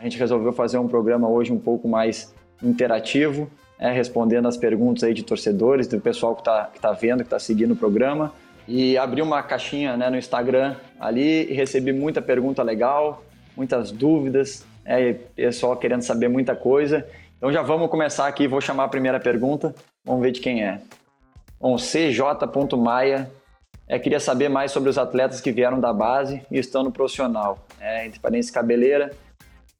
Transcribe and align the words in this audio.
A 0.00 0.04
gente 0.04 0.18
resolveu 0.18 0.50
fazer 0.50 0.78
um 0.78 0.88
programa 0.88 1.28
hoje 1.28 1.52
um 1.52 1.58
pouco 1.58 1.86
mais 1.86 2.34
interativo, 2.62 3.50
é, 3.78 3.92
respondendo 3.92 4.48
as 4.48 4.56
perguntas 4.56 5.04
aí 5.04 5.12
de 5.12 5.22
torcedores, 5.22 5.86
do 5.86 6.00
pessoal 6.00 6.34
que 6.34 6.40
está 6.40 6.70
que 6.72 6.80
tá 6.80 6.92
vendo, 6.92 7.18
que 7.18 7.24
está 7.24 7.38
seguindo 7.38 7.72
o 7.72 7.76
programa. 7.76 8.32
E 8.66 8.96
abri 8.96 9.20
uma 9.20 9.42
caixinha 9.42 9.98
né, 9.98 10.08
no 10.08 10.16
Instagram 10.16 10.74
ali 10.98 11.50
e 11.50 11.52
recebi 11.52 11.92
muita 11.92 12.22
pergunta 12.22 12.62
legal, 12.62 13.22
muitas 13.54 13.92
dúvidas, 13.92 14.64
é, 14.86 15.12
pessoal 15.12 15.76
querendo 15.76 16.00
saber 16.00 16.28
muita 16.28 16.56
coisa. 16.56 17.06
Então 17.36 17.52
já 17.52 17.60
vamos 17.60 17.90
começar 17.90 18.26
aqui, 18.26 18.48
vou 18.48 18.60
chamar 18.62 18.84
a 18.84 18.88
primeira 18.88 19.20
pergunta, 19.20 19.74
vamos 20.02 20.22
ver 20.22 20.32
de 20.32 20.40
quem 20.40 20.64
é. 20.64 20.80
Bom, 21.60 21.76
cj.maia 21.76 23.30
é, 23.86 23.98
queria 23.98 24.20
saber 24.20 24.48
mais 24.48 24.72
sobre 24.72 24.88
os 24.88 24.96
atletas 24.96 25.42
que 25.42 25.52
vieram 25.52 25.78
da 25.78 25.92
base 25.92 26.40
e 26.50 26.58
estão 26.58 26.82
no 26.82 26.90
profissional. 26.90 27.58
É, 27.78 28.06
entre 28.06 28.18
parênteses, 28.18 28.50
Cabeleira, 28.50 29.10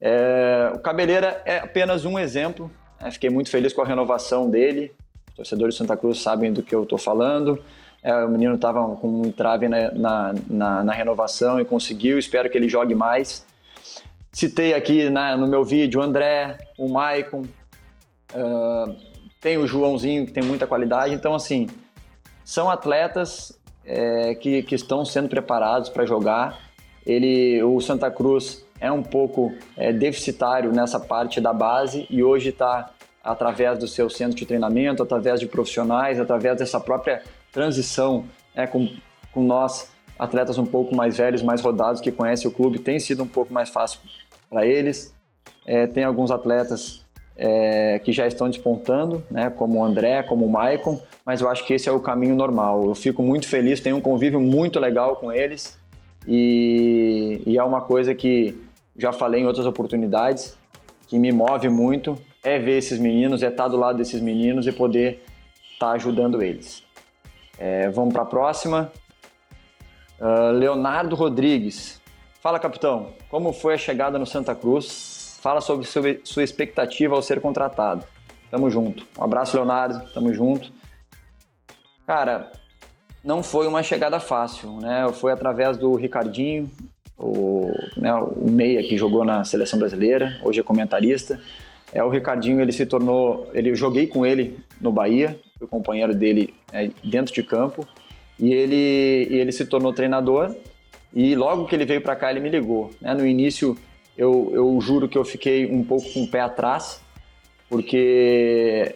é, 0.01 0.71
o 0.73 0.79
Cabeleira 0.79 1.41
é 1.45 1.59
apenas 1.59 2.05
um 2.05 2.17
exemplo. 2.17 2.71
Né? 2.99 3.11
Fiquei 3.11 3.29
muito 3.29 3.51
feliz 3.51 3.71
com 3.71 3.81
a 3.81 3.85
renovação 3.85 4.49
dele. 4.49 4.91
Torcedores 5.35 5.75
de 5.75 5.77
Santa 5.77 5.95
Cruz 5.95 6.19
sabem 6.19 6.51
do 6.51 6.63
que 6.63 6.73
eu 6.73 6.83
estou 6.83 6.97
falando. 6.97 7.63
É, 8.03 8.11
o 8.25 8.29
menino 8.29 8.55
estava 8.55 8.83
com 8.95 9.07
um 9.07 9.25
entrave 9.27 9.67
na, 9.67 9.91
na, 9.91 10.33
na, 10.49 10.83
na, 10.83 10.93
renovação 10.93 11.59
e 11.59 11.65
conseguiu. 11.65 12.17
Espero 12.17 12.49
que 12.49 12.57
ele 12.57 12.67
jogue 12.67 12.95
mais. 12.95 13.45
Citei 14.31 14.73
aqui 14.73 15.07
na, 15.09 15.37
no 15.37 15.45
meu 15.45 15.63
vídeo 15.63 15.99
o 15.99 16.03
André, 16.03 16.57
o 16.79 16.89
Maicon, 16.89 17.41
uh, 18.33 18.95
tem 19.39 19.57
o 19.57 19.67
Joãozinho, 19.67 20.25
que 20.25 20.31
tem 20.31 20.41
muita 20.41 20.65
qualidade. 20.65 21.13
Então, 21.13 21.35
assim, 21.35 21.67
são 22.43 22.69
atletas 22.69 23.59
é, 23.85 24.33
que, 24.35 24.63
que 24.63 24.73
estão 24.73 25.05
sendo 25.05 25.29
preparados 25.29 25.89
para 25.89 26.05
jogar. 26.05 26.71
Ele, 27.05 27.61
o 27.61 27.79
Santa 27.81 28.09
Cruz 28.09 28.65
é 28.81 28.91
um 28.91 29.03
pouco 29.03 29.53
é, 29.77 29.93
deficitário 29.93 30.73
nessa 30.73 30.99
parte 30.99 31.39
da 31.39 31.53
base 31.53 32.07
e 32.09 32.23
hoje 32.23 32.49
está 32.49 32.89
através 33.23 33.77
do 33.77 33.87
seu 33.87 34.09
centro 34.09 34.35
de 34.35 34.45
treinamento, 34.45 35.03
através 35.03 35.39
de 35.39 35.45
profissionais, 35.45 36.19
através 36.19 36.57
dessa 36.57 36.79
própria 36.79 37.21
transição 37.51 38.25
é, 38.55 38.65
com, 38.65 38.89
com 39.31 39.43
nós, 39.43 39.91
atletas 40.17 40.57
um 40.57 40.65
pouco 40.65 40.95
mais 40.95 41.17
velhos, 41.17 41.43
mais 41.43 41.61
rodados, 41.61 42.01
que 42.01 42.11
conhecem 42.11 42.49
o 42.49 42.53
clube, 42.53 42.79
tem 42.79 42.99
sido 42.99 43.21
um 43.21 43.27
pouco 43.27 43.53
mais 43.53 43.69
fácil 43.69 43.99
para 44.49 44.65
eles. 44.65 45.13
É, 45.65 45.85
tem 45.85 46.03
alguns 46.03 46.31
atletas 46.31 47.05
é, 47.37 47.99
que 47.99 48.11
já 48.11 48.25
estão 48.25 48.49
despontando, 48.49 49.23
né, 49.29 49.51
como 49.51 49.79
o 49.79 49.83
André, 49.83 50.23
como 50.23 50.45
o 50.45 50.49
Maicon, 50.49 50.99
mas 51.23 51.41
eu 51.41 51.49
acho 51.49 51.65
que 51.65 51.75
esse 51.75 51.87
é 51.87 51.91
o 51.91 51.99
caminho 51.99 52.35
normal. 52.35 52.83
Eu 52.85 52.95
fico 52.95 53.21
muito 53.21 53.47
feliz, 53.47 53.79
tenho 53.79 53.97
um 53.97 54.01
convívio 54.01 54.39
muito 54.39 54.79
legal 54.79 55.15
com 55.17 55.31
eles 55.31 55.77
e, 56.27 57.41
e 57.45 57.57
é 57.57 57.63
uma 57.63 57.81
coisa 57.81 58.15
que 58.15 58.55
já 58.97 59.11
falei 59.11 59.41
em 59.41 59.45
outras 59.45 59.65
oportunidades, 59.65 60.57
que 61.07 61.17
me 61.17 61.31
move 61.31 61.69
muito 61.69 62.17
é 62.43 62.57
ver 62.57 62.77
esses 62.77 62.99
meninos, 62.99 63.43
é 63.43 63.47
estar 63.47 63.67
do 63.67 63.77
lado 63.77 63.97
desses 63.97 64.21
meninos 64.21 64.65
e 64.65 64.71
poder 64.71 65.23
estar 65.73 65.91
ajudando 65.91 66.41
eles. 66.41 66.83
É, 67.57 67.89
vamos 67.89 68.13
para 68.13 68.23
a 68.23 68.25
próxima. 68.25 68.91
Uh, 70.19 70.51
Leonardo 70.51 71.15
Rodrigues. 71.15 72.01
Fala, 72.41 72.59
capitão. 72.59 73.13
Como 73.29 73.53
foi 73.53 73.75
a 73.75 73.77
chegada 73.77 74.17
no 74.17 74.25
Santa 74.25 74.55
Cruz? 74.55 75.37
Fala 75.41 75.61
sobre, 75.61 75.85
sobre 75.85 76.21
sua 76.23 76.43
expectativa 76.43 77.15
ao 77.15 77.21
ser 77.21 77.39
contratado. 77.39 78.03
Tamo 78.49 78.69
junto. 78.69 79.05
Um 79.17 79.23
abraço, 79.23 79.55
Leonardo. 79.55 80.11
Tamo 80.13 80.33
junto. 80.33 80.71
Cara, 82.05 82.51
não 83.23 83.43
foi 83.43 83.67
uma 83.67 83.83
chegada 83.83 84.19
fácil, 84.19 84.79
né? 84.79 85.07
Foi 85.13 85.31
através 85.31 85.77
do 85.77 85.95
Ricardinho, 85.95 86.69
o, 87.21 87.71
né, 87.95 88.13
o 88.13 88.49
meia 88.49 88.81
que 88.83 88.97
jogou 88.97 89.23
na 89.23 89.43
seleção 89.43 89.77
brasileira, 89.77 90.39
hoje 90.43 90.59
é 90.59 90.63
comentarista. 90.63 91.39
É 91.93 92.03
o 92.03 92.09
Ricardinho, 92.09 92.61
ele 92.61 92.71
se 92.71 92.85
tornou, 92.85 93.49
ele 93.53 93.75
joguei 93.75 94.07
com 94.07 94.25
ele 94.25 94.57
no 94.79 94.91
Bahia, 94.91 95.39
fui 95.59 95.67
companheiro 95.67 96.15
dele 96.15 96.53
é, 96.73 96.89
dentro 97.03 97.33
de 97.33 97.43
campo 97.43 97.87
e 98.39 98.53
ele 98.53 99.27
e 99.29 99.35
ele 99.35 99.51
se 99.51 99.65
tornou 99.65 99.93
treinador 99.93 100.55
e 101.13 101.35
logo 101.35 101.65
que 101.65 101.75
ele 101.75 101.85
veio 101.85 102.01
para 102.01 102.15
cá 102.15 102.31
ele 102.31 102.39
me 102.39 102.49
ligou. 102.49 102.91
Né? 102.99 103.13
No 103.13 103.27
início 103.27 103.77
eu, 104.17 104.49
eu 104.53 104.79
juro 104.81 105.07
que 105.07 105.17
eu 105.17 105.25
fiquei 105.25 105.69
um 105.69 105.83
pouco 105.83 106.09
com 106.13 106.23
o 106.23 106.27
pé 106.27 106.39
atrás 106.39 107.01
porque 107.69 108.95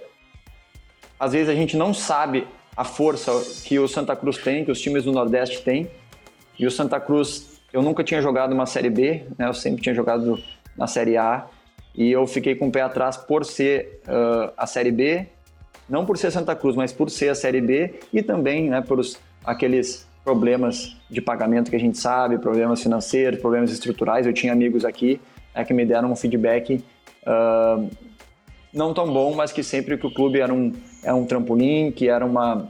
às 1.20 1.34
vezes 1.34 1.50
a 1.50 1.54
gente 1.54 1.76
não 1.76 1.94
sabe 1.94 2.48
a 2.76 2.84
força 2.84 3.32
que 3.66 3.78
o 3.78 3.88
Santa 3.88 4.16
Cruz 4.16 4.38
tem, 4.38 4.66
que 4.66 4.72
os 4.72 4.82
times 4.82 5.04
do 5.04 5.12
Nordeste 5.12 5.62
têm 5.62 5.90
e 6.58 6.66
o 6.66 6.72
Santa 6.72 7.00
Cruz 7.00 7.55
eu 7.76 7.82
nunca 7.82 8.06
tinha 8.06 8.22
jogado 8.22 8.54
uma 8.54 8.66
Série 8.66 8.90
B, 8.90 9.26
né? 9.38 9.50
eu 9.50 9.54
sempre 9.54 9.82
tinha 9.82 9.94
jogado 9.94 10.40
na 10.78 10.88
Série 10.88 11.18
A 11.18 11.46
e 11.94 12.10
eu 12.10 12.26
fiquei 12.26 12.56
com 12.56 12.70
o 12.70 12.72
pé 12.72 12.82
atrás 12.82 13.18
por 13.18 13.44
ser 13.44 14.00
uh, 14.08 14.50
a 14.56 14.66
Série 14.66 14.92
B, 14.92 15.28
não 15.90 16.06
por 16.06 16.18
ser 16.18 16.32
Santa 16.32 16.56
Cruz, 16.56 16.74
mas 16.74 16.94
por 16.94 17.10
ser 17.10 17.28
a 17.28 17.36
Série 17.36 17.60
B 17.60 18.00
e 18.14 18.24
também 18.24 18.70
né, 18.70 18.80
por 18.80 18.98
os, 18.98 19.20
aqueles 19.44 20.08
problemas 20.24 20.96
de 21.10 21.20
pagamento 21.20 21.70
que 21.70 21.76
a 21.76 21.80
gente 21.80 21.98
sabe, 21.98 22.38
problemas 22.38 22.82
financeiros, 22.82 23.42
problemas 23.42 23.70
estruturais. 23.72 24.26
Eu 24.26 24.32
tinha 24.32 24.54
amigos 24.54 24.86
aqui 24.86 25.20
né, 25.54 25.66
que 25.66 25.74
me 25.74 25.86
deram 25.86 26.14
um 26.14 26.16
feedback 26.16 26.82
uh, 27.28 27.90
não 28.74 28.94
tão 28.94 29.12
bom, 29.12 29.36
mas 29.36 29.52
que 29.52 29.62
sempre 29.62 29.98
que 29.98 30.08
o 30.08 30.14
clube 30.14 30.40
era 30.40 30.54
um, 30.54 30.72
é 31.04 31.14
um 31.14 31.26
trampolim, 31.26 31.92
que 31.92 32.08
era 32.08 32.26
uma 32.26 32.70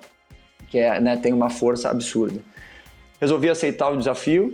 que 0.68 0.80
é, 0.80 1.00
né, 1.00 1.16
tem 1.16 1.32
uma 1.32 1.52
força 1.52 1.92
absurda. 1.92 2.40
Resolvi 3.22 3.52
aceitar 3.52 3.90
o 3.90 3.98
desafio 3.98 4.52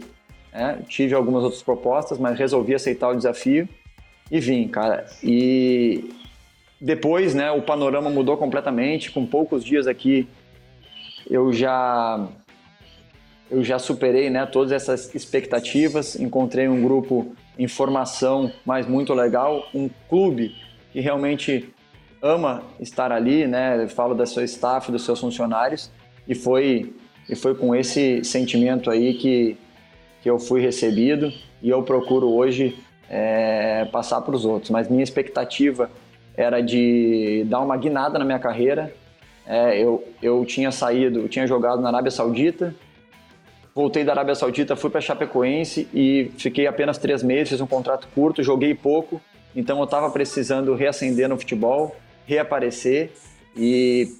né? 0.52 0.80
Tive 0.88 1.16
algumas 1.16 1.44
outras 1.44 1.62
propostas, 1.62 2.18
mas 2.18 2.38
resolvi 2.38 2.76
aceitar 2.76 3.10
o 3.10 3.16
desafio 3.16 3.68
e 4.30 4.40
vim, 4.40 4.68
cara. 4.68 5.06
E 5.24 6.10
depois, 6.80 7.34
né, 7.36 7.52
o 7.52 7.62
panorama 7.62 8.10
mudou 8.10 8.38
completamente. 8.38 9.12
Com 9.12 9.26
poucos 9.26 9.64
dias 9.64 9.88
aqui, 9.88 10.28
eu 11.30 11.54
já 11.54 12.28
eu 13.50 13.62
já 13.64 13.78
superei, 13.78 14.30
né, 14.30 14.46
todas 14.46 14.72
essas 14.72 15.14
expectativas. 15.14 16.16
Encontrei 16.16 16.70
um 16.70 16.82
grupo 16.82 17.36
em 17.60 17.68
formação, 17.68 18.52
mas 18.66 18.88
muito 18.88 19.14
legal, 19.14 19.68
um 19.74 19.90
clube 20.10 20.56
que 20.92 21.02
realmente 21.02 21.70
ama 22.22 22.64
estar 22.80 23.12
ali, 23.12 23.48
né? 23.48 23.88
Falo 23.88 24.14
da 24.14 24.26
sua 24.26 24.44
staff, 24.44 24.92
dos 24.92 25.04
seus 25.04 25.20
funcionários 25.20 25.92
e 26.28 26.36
foi 26.36 26.94
e 27.30 27.36
foi 27.36 27.56
com 27.56 27.74
esse 27.74 28.24
sentimento 28.24 28.90
aí 28.90 29.14
que 29.14 29.58
que 30.22 30.30
eu 30.30 30.40
fui 30.40 30.62
recebido 30.62 31.32
e 31.62 31.70
eu 31.70 31.84
procuro 31.84 32.30
hoje 32.30 32.78
é, 33.10 33.86
passar 33.92 34.22
para 34.22 34.36
os 34.36 34.46
outros. 34.46 34.70
Mas 34.70 34.90
minha 34.90 35.04
expectativa 35.04 35.90
era 36.36 36.62
de 36.62 37.46
dar 37.48 37.60
uma 37.60 37.76
guinada 37.76 38.18
na 38.18 38.26
minha 38.26 38.40
carreira. 38.40 38.94
É, 39.46 39.78
eu, 39.78 40.04
eu 40.22 40.46
tinha 40.46 40.72
saído, 40.72 41.20
eu 41.20 41.30
tinha 41.30 41.46
jogado 41.46 41.82
na 41.82 41.90
Arábia 41.90 42.12
Saudita, 42.12 42.74
voltei 43.74 44.04
da 44.04 44.14
Arábia 44.14 44.36
Saudita, 44.36 44.76
fui 44.76 44.90
para 44.90 45.02
Chapecoense 45.02 45.88
e 45.94 46.32
fiquei 46.38 46.68
apenas 46.68 46.98
três 46.98 47.24
meses, 47.24 47.50
fiz 47.50 47.62
um 47.62 47.68
contrato 47.68 48.08
curto, 48.14 48.44
joguei 48.44 48.76
pouco, 48.76 49.20
então 49.56 49.80
eu 49.80 49.86
estava 49.86 50.10
precisando 50.12 50.74
reacender 50.76 51.28
no 51.28 51.38
futebol, 51.38 51.96
reaparecer 52.26 53.12
e 53.58 54.16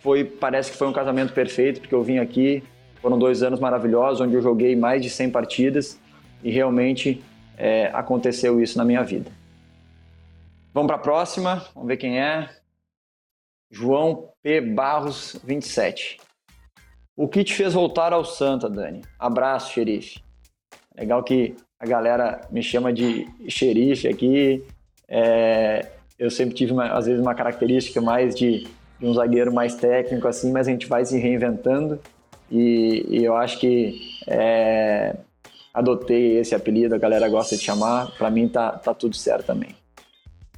foi, 0.00 0.24
parece 0.24 0.72
que 0.72 0.76
foi 0.76 0.88
um 0.88 0.92
casamento 0.92 1.32
perfeito, 1.32 1.80
porque 1.80 1.94
eu 1.94 2.02
vim 2.02 2.18
aqui, 2.18 2.62
foram 3.00 3.18
dois 3.18 3.42
anos 3.42 3.60
maravilhosos, 3.60 4.20
onde 4.20 4.34
eu 4.34 4.42
joguei 4.42 4.74
mais 4.76 5.02
de 5.02 5.10
100 5.10 5.30
partidas 5.30 5.98
e 6.42 6.50
realmente 6.50 7.22
é, 7.56 7.86
aconteceu 7.92 8.60
isso 8.60 8.78
na 8.78 8.84
minha 8.84 9.02
vida. 9.02 9.30
Vamos 10.72 10.88
para 10.88 10.96
a 10.96 11.00
próxima, 11.00 11.64
vamos 11.74 11.88
ver 11.88 11.96
quem 11.96 12.20
é. 12.20 12.48
João 13.70 14.30
P. 14.42 14.60
Barros, 14.60 15.38
27. 15.44 16.18
O 17.16 17.26
que 17.26 17.42
te 17.42 17.52
fez 17.52 17.74
voltar 17.74 18.12
ao 18.12 18.24
Santa, 18.24 18.70
Dani? 18.70 19.02
Abraço, 19.18 19.72
xerife. 19.72 20.22
Legal 20.96 21.22
que 21.22 21.56
a 21.78 21.86
galera 21.86 22.40
me 22.50 22.62
chama 22.62 22.92
de 22.92 23.26
xerife 23.48 24.08
aqui. 24.08 24.64
É, 25.08 25.86
eu 26.18 26.30
sempre 26.30 26.54
tive, 26.54 26.72
uma, 26.72 26.86
às 26.92 27.06
vezes, 27.06 27.20
uma 27.20 27.34
característica 27.34 28.00
mais 28.00 28.34
de, 28.34 28.68
de 28.98 29.06
um 29.06 29.12
zagueiro 29.12 29.52
mais 29.52 29.74
técnico, 29.74 30.26
assim, 30.28 30.52
mas 30.52 30.68
a 30.68 30.70
gente 30.70 30.86
vai 30.86 31.04
se 31.04 31.18
reinventando. 31.18 32.00
E, 32.50 33.06
e 33.08 33.24
eu 33.24 33.36
acho 33.36 33.58
que 33.58 34.20
é, 34.26 35.16
adotei 35.72 36.38
esse 36.38 36.54
apelido, 36.54 36.94
a 36.94 36.98
galera 36.98 37.28
gosta 37.28 37.56
de 37.56 37.62
chamar, 37.62 38.10
para 38.16 38.30
mim 38.30 38.48
tá, 38.48 38.72
tá 38.72 38.94
tudo 38.94 39.16
certo 39.16 39.46
também. 39.46 39.76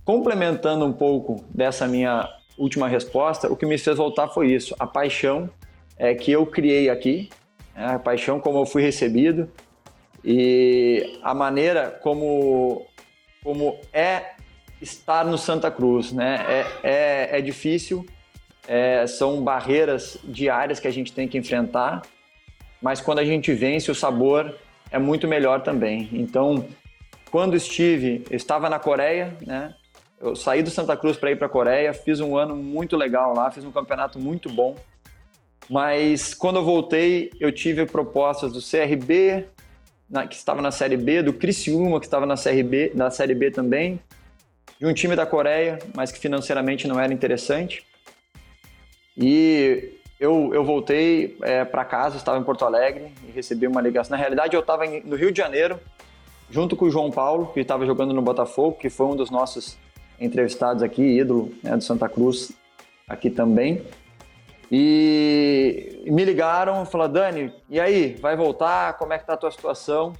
Complementando 0.04 0.84
um 0.84 0.92
pouco 0.92 1.44
dessa 1.50 1.86
minha 1.86 2.28
última 2.56 2.88
resposta, 2.88 3.50
o 3.50 3.56
que 3.56 3.66
me 3.66 3.78
fez 3.78 3.96
voltar 3.96 4.28
foi 4.28 4.52
isso, 4.52 4.74
a 4.78 4.86
paixão 4.86 5.48
é, 5.96 6.14
que 6.14 6.30
eu 6.32 6.46
criei 6.46 6.88
aqui, 6.88 7.28
né, 7.74 7.94
a 7.94 7.98
paixão 7.98 8.40
como 8.40 8.58
eu 8.58 8.66
fui 8.66 8.82
recebido 8.82 9.48
e 10.24 11.18
a 11.22 11.34
maneira 11.34 11.98
como, 12.02 12.86
como 13.42 13.78
é 13.92 14.32
estar 14.80 15.24
no 15.24 15.36
Santa 15.36 15.70
Cruz, 15.70 16.12
né? 16.12 16.44
É, 16.48 16.66
é, 16.82 17.38
é 17.38 17.40
difícil, 17.40 18.06
é, 18.70 19.04
são 19.04 19.42
barreiras 19.42 20.16
diárias 20.22 20.78
que 20.78 20.86
a 20.86 20.92
gente 20.92 21.12
tem 21.12 21.26
que 21.26 21.36
enfrentar, 21.36 22.02
mas 22.80 23.00
quando 23.00 23.18
a 23.18 23.24
gente 23.24 23.52
vence, 23.52 23.90
o 23.90 23.94
sabor 23.96 24.54
é 24.92 24.98
muito 24.98 25.26
melhor 25.26 25.60
também. 25.62 26.08
Então, 26.12 26.64
quando 27.32 27.56
estive, 27.56 28.24
eu 28.30 28.36
estava 28.36 28.70
na 28.70 28.78
Coreia, 28.78 29.36
né? 29.44 29.74
Eu 30.20 30.36
saí 30.36 30.62
do 30.62 30.70
Santa 30.70 30.96
Cruz 30.96 31.16
para 31.16 31.32
ir 31.32 31.36
para 31.36 31.48
a 31.48 31.50
Coreia, 31.50 31.92
fiz 31.92 32.20
um 32.20 32.36
ano 32.36 32.54
muito 32.54 32.96
legal 32.96 33.34
lá, 33.34 33.50
fiz 33.50 33.64
um 33.64 33.72
campeonato 33.72 34.20
muito 34.20 34.48
bom. 34.48 34.76
Mas 35.68 36.32
quando 36.32 36.56
eu 36.60 36.64
voltei, 36.64 37.32
eu 37.40 37.50
tive 37.50 37.86
propostas 37.86 38.52
do 38.52 38.60
CRB, 38.60 39.46
na, 40.08 40.28
que 40.28 40.36
estava 40.36 40.62
na 40.62 40.70
Série 40.70 40.96
B, 40.96 41.24
do 41.24 41.32
Criciúma, 41.32 41.98
que 41.98 42.06
estava 42.06 42.24
na 42.24 42.36
Série 42.36 42.62
B, 42.62 42.92
na 42.94 43.10
Série 43.10 43.34
B 43.34 43.50
também, 43.50 43.98
de 44.78 44.86
um 44.86 44.94
time 44.94 45.16
da 45.16 45.26
Coreia, 45.26 45.80
mas 45.92 46.12
que 46.12 46.20
financeiramente 46.20 46.86
não 46.86 47.00
era 47.00 47.12
interessante. 47.12 47.89
E 49.16 50.00
eu, 50.18 50.50
eu 50.52 50.64
voltei 50.64 51.36
é, 51.42 51.64
para 51.64 51.84
casa, 51.84 52.16
estava 52.16 52.38
em 52.38 52.42
Porto 52.42 52.64
Alegre 52.64 53.12
e 53.26 53.30
recebi 53.30 53.66
uma 53.66 53.80
ligação. 53.80 54.10
Na 54.10 54.16
realidade, 54.16 54.54
eu 54.54 54.60
estava 54.60 54.84
no 54.86 55.16
Rio 55.16 55.32
de 55.32 55.38
Janeiro, 55.38 55.78
junto 56.50 56.76
com 56.76 56.84
o 56.84 56.90
João 56.90 57.10
Paulo, 57.10 57.46
que 57.54 57.60
estava 57.60 57.86
jogando 57.86 58.12
no 58.12 58.20
Botafogo, 58.20 58.76
que 58.76 58.90
foi 58.90 59.06
um 59.06 59.16
dos 59.16 59.30
nossos 59.30 59.78
entrevistados 60.20 60.82
aqui, 60.82 61.02
ídolo 61.02 61.52
né, 61.62 61.76
do 61.76 61.82
Santa 61.82 62.08
Cruz, 62.08 62.52
aqui 63.08 63.30
também. 63.30 63.82
E 64.70 66.02
me 66.06 66.24
ligaram, 66.24 66.84
falaram, 66.86 67.12
Dani, 67.12 67.52
e 67.68 67.80
aí, 67.80 68.14
vai 68.20 68.36
voltar? 68.36 68.96
Como 68.98 69.12
é 69.12 69.18
que 69.18 69.26
tá 69.26 69.32
a 69.32 69.36
tua 69.36 69.50
situação? 69.50 70.12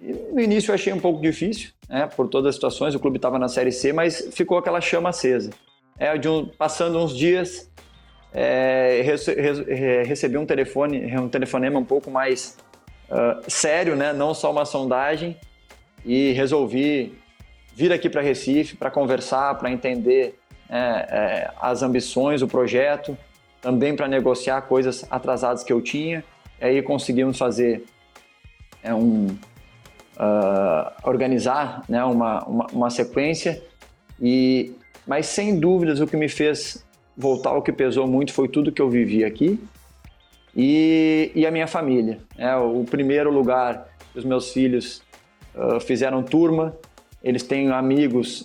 E 0.00 0.12
no 0.12 0.40
início 0.40 0.70
eu 0.70 0.74
achei 0.74 0.92
um 0.92 1.00
pouco 1.00 1.20
difícil, 1.20 1.70
né, 1.88 2.06
por 2.06 2.28
todas 2.28 2.50
as 2.50 2.54
situações, 2.54 2.94
o 2.94 3.00
clube 3.00 3.16
estava 3.16 3.38
na 3.38 3.48
Série 3.48 3.72
C, 3.72 3.92
mas 3.92 4.28
ficou 4.32 4.56
aquela 4.56 4.80
chama 4.80 5.10
acesa. 5.10 5.50
É, 5.98 6.12
um, 6.28 6.46
passando 6.46 6.98
uns 6.98 7.16
dias, 7.16 7.70
é, 8.34 9.00
rece, 9.04 9.32
recebi 10.04 10.36
um 10.36 10.44
telefone, 10.44 11.16
um 11.16 11.28
telefonema 11.28 11.78
um 11.78 11.84
pouco 11.84 12.10
mais 12.10 12.58
uh, 13.08 13.48
sério, 13.48 13.94
né, 13.94 14.12
não 14.12 14.34
só 14.34 14.50
uma 14.50 14.64
sondagem, 14.64 15.36
e 16.04 16.32
resolvi 16.32 17.16
vir 17.74 17.92
aqui 17.92 18.10
para 18.10 18.20
Recife 18.20 18.76
para 18.76 18.90
conversar, 18.90 19.54
para 19.56 19.70
entender 19.70 20.38
é, 20.68 20.76
é, 20.78 21.50
as 21.60 21.82
ambições, 21.82 22.42
o 22.42 22.48
projeto, 22.48 23.16
também 23.60 23.96
para 23.96 24.08
negociar 24.08 24.62
coisas 24.62 25.04
atrasadas 25.10 25.62
que 25.62 25.72
eu 25.72 25.80
tinha. 25.80 26.24
E 26.60 26.64
aí 26.64 26.82
conseguimos 26.82 27.38
fazer 27.38 27.84
é, 28.82 28.94
um, 28.94 29.26
uh, 30.16 30.92
organizar 31.02 31.82
né, 31.88 32.04
uma, 32.04 32.44
uma, 32.44 32.66
uma, 32.72 32.90
sequência. 32.90 33.62
E, 34.20 34.72
mas 35.06 35.26
sem 35.26 35.58
dúvidas 35.58 36.00
o 36.00 36.06
que 36.06 36.16
me 36.16 36.28
fez 36.28 36.83
voltar, 37.16 37.52
o 37.52 37.62
que 37.62 37.72
pesou 37.72 38.06
muito 38.06 38.32
foi 38.32 38.48
tudo 38.48 38.72
que 38.72 38.82
eu 38.82 38.90
vivi 38.90 39.24
aqui 39.24 39.58
e, 40.56 41.30
e 41.34 41.46
a 41.46 41.50
minha 41.50 41.66
família. 41.66 42.18
É, 42.36 42.54
o 42.56 42.84
primeiro 42.84 43.30
lugar, 43.30 43.88
os 44.14 44.24
meus 44.24 44.52
filhos 44.52 45.02
uh, 45.54 45.80
fizeram 45.80 46.22
turma, 46.22 46.76
eles 47.22 47.42
têm 47.42 47.70
amigos, 47.70 48.42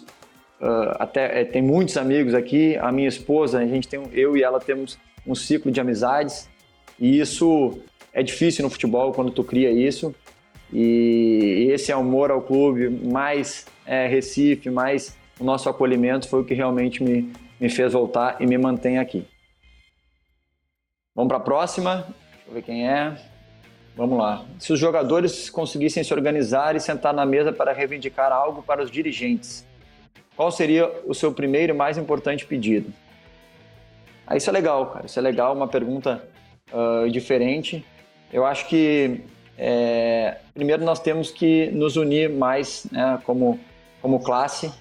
uh, 0.62 0.96
até 1.00 1.42
é, 1.42 1.46
tem 1.46 1.62
muitos 1.62 1.98
amigos 1.98 2.34
aqui. 2.34 2.78
A 2.78 2.92
minha 2.92 3.08
esposa, 3.08 3.60
a 3.60 3.68
gente 3.68 3.88
tem, 3.88 4.02
eu 4.14 4.36
e 4.36 4.44
ela 4.44 4.60
temos 4.60 4.98
um 5.26 5.36
ciclo 5.36 5.72
de 5.72 5.80
amizades 5.80 6.50
e 7.00 7.20
isso 7.20 7.80
é 8.14 8.24
difícil 8.24 8.64
no 8.64 8.70
futebol 8.70 9.12
quando 9.14 9.32
tu 9.32 9.44
cria 9.44 9.72
isso 9.72 10.14
e 10.72 11.68
esse 11.72 11.92
amor 11.92 12.32
ao 12.32 12.42
clube, 12.42 12.90
mais 12.90 13.66
é, 13.86 14.08
Recife, 14.08 14.70
mais 14.70 15.18
o 15.40 15.44
nosso 15.44 15.70
acolhimento 15.70 16.28
foi 16.28 16.42
o 16.42 16.46
que 16.46 16.54
realmente 16.54 17.04
me, 17.04 17.32
me 17.60 17.70
fez 17.70 17.94
voltar 17.94 18.38
e 18.40 18.46
me 18.46 18.58
mantém 18.58 18.98
aqui. 18.98 19.28
Vamos 21.16 21.30
para 21.30 21.38
a 21.38 21.42
próxima. 21.42 22.08
Deixa 22.32 22.48
eu 22.48 22.54
ver 22.54 22.62
quem 22.62 22.90
é. 22.90 23.18
Vamos 23.96 24.18
lá. 24.18 24.46
Se 24.58 24.72
os 24.72 24.80
jogadores 24.80 25.50
conseguissem 25.50 26.04
se 26.04 26.14
organizar 26.14 26.76
e 26.76 26.80
sentar 26.80 27.14
na 27.14 27.26
mesa 27.26 27.52
para 27.52 27.74
reivindicar 27.74 28.32
algo 28.32 28.64
para 28.64 28.82
os 28.82 28.90
dirigentes, 28.90 29.68
qual 30.36 30.52
seria 30.52 30.90
o 31.06 31.14
seu 31.14 31.34
primeiro 31.34 31.74
e 31.74 31.76
mais 31.76 31.98
importante 31.98 32.46
pedido? 32.46 32.94
Ah, 34.26 34.38
isso 34.38 34.50
é 34.50 34.54
legal, 34.54 34.86
cara. 34.88 35.06
Isso 35.06 35.20
é 35.20 35.22
legal, 35.22 35.54
uma 35.54 35.68
pergunta 35.68 36.24
uh, 36.72 37.10
diferente. 37.10 37.84
Eu 38.32 38.46
acho 38.46 38.68
que 38.68 39.22
é, 39.58 40.38
primeiro 40.54 40.86
nós 40.86 41.02
temos 41.02 41.30
que 41.30 41.70
nos 41.72 41.98
unir 41.98 42.30
mais 42.30 42.88
né, 42.90 43.20
como, 43.26 43.60
como 44.02 44.22
classe. 44.22 44.72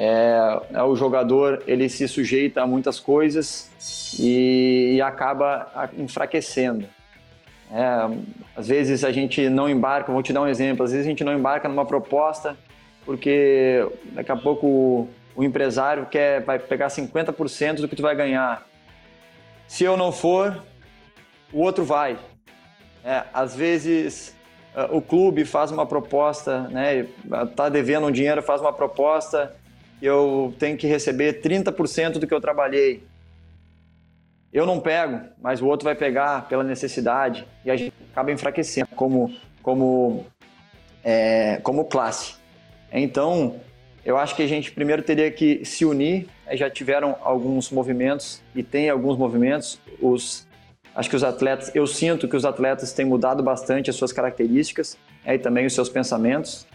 É, 0.00 0.60
é, 0.74 0.82
o 0.84 0.94
jogador 0.94 1.60
ele 1.66 1.88
se 1.88 2.06
sujeita 2.06 2.62
a 2.62 2.66
muitas 2.68 3.00
coisas 3.00 3.68
e, 4.16 4.92
e 4.94 5.02
acaba 5.02 5.90
enfraquecendo. 5.98 6.86
É, 7.72 8.08
às 8.54 8.68
vezes 8.68 9.02
a 9.02 9.10
gente 9.10 9.50
não 9.50 9.68
embarca, 9.68 10.12
vou 10.12 10.22
te 10.22 10.32
dar 10.32 10.42
um 10.42 10.46
exemplo, 10.46 10.84
às 10.84 10.92
vezes 10.92 11.04
a 11.04 11.10
gente 11.10 11.24
não 11.24 11.36
embarca 11.36 11.68
numa 11.68 11.84
proposta 11.84 12.56
porque 13.04 13.84
daqui 14.12 14.30
a 14.30 14.36
pouco 14.36 14.68
o, 14.68 15.08
o 15.34 15.42
empresário 15.42 16.06
quer, 16.06 16.44
vai 16.44 16.60
pegar 16.60 16.86
50% 16.86 17.80
do 17.80 17.88
que 17.88 17.96
tu 17.96 18.02
vai 18.02 18.14
ganhar. 18.14 18.64
Se 19.66 19.82
eu 19.82 19.96
não 19.96 20.12
for, 20.12 20.62
o 21.52 21.60
outro 21.60 21.84
vai. 21.84 22.16
É, 23.04 23.24
às 23.34 23.56
vezes 23.56 24.36
uh, 24.76 24.96
o 24.96 25.02
clube 25.02 25.44
faz 25.44 25.72
uma 25.72 25.84
proposta, 25.84 26.68
né, 26.68 27.08
tá 27.56 27.68
devendo 27.68 28.06
um 28.06 28.12
dinheiro, 28.12 28.40
faz 28.44 28.60
uma 28.60 28.72
proposta 28.72 29.56
eu 30.00 30.54
tenho 30.58 30.76
que 30.76 30.86
receber 30.86 31.40
30% 31.40 32.18
do 32.18 32.26
que 32.26 32.34
eu 32.34 32.40
trabalhei. 32.40 33.02
Eu 34.52 34.64
não 34.64 34.80
pego, 34.80 35.20
mas 35.40 35.60
o 35.60 35.66
outro 35.66 35.84
vai 35.84 35.94
pegar 35.94 36.48
pela 36.48 36.64
necessidade 36.64 37.46
e 37.64 37.70
a 37.70 37.76
gente 37.76 37.92
acaba 38.12 38.32
enfraquecendo 38.32 38.88
como, 38.96 39.34
como, 39.62 40.24
é, 41.04 41.60
como 41.62 41.84
classe. 41.84 42.36
Então, 42.90 43.60
eu 44.04 44.16
acho 44.16 44.34
que 44.34 44.42
a 44.42 44.46
gente 44.46 44.72
primeiro 44.72 45.02
teria 45.02 45.30
que 45.30 45.64
se 45.64 45.84
unir. 45.84 46.28
Já 46.52 46.70
tiveram 46.70 47.16
alguns 47.20 47.70
movimentos 47.70 48.40
e 48.54 48.62
tem 48.62 48.88
alguns 48.88 49.18
movimentos. 49.18 49.78
Os, 50.00 50.46
acho 50.94 51.10
que 51.10 51.16
os 51.16 51.22
atletas, 51.22 51.70
eu 51.74 51.86
sinto 51.86 52.26
que 52.26 52.34
os 52.34 52.46
atletas 52.46 52.92
têm 52.92 53.04
mudado 53.04 53.42
bastante 53.42 53.90
as 53.90 53.96
suas 53.96 54.12
características 54.12 54.96
é, 55.26 55.34
e 55.34 55.38
também 55.38 55.66
os 55.66 55.74
seus 55.74 55.90
pensamentos. 55.90 56.66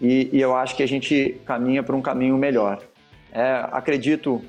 E, 0.00 0.30
e 0.32 0.40
eu 0.40 0.56
acho 0.56 0.74
que 0.74 0.82
a 0.82 0.88
gente 0.88 1.40
caminha 1.44 1.82
para 1.82 1.94
um 1.94 2.00
caminho 2.00 2.36
melhor. 2.38 2.80
É, 3.32 3.66
acredito 3.70 4.42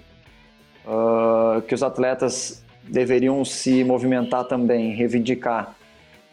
uh, 0.86 1.62
que 1.64 1.76
os 1.76 1.84
atletas 1.84 2.64
deveriam 2.84 3.44
se 3.44 3.84
movimentar 3.84 4.46
também, 4.46 4.96
reivindicar 4.96 5.76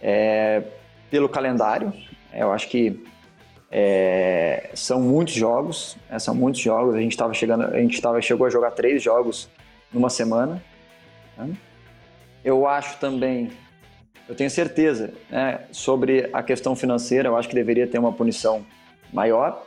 é, 0.01 0.63
pelo 1.11 1.29
calendário. 1.29 1.93
Eu 2.33 2.53
acho 2.53 2.69
que 2.69 3.03
é, 3.71 4.71
são 4.75 5.01
muitos 5.01 5.35
jogos, 5.35 5.97
é, 6.09 6.19
são 6.19 6.35
muitos 6.35 6.61
jogos. 6.61 6.95
A 6.95 7.01
gente 7.01 7.13
estava 7.13 7.35
chegando, 7.35 7.65
a 7.65 7.79
gente 7.79 8.01
tava, 8.01 8.21
chegou 8.23 8.47
a 8.47 8.51
jogar 8.51 8.71
três 8.71 9.03
jogos 9.03 9.49
numa 9.93 10.09
semana. 10.09 10.63
Né? 11.37 11.55
Eu 12.45 12.67
acho 12.67 12.99
também, 12.99 13.51
eu 14.29 14.35
tenho 14.35 14.51
certeza 14.51 15.13
né, 15.29 15.61
sobre 15.71 16.29
a 16.33 16.43
questão 16.43 16.75
financeira. 16.75 17.29
Eu 17.29 17.37
acho 17.37 17.49
que 17.49 17.55
deveria 17.55 17.87
ter 17.87 17.99
uma 17.99 18.13
punição 18.13 18.65
maior, 19.12 19.67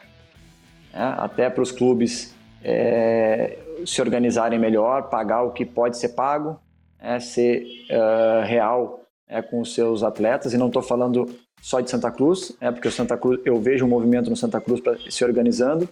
né, 0.94 1.16
até 1.18 1.50
para 1.50 1.62
os 1.62 1.72
clubes 1.72 2.36
é, 2.64 3.58
se 3.86 4.02
organizarem 4.02 4.60
melhor, 4.60 5.10
pagar 5.10 5.44
o 5.44 5.52
que 5.52 5.66
pode 5.66 5.98
ser 5.98 6.10
pago, 6.10 6.60
é, 7.00 7.20
ser 7.20 7.66
uh, 7.90 8.46
real 8.46 9.02
é, 9.28 9.42
com 9.42 9.62
os 9.62 9.74
seus 9.74 10.04
atletas. 10.04 10.54
E 10.54 10.58
não 10.58 10.68
estou 10.68 10.82
falando 10.82 11.28
só 11.62 11.80
de 11.80 11.90
Santa 11.90 12.12
Cruz, 12.12 12.56
é 12.62 12.72
porque 12.72 12.88
o 12.88 12.92
Santa 12.92 13.18
Cruz, 13.18 13.40
eu 13.46 13.60
vejo 13.60 13.86
um 13.86 13.90
movimento 13.90 14.30
no 14.30 14.36
Santa 14.36 14.62
Cruz 14.62 14.80
pra, 14.82 14.96
se 15.10 15.24
organizando, 15.24 15.90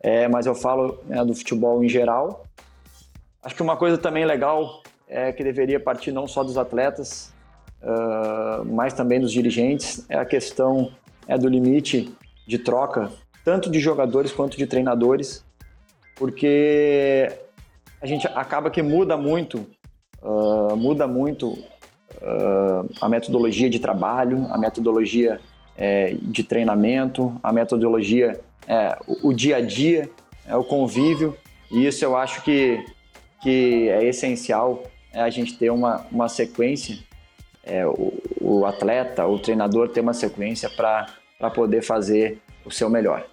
é, 0.00 0.28
mas 0.28 0.46
eu 0.46 0.54
falo 0.54 1.00
do 1.26 1.34
futebol 1.34 1.82
em 1.82 1.88
geral. 1.88 2.44
Acho 3.42 3.54
que 3.54 3.62
uma 3.62 3.76
coisa 3.76 3.98
também 3.98 4.24
legal 4.24 4.82
é 5.08 5.32
que 5.32 5.42
deveria 5.42 5.80
partir 5.80 6.12
não 6.12 6.28
só 6.28 6.44
dos 6.44 6.58
atletas, 6.58 7.32
uh, 7.82 8.64
mas 8.64 8.92
também 8.92 9.20
dos 9.20 9.32
dirigentes, 9.32 10.04
é 10.08 10.16
a 10.16 10.24
questão 10.24 10.92
é, 11.26 11.36
do 11.38 11.48
limite 11.48 12.12
de 12.48 12.58
troca, 12.58 13.12
tanto 13.44 13.70
de 13.70 13.78
jogadores 13.78 14.32
quanto 14.32 14.56
de 14.56 14.66
treinadores, 14.66 15.44
porque 16.16 17.30
a 18.00 18.06
gente 18.06 18.26
acaba 18.26 18.70
que 18.70 18.82
muda 18.82 19.18
muito, 19.18 19.66
uh, 20.22 20.74
muda 20.74 21.06
muito 21.06 21.50
uh, 21.50 22.88
a 23.02 23.08
metodologia 23.08 23.68
de 23.68 23.78
trabalho, 23.78 24.46
a 24.50 24.56
metodologia 24.56 25.38
é, 25.76 26.16
de 26.22 26.42
treinamento, 26.42 27.38
a 27.42 27.52
metodologia, 27.52 28.40
é, 28.66 28.98
o, 29.06 29.28
o, 29.28 29.32
dia 29.34 29.58
a 29.58 29.60
dia, 29.60 30.10
é, 30.46 30.56
o 30.56 30.64
convívio, 30.64 31.36
e 31.70 31.86
isso 31.86 32.02
eu 32.02 32.16
acho 32.16 32.42
que, 32.42 32.82
que 33.42 33.90
é 33.90 34.04
essencial 34.04 34.84
é 35.12 35.20
a 35.20 35.28
gente 35.28 35.56
ter 35.56 35.70
uma, 35.70 36.06
uma 36.10 36.28
sequência, 36.28 36.98
o, 37.98 38.12
o 38.40 38.66
atleta, 38.66 39.26
o 39.26 39.38
treinador 39.38 39.90
ter 39.90 40.00
uma 40.00 40.14
sequência 40.14 40.70
para 40.70 41.17
poder 41.54 41.82
fazer 41.82 42.38
o 42.64 42.70
seu 42.70 42.90
melhor. 42.90 43.24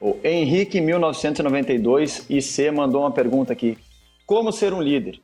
O 0.00 0.16
Henrique, 0.24 0.80
1992, 0.80 2.24
IC, 2.30 2.70
mandou 2.70 3.02
uma 3.02 3.10
pergunta 3.10 3.52
aqui. 3.52 3.76
Como 4.24 4.52
ser 4.52 4.72
um 4.72 4.80
líder? 4.80 5.20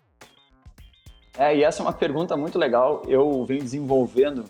É, 1.39 1.57
e 1.57 1.63
essa 1.63 1.83
é 1.83 1.87
uma 1.87 1.93
pergunta 1.93 2.37
muito 2.37 2.59
legal. 2.59 3.03
Eu 3.07 3.45
venho 3.45 3.63
desenvolvendo 3.63 4.45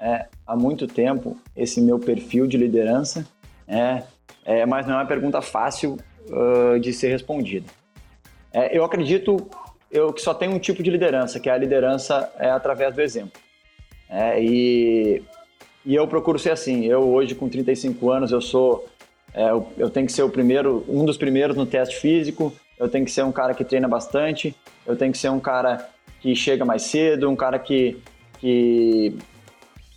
é, 0.00 0.26
há 0.46 0.56
muito 0.56 0.86
tempo 0.86 1.36
esse 1.54 1.80
meu 1.80 1.98
perfil 1.98 2.46
de 2.46 2.56
liderança, 2.56 3.26
é, 3.66 4.02
é 4.44 4.64
mas 4.64 4.86
não 4.86 4.94
é 4.94 4.98
uma 4.98 5.06
pergunta 5.06 5.42
fácil 5.42 5.98
uh, 6.28 6.80
de 6.80 6.92
ser 6.92 7.08
respondida. 7.08 7.66
É, 8.52 8.76
eu 8.76 8.84
acredito 8.84 9.48
eu, 9.90 10.12
que 10.12 10.20
só 10.20 10.32
tem 10.32 10.48
um 10.48 10.58
tipo 10.58 10.82
de 10.82 10.90
liderança, 10.90 11.38
que 11.38 11.48
é 11.48 11.52
a 11.52 11.58
liderança 11.58 12.32
é 12.38 12.50
através 12.50 12.94
do 12.94 13.00
exemplo. 13.00 13.40
É, 14.08 14.42
e, 14.42 15.22
e 15.88 15.94
eu 15.94 16.06
procuro 16.06 16.38
ser 16.38 16.50
assim. 16.50 16.84
Eu 16.84 17.08
hoje 17.08 17.34
com 17.34 17.48
35 17.48 18.10
anos 18.10 18.30
eu 18.30 18.42
sou 18.42 18.86
é, 19.32 19.50
eu, 19.50 19.66
eu 19.78 19.88
tenho 19.88 20.04
que 20.04 20.12
ser 20.12 20.22
o 20.22 20.28
primeiro, 20.28 20.84
um 20.86 21.02
dos 21.06 21.16
primeiros 21.16 21.56
no 21.56 21.64
teste 21.64 21.96
físico. 21.96 22.52
Eu 22.78 22.90
tenho 22.90 23.06
que 23.06 23.10
ser 23.10 23.24
um 23.24 23.32
cara 23.32 23.54
que 23.54 23.64
treina 23.64 23.88
bastante. 23.88 24.54
Eu 24.86 24.96
tenho 24.96 25.12
que 25.12 25.18
ser 25.18 25.30
um 25.30 25.40
cara 25.40 25.88
que 26.20 26.34
chega 26.36 26.62
mais 26.62 26.82
cedo, 26.82 27.30
um 27.30 27.34
cara 27.34 27.58
que, 27.58 27.96
que, 28.38 29.16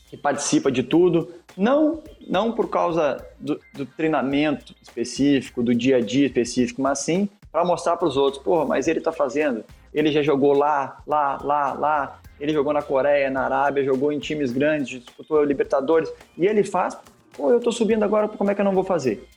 que 0.10 0.16
participa 0.16 0.72
de 0.72 0.82
tudo. 0.82 1.30
Não, 1.58 2.02
não 2.26 2.54
por 2.54 2.70
causa 2.70 3.26
do, 3.38 3.60
do, 3.74 3.86
treinamento 3.86 4.74
específico, 4.82 5.62
do 5.62 5.76
dia 5.76 5.98
a 5.98 6.02
dia 6.02 6.28
específico, 6.28 6.82
mas 6.82 7.00
sim 7.00 7.28
para 7.52 7.66
mostrar 7.66 7.98
para 7.98 8.08
os 8.08 8.16
outros, 8.16 8.42
porra, 8.42 8.64
mas 8.64 8.88
ele 8.88 9.00
está 9.00 9.12
fazendo. 9.12 9.66
Ele 9.94 10.10
já 10.10 10.22
jogou 10.22 10.54
lá, 10.54 11.02
lá, 11.06 11.38
lá, 11.44 11.74
lá. 11.74 12.21
Ele 12.42 12.52
jogou 12.52 12.74
na 12.74 12.82
Coreia, 12.82 13.30
na 13.30 13.44
Arábia, 13.44 13.84
jogou 13.84 14.12
em 14.12 14.18
times 14.18 14.52
grandes, 14.52 15.00
disputou 15.00 15.44
Libertadores. 15.44 16.12
E 16.36 16.48
ele 16.48 16.64
faz, 16.64 16.98
pô, 17.38 17.52
eu 17.52 17.58
estou 17.58 17.72
subindo 17.72 18.04
agora, 18.04 18.28
como 18.28 18.50
é 18.50 18.56
que 18.56 18.62
eu 18.62 18.66
não 18.66 18.74
vou 18.74 18.84
fazer? 18.84 19.28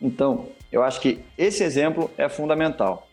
Então, 0.00 0.48
eu 0.72 0.82
acho 0.82 1.00
que 1.00 1.20
esse 1.36 1.62
exemplo 1.62 2.10
é 2.16 2.28
fundamental. 2.28 3.06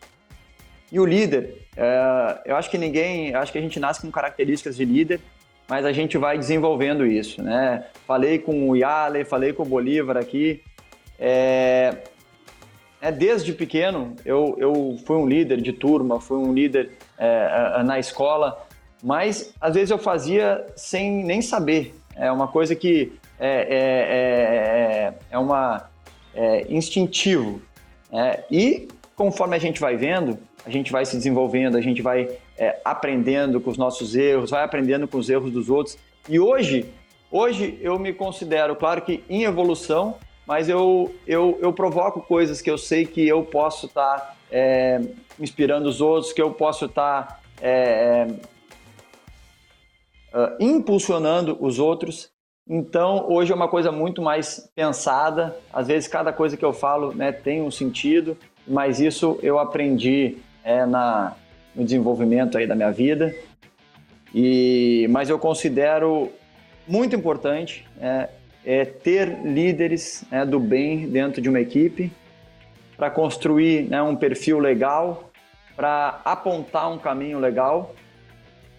E 0.90 0.98
o 0.98 1.04
líder, 1.04 1.56
é, 1.76 2.40
eu 2.46 2.56
acho 2.56 2.70
que 2.70 2.78
ninguém, 2.78 3.34
acho 3.34 3.52
que 3.52 3.58
a 3.58 3.60
gente 3.60 3.78
nasce 3.78 4.00
com 4.00 4.10
características 4.10 4.76
de 4.76 4.84
líder, 4.84 5.20
mas 5.68 5.84
a 5.84 5.92
gente 5.92 6.16
vai 6.16 6.38
desenvolvendo 6.38 7.06
isso, 7.06 7.42
né? 7.42 7.86
Falei 8.06 8.38
com 8.38 8.70
o 8.70 8.76
Yale, 8.76 9.24
falei 9.24 9.52
com 9.52 9.62
o 9.62 9.66
Bolívar 9.66 10.16
aqui. 10.16 10.62
É, 11.18 11.98
é 13.00 13.12
desde 13.12 13.52
pequeno 13.52 14.16
eu, 14.24 14.56
eu 14.58 14.98
fui 15.06 15.16
um 15.16 15.26
líder 15.26 15.60
de 15.60 15.72
turma, 15.72 16.20
fui 16.20 16.38
um 16.38 16.52
líder 16.52 16.92
é, 17.18 17.82
na 17.84 17.98
escola, 17.98 18.63
mas 19.04 19.52
às 19.60 19.74
vezes 19.74 19.90
eu 19.90 19.98
fazia 19.98 20.66
sem 20.74 21.22
nem 21.22 21.42
saber. 21.42 21.94
É 22.16 22.32
uma 22.32 22.48
coisa 22.48 22.74
que 22.74 23.12
é, 23.38 23.48
é, 23.48 25.10
é, 25.10 25.14
é 25.30 25.38
uma 25.38 25.90
é, 26.34 26.64
instintivo. 26.70 27.60
É, 28.10 28.42
e 28.50 28.88
conforme 29.14 29.54
a 29.54 29.58
gente 29.58 29.78
vai 29.78 29.94
vendo, 29.94 30.38
a 30.64 30.70
gente 30.70 30.90
vai 30.90 31.04
se 31.04 31.16
desenvolvendo, 31.16 31.76
a 31.76 31.82
gente 31.82 32.00
vai 32.00 32.30
é, 32.56 32.80
aprendendo 32.82 33.60
com 33.60 33.70
os 33.70 33.76
nossos 33.76 34.14
erros, 34.14 34.50
vai 34.50 34.64
aprendendo 34.64 35.06
com 35.06 35.18
os 35.18 35.28
erros 35.28 35.52
dos 35.52 35.68
outros. 35.68 35.98
E 36.26 36.40
hoje, 36.40 36.86
hoje 37.30 37.78
eu 37.82 37.98
me 37.98 38.14
considero, 38.14 38.74
claro 38.74 39.02
que 39.02 39.22
em 39.28 39.42
evolução, 39.42 40.16
mas 40.46 40.68
eu, 40.68 41.14
eu, 41.26 41.58
eu 41.60 41.74
provoco 41.74 42.22
coisas 42.22 42.62
que 42.62 42.70
eu 42.70 42.78
sei 42.78 43.04
que 43.04 43.26
eu 43.26 43.42
posso 43.42 43.84
estar 43.86 44.16
tá, 44.18 44.34
é, 44.50 45.00
inspirando 45.38 45.88
os 45.88 46.00
outros, 46.00 46.32
que 46.32 46.40
eu 46.40 46.52
posso 46.52 46.86
estar 46.86 47.26
tá, 47.26 47.40
é, 47.60 48.26
uh, 50.34 50.56
impulsionando 50.58 51.56
os 51.60 51.78
outros. 51.78 52.30
Então, 52.68 53.26
hoje 53.30 53.52
é 53.52 53.54
uma 53.54 53.68
coisa 53.68 53.92
muito 53.92 54.20
mais 54.20 54.70
pensada. 54.74 55.56
Às 55.72 55.86
vezes, 55.86 56.08
cada 56.08 56.32
coisa 56.32 56.56
que 56.56 56.64
eu 56.64 56.72
falo 56.72 57.14
né, 57.14 57.30
tem 57.30 57.62
um 57.62 57.70
sentido, 57.70 58.36
mas 58.66 58.98
isso 59.00 59.38
eu 59.42 59.58
aprendi 59.58 60.38
é, 60.64 60.84
na, 60.84 61.36
no 61.74 61.84
desenvolvimento 61.84 62.58
aí 62.58 62.66
da 62.66 62.74
minha 62.74 62.90
vida. 62.90 63.34
E, 64.34 65.06
mas 65.10 65.30
eu 65.30 65.38
considero 65.38 66.32
muito 66.88 67.14
importante 67.14 67.86
é, 68.00 68.28
é 68.64 68.84
ter 68.84 69.42
líderes 69.44 70.24
né, 70.30 70.44
do 70.44 70.58
bem 70.58 71.08
dentro 71.08 71.40
de 71.40 71.48
uma 71.48 71.60
equipe 71.60 72.10
para 72.96 73.10
construir 73.10 73.88
né, 73.88 74.02
um 74.02 74.16
perfil 74.16 74.58
legal, 74.58 75.30
para 75.76 76.20
apontar 76.24 76.90
um 76.90 76.98
caminho 76.98 77.38
legal, 77.38 77.94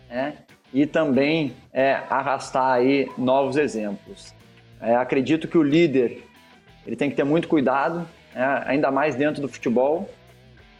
né, 0.10 0.38
e 0.74 0.86
também 0.86 1.54
é, 1.74 2.02
arrastar 2.10 2.74
aí 2.74 3.10
novos 3.18 3.58
exemplos. 3.58 4.34
É, 4.82 4.96
acredito 4.96 5.48
que 5.48 5.58
o 5.58 5.64
líder 5.64 6.24
ele 6.86 6.96
tem 6.96 7.10
que 7.10 7.16
ter 7.16 7.24
muito 7.24 7.48
cuidado, 7.48 8.08
é, 8.36 8.44
ainda 8.66 8.92
mais 8.92 9.16
dentro 9.16 9.42
do 9.42 9.48
futebol, 9.48 10.10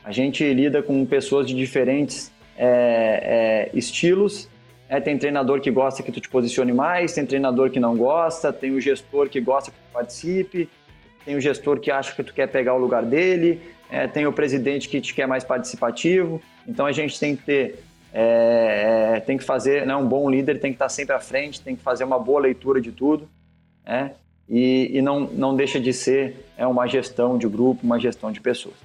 a 0.04 0.12
gente 0.12 0.44
lida 0.54 0.84
com 0.84 1.04
pessoas 1.06 1.48
de 1.48 1.56
diferentes 1.56 2.32
é, 2.58 3.70
é, 3.74 3.78
estilos. 3.78 4.48
É, 4.88 5.00
tem 5.00 5.18
treinador 5.18 5.60
que 5.62 5.72
gosta 5.72 6.04
que 6.04 6.12
tu 6.12 6.22
te 6.22 6.30
posicione 6.30 6.72
mais, 6.72 7.14
tem 7.14 7.26
treinador 7.26 7.72
que 7.72 7.80
não 7.80 7.98
gosta, 7.98 8.54
tem 8.54 8.72
o 8.72 8.80
gestor 8.80 9.28
que 9.28 9.42
gosta 9.42 9.72
que 9.72 9.78
tu 9.78 9.92
participe, 9.92 10.70
tem 11.26 11.36
o 11.36 11.42
gestor 11.42 11.80
que 11.80 11.90
acha 11.90 12.14
que 12.14 12.24
tu 12.24 12.32
quer 12.32 12.48
pegar 12.48 12.76
o 12.76 12.78
lugar 12.78 13.04
dele, 13.04 13.60
tem 14.14 14.28
o 14.28 14.32
presidente 14.32 14.88
que 14.88 15.02
te 15.02 15.12
quer 15.12 15.28
mais 15.28 15.44
participativo. 15.44 16.40
Então 16.68 16.86
a 16.86 16.92
gente 16.92 17.20
tem 17.20 17.36
que 17.36 17.44
ter, 17.44 17.84
é, 18.18 19.16
é, 19.18 19.20
tem 19.20 19.38
que 19.38 19.44
fazer, 19.44 19.86
né, 19.86 19.94
um 19.94 20.08
bom 20.08 20.30
líder 20.30 20.62
tem 20.62 20.72
que 20.72 20.76
estar 20.76 20.88
sempre 20.88 21.14
à 21.14 21.20
frente, 21.20 21.60
tem 21.60 21.76
que 21.76 21.84
fazer 21.84 22.06
uma 22.06 22.18
boa 22.18 22.40
leitura 22.40 22.80
de 22.80 22.94
tudo, 22.94 23.28
né, 23.86 24.14
e, 24.48 24.98
e 24.98 25.02
não, 25.02 25.20
não 25.20 25.54
deixa 25.54 25.82
de 25.82 25.92
ser 25.92 26.46
é, 26.58 26.66
uma 26.66 26.88
gestão 26.88 27.38
de 27.38 27.46
grupo, 27.46 27.82
uma 27.84 28.00
gestão 28.00 28.32
de 28.32 28.40
pessoas. 28.40 28.76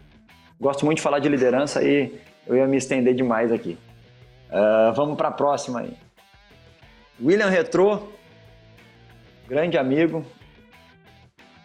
Gosto 0.61 0.85
muito 0.85 0.97
de 0.97 1.03
falar 1.03 1.21
de 1.21 1.29
liderança 1.29 1.81
e 1.81 2.13
eu 2.45 2.57
ia 2.57 2.67
me 2.67 2.77
estender 2.77 3.15
demais 3.15 3.53
aqui. 3.53 3.79
Uh, 4.51 4.93
vamos 4.95 5.17
para 5.17 5.29
a 5.29 5.31
próxima 5.31 5.81
aí. 5.81 5.93
William 7.23 7.49
Retro, 7.49 8.13
grande 9.49 9.79
amigo, 9.79 10.25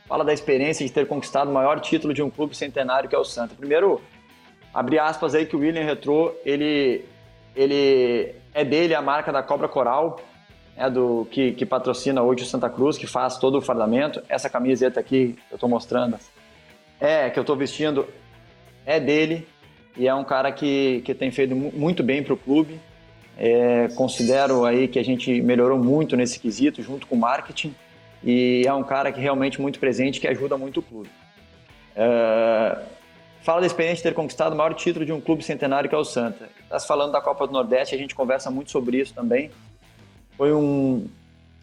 fala 0.08 0.24
da 0.24 0.32
experiência 0.32 0.86
de 0.86 0.94
ter 0.94 1.08
conquistado 1.08 1.50
o 1.50 1.54
maior 1.54 1.80
título 1.80 2.14
de 2.14 2.22
um 2.22 2.30
clube 2.30 2.56
centenário 2.56 3.10
que 3.10 3.16
é 3.16 3.20
o 3.20 3.24
Santa. 3.24 3.56
Primeiro, 3.56 4.02
abrir 4.74 5.00
aspas 5.00 5.34
aí 5.34 5.46
que 5.46 5.56
o 5.56 5.60
William 5.60 5.84
Retro, 5.84 6.36
ele, 6.46 7.04
ele 7.56 8.36
é 8.54 8.64
dele 8.64 8.94
a 8.94 9.02
marca 9.02 9.32
da 9.32 9.42
Cobra 9.42 9.68
Coral, 9.68 10.20
é 10.78 10.90
do 10.90 11.28
que, 11.32 11.54
que 11.54 11.66
patrocina 11.66 12.22
hoje 12.22 12.44
o 12.44 12.46
Santa 12.46 12.70
Cruz, 12.70 12.98
que 12.98 13.08
faz 13.08 13.38
todo 13.38 13.58
o 13.58 13.62
fardamento. 13.62 14.22
Essa 14.28 14.50
camiseta 14.50 15.00
aqui 15.00 15.38
que 15.48 15.54
eu 15.54 15.56
estou 15.56 15.70
mostrando, 15.70 16.18
é 17.00 17.30
que 17.30 17.40
eu 17.40 17.42
estou 17.42 17.56
vestindo 17.56 18.08
é 18.86 19.00
dele 19.00 19.48
e 19.98 20.08
é 20.08 20.14
um 20.14 20.24
cara 20.24 20.52
que, 20.52 21.02
que 21.06 21.14
tem 21.14 21.32
feito 21.32 21.56
muito 21.56 22.04
bem 22.04 22.22
para 22.22 22.34
o 22.34 22.38
clube. 22.38 22.80
É, 23.38 23.90
considero 23.96 24.66
aí 24.66 24.88
que 24.88 25.00
a 25.00 25.04
gente 25.04 25.42
melhorou 25.42 25.78
muito 25.78 26.16
nesse 26.16 26.40
quesito, 26.40 26.82
junto 26.82 27.08
com 27.08 27.16
o 27.16 27.20
marketing, 27.20 27.74
e 28.24 28.64
é 28.66 28.74
um 28.74 28.84
cara 28.84 29.12
que 29.12 29.20
realmente 29.20 29.62
muito 29.62 29.80
presente, 29.80 30.20
que 30.20 30.28
ajuda 30.28 30.58
muito 30.58 30.80
o 30.80 30.84
clube. 30.84 31.10
É, 31.96 32.78
fala 33.46 33.62
da 33.62 33.68
experiência 33.68 33.98
de 33.98 34.04
ter 34.04 34.16
conquistado 34.16 34.54
o 34.54 34.56
maior 34.56 34.74
título 34.74 35.06
de 35.06 35.14
um 35.14 35.22
clube 35.22 35.44
centenário 35.44 35.88
que 35.88 35.94
é 35.94 35.98
o 35.98 36.04
Santa. 36.04 36.50
Está 36.64 36.80
falando 36.80 37.12
da 37.12 37.22
Copa 37.22 37.46
do 37.46 37.54
Nordeste, 37.54 37.94
a 37.94 37.98
gente 37.98 38.16
conversa 38.16 38.50
muito 38.50 38.72
sobre 38.72 38.98
isso 38.98 39.14
também. 39.14 39.52
Foi 40.36 40.52
um, 40.52 41.08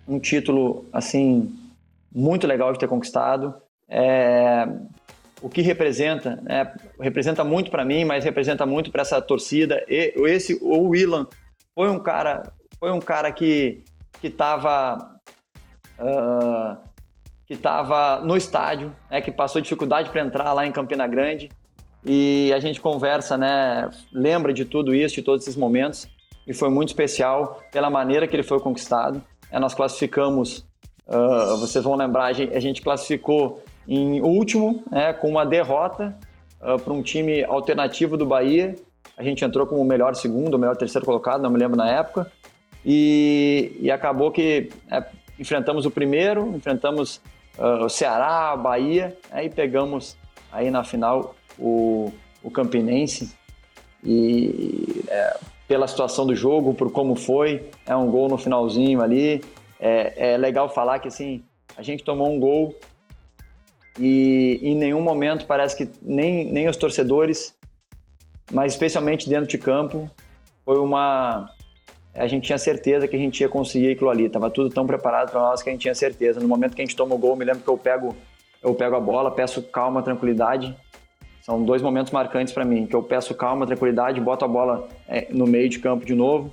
um 0.07 0.21
título, 0.21 0.87
assim, 0.93 1.53
muito 2.15 2.47
legal 2.47 2.73
de 2.73 2.79
ter 2.79 2.87
conquistado. 2.87 3.53
É, 3.89 4.69
o 5.43 5.49
que 5.49 5.61
representa, 5.61 6.37
né? 6.45 6.73
representa 7.01 7.43
muito 7.43 7.69
para 7.69 7.85
mim, 7.85 8.05
mas 8.05 8.25
representa 8.25 8.65
muito 8.65 8.93
para 8.93 9.03
essa 9.03 9.21
torcida. 9.21 9.85
E 9.89 10.15
esse 10.29 10.57
o 10.63 10.91
Willan 10.91 11.27
foi 11.75 11.91
um 11.91 11.99
cara, 11.99 12.53
foi 12.79 12.93
um 12.93 13.01
cara 13.01 13.33
que 13.33 13.83
que 14.21 14.29
estava 14.29 15.19
uh, 15.99 16.77
que 17.45 17.55
estava 17.55 18.21
no 18.21 18.37
estádio, 18.37 18.95
né? 19.11 19.21
que 19.21 19.33
passou 19.33 19.61
dificuldade 19.61 20.11
para 20.11 20.21
entrar 20.21 20.53
lá 20.53 20.65
em 20.65 20.71
Campina 20.71 21.09
Grande 21.09 21.51
e 22.05 22.53
a 22.55 22.59
gente 22.59 22.81
conversa, 22.81 23.37
né? 23.37 23.91
Lembra 24.13 24.53
de 24.53 24.65
tudo 24.65 24.95
isso, 24.95 25.15
de 25.15 25.23
todos 25.23 25.45
esses 25.45 25.57
momentos 25.57 26.09
e 26.47 26.53
foi 26.53 26.69
muito 26.69 26.89
especial 26.89 27.63
pela 27.71 27.89
maneira 27.89 28.27
que 28.27 28.35
ele 28.35 28.43
foi 28.43 28.61
conquistado. 28.61 29.23
É, 29.51 29.59
nós 29.59 29.75
classificamos, 29.75 30.65
uh, 31.07 31.57
vocês 31.59 31.85
vão 31.85 31.95
lembrar, 31.95 32.25
a 32.25 32.33
gente, 32.33 32.55
a 32.55 32.61
gente 32.61 32.83
classificou 32.83 33.63
em 33.87 34.21
último, 34.21 34.83
né, 34.91 35.13
com 35.13 35.29
uma 35.29 35.45
derrota 35.45 36.17
uh, 36.61 36.79
para 36.79 36.93
um 36.93 37.03
time 37.03 37.45
alternativo 37.45 38.17
do 38.17 38.27
Bahia. 38.27 38.75
A 39.17 39.23
gente 39.23 39.45
entrou 39.45 39.67
como 39.67 39.81
o 39.81 39.85
melhor 39.85 40.15
segundo, 40.15 40.55
o 40.55 40.59
melhor 40.59 40.77
terceiro 40.77 41.05
colocado, 41.05 41.43
não 41.43 41.51
me 41.51 41.59
lembro 41.59 41.77
na 41.77 41.89
época. 41.89 42.31
E, 42.85 43.77
e 43.81 43.91
acabou 43.91 44.33
que, 44.33 44.71
é, 44.91 45.05
enfrentamos 45.39 45.87
o 45.87 45.91
primeiro, 45.91 46.49
enfrentamos 46.57 47.21
uh, 47.59 47.85
o 47.85 47.89
Ceará, 47.89 48.53
a 48.53 48.57
Bahia, 48.57 49.17
né, 49.31 49.49
pegamos 49.49 50.17
aí 50.51 50.71
na 50.71 50.83
final 50.83 51.35
o, 51.59 52.13
o 52.43 52.51
Campinense 52.51 53.33
e 54.05 55.05
é, 55.09 55.37
pela 55.69 55.87
situação 55.87 56.27
do 56.27 56.35
jogo, 56.35 56.75
por 56.75 56.91
como 56.91 57.15
foi, 57.15 57.65
é 57.87 57.95
um 57.95 58.11
gol 58.11 58.29
no 58.29 58.37
finalzinho 58.37 59.01
ali. 59.01 59.43
É, 59.81 60.35
é 60.35 60.37
legal 60.37 60.69
falar 60.69 60.99
que 60.99 61.09
assim 61.09 61.43
a 61.77 61.83
gente 61.83 62.05
tomou 62.05 62.31
um 62.31 62.39
gol 62.39 62.75
e 63.99 64.59
em 64.63 64.75
nenhum 64.75 65.01
momento 65.01 65.47
parece 65.47 65.77
que 65.77 65.89
nem, 66.01 66.51
nem 66.51 66.69
os 66.69 66.77
torcedores, 66.77 67.55
mas 68.51 68.73
especialmente 68.73 69.29
dentro 69.29 69.47
de 69.47 69.59
campo, 69.59 70.11
foi 70.65 70.79
uma 70.79 71.51
a 72.15 72.27
gente 72.27 72.45
tinha 72.45 72.59
certeza 72.59 73.09
que 73.09 73.17
a 73.17 73.19
gente 73.19 73.41
ia 73.41 73.49
conseguir 73.49 73.93
aquilo 73.93 74.11
ali. 74.11 74.29
Tava 74.29 74.51
tudo 74.51 74.69
tão 74.69 74.87
preparado 74.87 75.31
para 75.31 75.41
nós 75.41 75.63
que 75.63 75.71
a 75.71 75.73
gente 75.73 75.81
tinha 75.83 75.95
certeza. 75.95 76.41
No 76.41 76.47
momento 76.47 76.75
que 76.75 76.83
a 76.83 76.85
gente 76.85 76.95
toma 76.95 77.15
o 77.15 77.19
gol, 77.19 77.35
me 77.35 77.45
lembro 77.45 77.63
que 77.63 77.69
eu 77.69 77.79
pego 77.79 78.15
eu 78.63 78.75
pego 78.75 78.95
a 78.95 79.01
bola, 79.01 79.31
peço 79.31 79.63
calma, 79.63 80.03
tranquilidade. 80.03 80.77
São 81.43 81.63
dois 81.63 81.83
momentos 81.83 82.13
marcantes 82.13 82.55
para 82.55 82.65
mim, 82.65 82.87
que 82.87 82.95
eu 82.95 83.03
peço 83.03 83.35
calma, 83.35 83.67
tranquilidade, 83.67 84.21
boto 84.21 84.45
a 84.45 84.49
bola 84.49 84.89
é, 85.09 85.27
no 85.31 85.47
meio 85.47 85.69
de 85.69 85.79
campo 85.79 86.07
de 86.07 86.15
novo. 86.15 86.53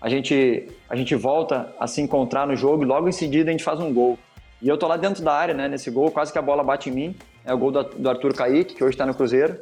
A 0.00 0.08
gente 0.08 0.68
a 0.88 0.96
gente 0.96 1.14
volta 1.14 1.74
a 1.78 1.86
se 1.86 2.00
encontrar 2.00 2.46
no 2.46 2.56
jogo 2.56 2.82
e 2.82 2.86
logo 2.86 3.08
em 3.08 3.12
seguida 3.12 3.50
a 3.50 3.52
gente 3.52 3.64
faz 3.64 3.80
um 3.80 3.92
gol. 3.94 4.18
E 4.60 4.68
eu 4.68 4.76
tô 4.76 4.86
lá 4.86 4.96
dentro 4.96 5.22
da 5.22 5.32
área, 5.32 5.54
né, 5.54 5.68
nesse 5.68 5.90
gol, 5.90 6.10
quase 6.10 6.32
que 6.32 6.38
a 6.38 6.42
bola 6.42 6.62
bate 6.62 6.90
em 6.90 6.92
mim. 6.92 7.16
É 7.44 7.54
o 7.54 7.58
gol 7.58 7.70
do, 7.70 7.82
do 7.82 8.10
Arthur 8.10 8.34
Kaique, 8.34 8.74
que 8.74 8.84
hoje 8.84 8.94
está 8.94 9.06
no 9.06 9.14
Cruzeiro. 9.14 9.58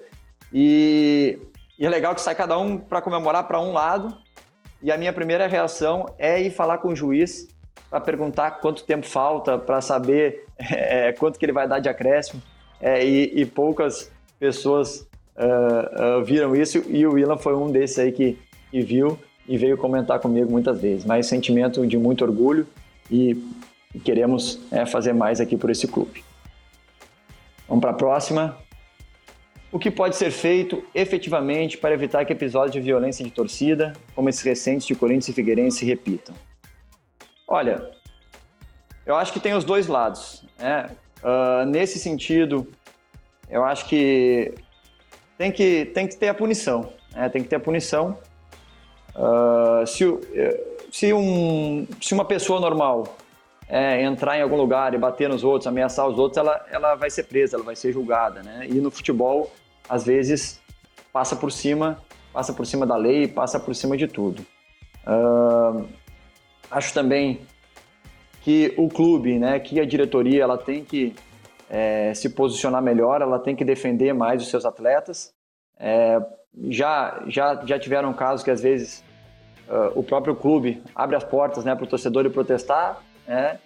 E, 0.52 1.38
e 1.78 1.86
é 1.86 1.88
legal 1.88 2.14
que 2.14 2.20
sai 2.20 2.34
cada 2.34 2.58
um 2.58 2.78
para 2.78 3.02
comemorar 3.02 3.46
para 3.46 3.60
um 3.60 3.72
lado 3.72 4.16
e 4.82 4.92
a 4.92 4.96
minha 4.96 5.12
primeira 5.12 5.46
reação 5.46 6.06
é 6.18 6.40
ir 6.40 6.50
falar 6.50 6.78
com 6.78 6.88
o 6.88 6.96
juiz 6.96 7.48
para 7.90 8.00
perguntar 8.00 8.52
quanto 8.52 8.84
tempo 8.84 9.06
falta, 9.06 9.58
para 9.58 9.80
saber 9.80 10.44
é, 10.58 11.12
quanto 11.12 11.38
que 11.38 11.44
ele 11.44 11.52
vai 11.52 11.66
dar 11.66 11.80
de 11.80 11.88
acréscimo. 11.88 12.40
É, 12.80 13.04
e, 13.04 13.40
e, 13.40 13.44
poucas 13.44 14.10
pessoas 14.38 15.06
uh, 15.36 16.18
uh, 16.18 16.24
viram 16.24 16.54
isso 16.54 16.84
e 16.88 17.06
o 17.06 17.12
Willan 17.12 17.36
foi 17.36 17.54
um 17.54 17.70
desses 17.70 17.98
aí 17.98 18.12
que, 18.12 18.38
que 18.70 18.80
viu 18.80 19.18
e 19.46 19.56
veio 19.56 19.76
comentar 19.76 20.20
comigo 20.20 20.50
muitas 20.50 20.80
vezes. 20.80 21.04
Mas 21.04 21.26
sentimento 21.26 21.86
de 21.86 21.96
muito 21.96 22.22
orgulho 22.24 22.66
e, 23.10 23.36
queremos 24.04 24.60
é, 24.70 24.84
fazer 24.84 25.14
mais 25.14 25.40
aqui 25.40 25.56
por 25.56 25.70
esse 25.70 25.88
clube. 25.88 26.22
Vamos 27.66 27.80
para 27.80 27.90
a 27.90 27.94
próxima. 27.94 28.56
O 29.72 29.78
que 29.78 29.90
pode 29.90 30.14
ser 30.14 30.30
feito 30.30 30.84
efetivamente 30.94 31.76
para 31.76 31.94
evitar 31.94 32.24
que 32.24 32.32
episódios 32.32 32.72
de 32.72 32.80
violência 32.80 33.24
de 33.24 33.30
torcida, 33.30 33.94
como 34.14 34.28
esses 34.28 34.42
recentes 34.42 34.86
de 34.86 34.94
Corinthians 34.94 35.28
e 35.28 35.32
Figueirense, 35.32 35.78
se 35.78 35.84
repitam? 35.84 36.34
Olha, 37.46 37.90
eu 39.04 39.14
acho 39.16 39.32
que 39.32 39.40
tem 39.40 39.54
os 39.54 39.64
dois 39.64 39.86
lados. 39.86 40.44
Né? 40.58 40.90
Uh, 41.22 41.66
nesse 41.66 41.98
sentido, 41.98 42.66
eu 43.50 43.64
acho 43.64 43.86
que 43.86 44.54
tem 45.36 45.50
que, 45.52 45.86
tem 45.86 46.06
que 46.06 46.16
ter 46.16 46.28
a 46.28 46.34
punição. 46.34 46.92
Né? 47.14 47.28
Tem 47.28 47.42
que 47.42 47.48
ter 47.48 47.56
a 47.56 47.60
punição. 47.60 48.18
Uh, 49.14 49.86
se, 49.86 50.04
se, 50.92 51.12
um, 51.12 51.86
se 52.00 52.14
uma 52.14 52.24
pessoa 52.24 52.60
normal 52.60 53.16
é, 53.68 54.02
entrar 54.02 54.38
em 54.38 54.42
algum 54.42 54.56
lugar 54.56 54.94
e 54.94 54.98
bater 54.98 55.28
nos 55.28 55.44
outros, 55.44 55.66
ameaçar 55.66 56.06
os 56.06 56.18
outros, 56.18 56.38
ela, 56.38 56.64
ela 56.70 56.94
vai 56.94 57.10
ser 57.10 57.24
presa, 57.24 57.56
ela 57.56 57.64
vai 57.64 57.76
ser 57.76 57.92
julgada, 57.92 58.42
né? 58.42 58.66
E 58.68 58.74
no 58.74 58.90
futebol, 58.90 59.52
às 59.88 60.04
vezes, 60.04 60.60
passa 61.12 61.36
por 61.36 61.52
cima, 61.52 62.02
passa 62.32 62.52
por 62.52 62.66
cima 62.66 62.86
da 62.86 62.96
lei, 62.96 63.28
passa 63.28 63.60
por 63.60 63.74
cima 63.74 63.96
de 63.96 64.06
tudo. 64.06 64.44
Uh, 65.06 65.86
acho 66.70 66.94
também 66.94 67.40
que 68.42 68.72
o 68.76 68.88
clube, 68.88 69.38
né, 69.38 69.58
que 69.58 69.78
a 69.80 69.84
diretoria, 69.84 70.42
ela 70.42 70.56
tem 70.56 70.84
que 70.84 71.14
é, 71.70 72.12
se 72.14 72.30
posicionar 72.30 72.82
melhor, 72.82 73.20
ela 73.20 73.38
tem 73.38 73.54
que 73.54 73.64
defender 73.64 74.12
mais 74.12 74.42
os 74.42 74.48
seus 74.48 74.64
atletas. 74.64 75.32
É, 75.78 76.20
já, 76.68 77.22
já, 77.26 77.60
já 77.64 77.78
tiveram 77.78 78.12
casos 78.12 78.42
que 78.42 78.50
às 78.50 78.60
vezes 78.60 79.04
uh, 79.68 79.98
o 79.98 80.02
próprio 80.02 80.34
clube 80.34 80.82
abre 80.94 81.14
as 81.16 81.24
portas 81.24 81.64
né, 81.64 81.74
para 81.74 81.84
o 81.84 81.86
torcedor 81.86 82.24
ir 82.24 82.30
protestar, 82.30 83.00
né? 83.26 83.58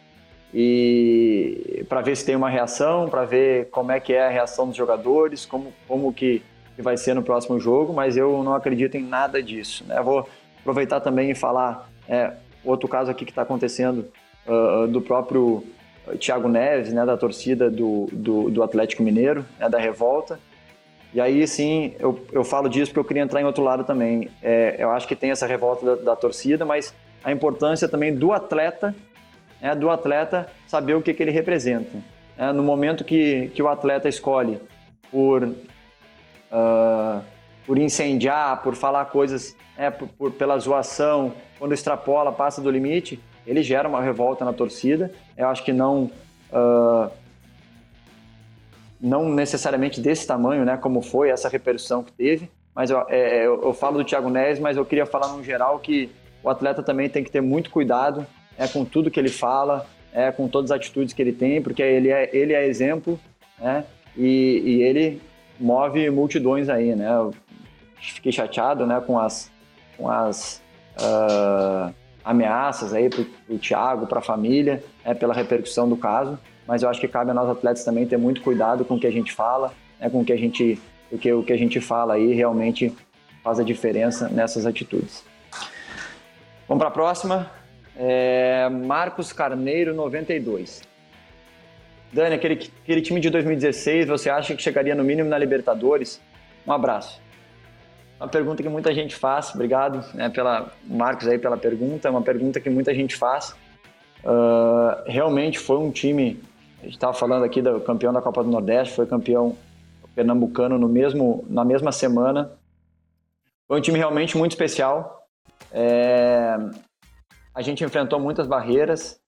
E 0.55 1.83
para 1.89 2.03
ver 2.03 2.15
se 2.15 2.27
tem 2.27 2.37
uma 2.37 2.51
reação, 2.51 3.09
para 3.09 3.25
ver 3.25 3.71
como 3.71 3.91
é 3.91 3.99
que 3.99 4.13
é 4.13 4.27
a 4.27 4.29
reação 4.29 4.67
dos 4.67 4.77
jogadores, 4.77 5.47
como, 5.47 5.73
como 5.89 6.13
que, 6.13 6.43
que 6.77 6.83
vai 6.83 6.95
ser 6.99 7.15
no 7.15 7.23
próximo 7.23 7.59
jogo, 7.59 7.95
mas 7.95 8.19
eu 8.19 8.43
não 8.43 8.55
acredito 8.55 8.97
em 8.97 9.03
nada 9.03 9.43
disso. 9.43 9.83
Né? 9.87 9.99
vou 10.03 10.29
aproveitar 10.61 11.01
também 11.01 11.31
e 11.31 11.35
falar 11.35 11.89
é, 12.07 12.35
outro 12.63 12.87
caso 12.87 13.11
aqui 13.11 13.25
que 13.25 13.31
está 13.31 13.43
acontecendo 13.43 14.13
uh, 14.47 14.87
do 14.89 15.01
próprio 15.01 15.65
Thiago 16.19 16.49
Neves, 16.49 16.93
né, 16.93 17.05
da 17.05 17.17
torcida 17.17 17.71
do, 17.71 18.09
do, 18.13 18.51
do 18.51 18.63
Atlético 18.63 19.03
Mineiro, 19.03 19.45
né, 19.59 19.69
da 19.69 19.79
revolta. 19.79 20.39
E 21.15 21.21
aí 21.21 21.47
sim, 21.47 21.95
eu, 21.99 22.25
eu 22.33 22.43
falo 22.43 22.69
disso 22.69 22.91
porque 22.91 23.01
eu 23.01 23.05
queria 23.05 23.23
entrar 23.23 23.41
em 23.41 23.45
outro 23.45 23.63
lado 23.63 23.85
também. 23.85 24.29
É, 24.43 24.77
eu 24.79 24.91
acho 24.91 25.07
que 25.07 25.15
tem 25.15 25.31
essa 25.31 25.47
revolta 25.47 25.85
da, 25.85 26.03
da 26.03 26.17
torcida, 26.17 26.65
mas 26.65 26.95
a 27.23 27.31
importância 27.31 27.89
também 27.89 28.15
do 28.15 28.33
atleta 28.33 28.95
é, 29.63 29.75
do 29.77 29.89
atleta 29.89 30.49
saber 30.67 30.95
o 30.95 31.01
que, 31.01 31.15
que 31.15 31.23
ele 31.23 31.31
representa. 31.31 31.97
É, 32.37 32.53
no 32.53 32.65
momento 32.65 33.05
que, 33.05 33.49
que 33.55 33.63
o 33.63 33.69
atleta 33.69 34.09
escolhe 34.09 34.59
por, 35.11 35.45
uh, 35.45 37.23
por 37.65 37.79
incendiar, 37.79 38.61
por 38.63 38.75
falar 38.75 39.05
coisas 39.05 39.57
é, 39.77 39.89
por, 39.89 40.09
por, 40.09 40.33
pela 40.33 40.59
zoação, 40.59 41.33
quando 41.59 41.73
extrapola, 41.73 42.33
passa 42.33 42.61
do 42.61 42.71
limite, 42.71 43.21
ele 43.47 43.63
gera 43.63 43.89
uma 43.89 44.01
revolta 44.01 44.45
na 44.45 44.53
torcida. 44.53 45.13
Eu 45.37 45.49
acho 45.49 45.65
que 45.65 45.73
não. 45.73 46.11
Uh, 46.53 47.11
não 49.01 49.29
necessariamente 49.29 50.01
desse 50.01 50.25
tamanho, 50.25 50.65
né, 50.65 50.77
como 50.77 51.03
foi 51.03 51.29
essa 51.31 51.49
repercussão 51.49 52.05
que 52.05 52.13
teve, 52.13 52.49
mas 52.73 52.89
eu, 52.89 53.05
é, 53.09 53.45
eu, 53.45 53.61
eu 53.61 53.75
falo 53.75 53.99
do 53.99 54.05
Thiago 54.05 54.31
Neves, 54.31 54.61
mas 54.61 54.77
eu 54.77 54.85
queria 54.85 55.05
falar 55.05 55.27
no 55.33 55.43
geral 55.43 55.81
que 55.81 56.09
o 56.41 56.49
atleta 56.49 56.85
também 56.85 57.09
tem 57.09 57.25
que 57.25 57.31
ter 57.31 57.41
muito 57.41 57.69
cuidado 57.69 58.25
é 58.57 58.69
com 58.69 58.85
tudo 58.85 59.11
que 59.11 59.19
ele 59.19 59.29
fala, 59.29 59.87
é 60.13 60.31
com 60.31 60.49
todas 60.49 60.71
as 60.71 60.77
atitudes 60.77 61.15
que 61.15 61.23
ele 61.23 61.33
tem, 61.33 61.61
porque 61.61 61.83
ele 61.83 62.11
é, 62.11 62.31
ele 62.33 62.53
é 62.53 62.67
exemplo, 62.67 63.19
né? 63.59 63.85
E, 64.17 64.63
e 64.65 64.83
ele 64.83 65.21
move 65.59 66.09
multidões 66.11 66.69
aí, 66.69 66.95
né? 66.95 67.11
Eu 67.11 67.35
fiquei 67.97 68.33
chateado, 68.33 68.87
né, 68.87 69.03
com 69.07 69.19
as, 69.19 69.51
com 69.97 70.11
as 70.11 70.63
uh, 70.97 71.95
ameaças 72.25 72.93
aí 72.93 73.09
pro, 73.09 73.25
pro 73.25 73.59
Thiago, 73.59 74.07
para 74.07 74.19
a 74.19 74.23
família, 74.23 74.83
né, 75.05 75.15
pela 75.15 75.35
repercussão 75.35 75.89
do 75.89 75.97
caso, 75.97 76.39
mas 76.67 76.83
eu 76.83 76.89
acho 76.89 77.01
que 77.01 77.09
cabe 77.09 77.31
a 77.31 77.35
nós 77.35 77.49
atletas 77.49 77.85
também 77.85 78.07
ter 78.07 78.17
muito 78.17 78.41
cuidado 78.43 78.85
com 78.85 78.95
o 78.95 79.01
que 79.01 79.07
a 79.07 79.13
gente 79.13 79.33
fala, 79.33 79.73
né, 80.01 80.09
com 80.09 80.21
o 80.21 80.25
que 80.25 80.33
a 80.33 80.37
gente, 80.37 80.81
porque 81.11 81.33
o 81.33 81.43
que 81.43 81.53
a 81.53 81.57
gente 81.57 81.81
fala 81.81 82.15
aí 82.15 82.33
realmente 82.33 82.95
faz 83.43 83.59
a 83.59 83.65
diferença 83.65 84.29
nessas 84.29 84.67
atitudes. 84.67 85.25
Vamos 86.69 86.81
para 86.81 86.89
a 86.89 86.93
próxima. 86.93 87.51
É, 87.97 88.69
Marcos 88.69 89.33
Carneiro, 89.33 89.95
92. 89.95 90.83
Dani, 92.13 92.35
aquele, 92.35 92.71
aquele 92.83 93.01
time 93.01 93.21
de 93.21 93.31
2016, 93.31 94.07
você 94.07 94.31
acha 94.31 94.55
que 94.55 94.63
chegaria 94.63 94.95
no 94.95 95.03
mínimo 95.03 95.29
na 95.29 95.39
Libertadores? 95.39 96.21
Um 96.67 96.73
abraço. 96.73 97.21
Uma 98.23 98.29
pergunta 98.29 98.63
que 98.63 98.69
muita 98.69 98.95
gente 98.95 99.17
faz, 99.17 99.53
obrigado 99.53 100.01
né, 100.15 100.29
pela 100.29 100.71
Marcos 100.85 101.27
aí 101.27 101.41
pela 101.41 101.57
pergunta, 101.57 102.09
uma 102.09 102.23
pergunta 102.23 102.61
que 102.61 102.71
muita 102.71 102.95
gente 102.95 103.17
faz. 103.17 103.53
Uh, 104.23 105.03
realmente 105.07 105.59
foi 105.59 105.77
um 105.79 105.91
time, 105.91 106.41
a 106.81 106.85
gente 106.85 106.95
estava 106.95 107.13
falando 107.13 107.45
aqui 107.45 107.61
do 107.61 107.81
campeão 107.81 108.13
da 108.13 108.23
Copa 108.23 108.45
do 108.45 108.49
Nordeste, 108.49 108.95
foi 108.95 109.07
campeão 109.07 109.57
pernambucano 110.15 110.79
no 110.79 110.89
mesmo, 110.89 111.45
na 111.51 111.65
mesma 111.65 111.91
semana. 111.91 112.53
Foi 113.67 113.81
um 113.81 113.83
time 113.83 113.99
realmente 113.99 114.39
muito 114.39 114.53
especial. 114.53 115.27
É, 115.73 116.57
a 117.53 117.61
gente 117.61 117.83
enfrentou 117.83 118.21
muitas 118.21 118.47
barreiras, 118.47 119.21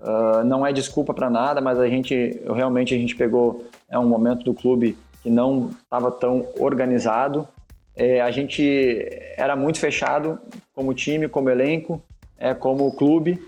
uh, 0.00 0.42
não 0.42 0.66
é 0.66 0.72
desculpa 0.72 1.14
para 1.14 1.30
nada, 1.30 1.60
mas 1.60 1.78
a 1.78 1.86
gente 1.86 2.42
realmente 2.52 2.92
a 2.92 2.98
gente 2.98 3.14
pegou 3.14 3.64
é 3.88 3.96
um 3.96 4.08
momento 4.08 4.42
do 4.42 4.52
clube 4.52 4.98
que 5.22 5.30
não 5.30 5.70
estava 5.84 6.10
tão 6.10 6.44
organizado. 6.58 7.46
É, 7.96 8.20
a 8.20 8.30
gente 8.30 9.08
era 9.36 9.54
muito 9.54 9.78
fechado 9.78 10.38
como 10.74 10.94
time, 10.94 11.28
como 11.28 11.50
elenco, 11.50 12.02
é, 12.38 12.54
como 12.54 12.90
clube. 12.92 13.40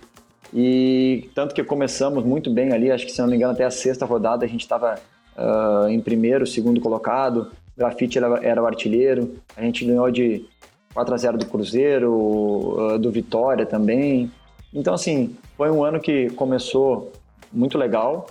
E 0.52 1.30
tanto 1.34 1.54
que 1.54 1.64
começamos 1.64 2.24
muito 2.24 2.50
bem 2.50 2.72
ali, 2.72 2.90
acho 2.90 3.06
que 3.06 3.12
se 3.12 3.20
não 3.20 3.28
me 3.28 3.36
engano 3.36 3.52
até 3.52 3.64
a 3.64 3.70
sexta 3.70 4.06
rodada 4.06 4.44
a 4.44 4.48
gente 4.48 4.60
estava 4.60 5.00
uh, 5.36 5.88
em 5.88 6.00
primeiro, 6.00 6.46
segundo 6.46 6.80
colocado, 6.80 7.50
o 7.76 7.78
Grafite 7.78 8.18
era, 8.18 8.38
era 8.40 8.62
o 8.62 8.66
artilheiro, 8.66 9.34
a 9.56 9.62
gente 9.62 9.84
ganhou 9.84 10.08
de 10.12 10.46
4 10.94 11.12
a 11.12 11.16
0 11.16 11.38
do 11.38 11.46
Cruzeiro, 11.46 12.76
ah, 12.78 12.98
do 12.98 13.10
Vitória 13.10 13.66
também. 13.66 14.30
Então, 14.72 14.94
assim, 14.94 15.36
foi 15.56 15.70
um 15.70 15.82
ano 15.82 15.98
que 15.98 16.30
começou 16.30 17.12
muito 17.52 17.76
legal, 17.76 18.28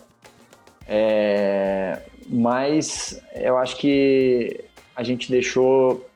é, 0.88 2.00
mas 2.30 3.22
eu 3.36 3.58
acho 3.58 3.78
que 3.78 4.64
a 4.96 5.04
gente 5.04 5.30
deixou. 5.30 6.08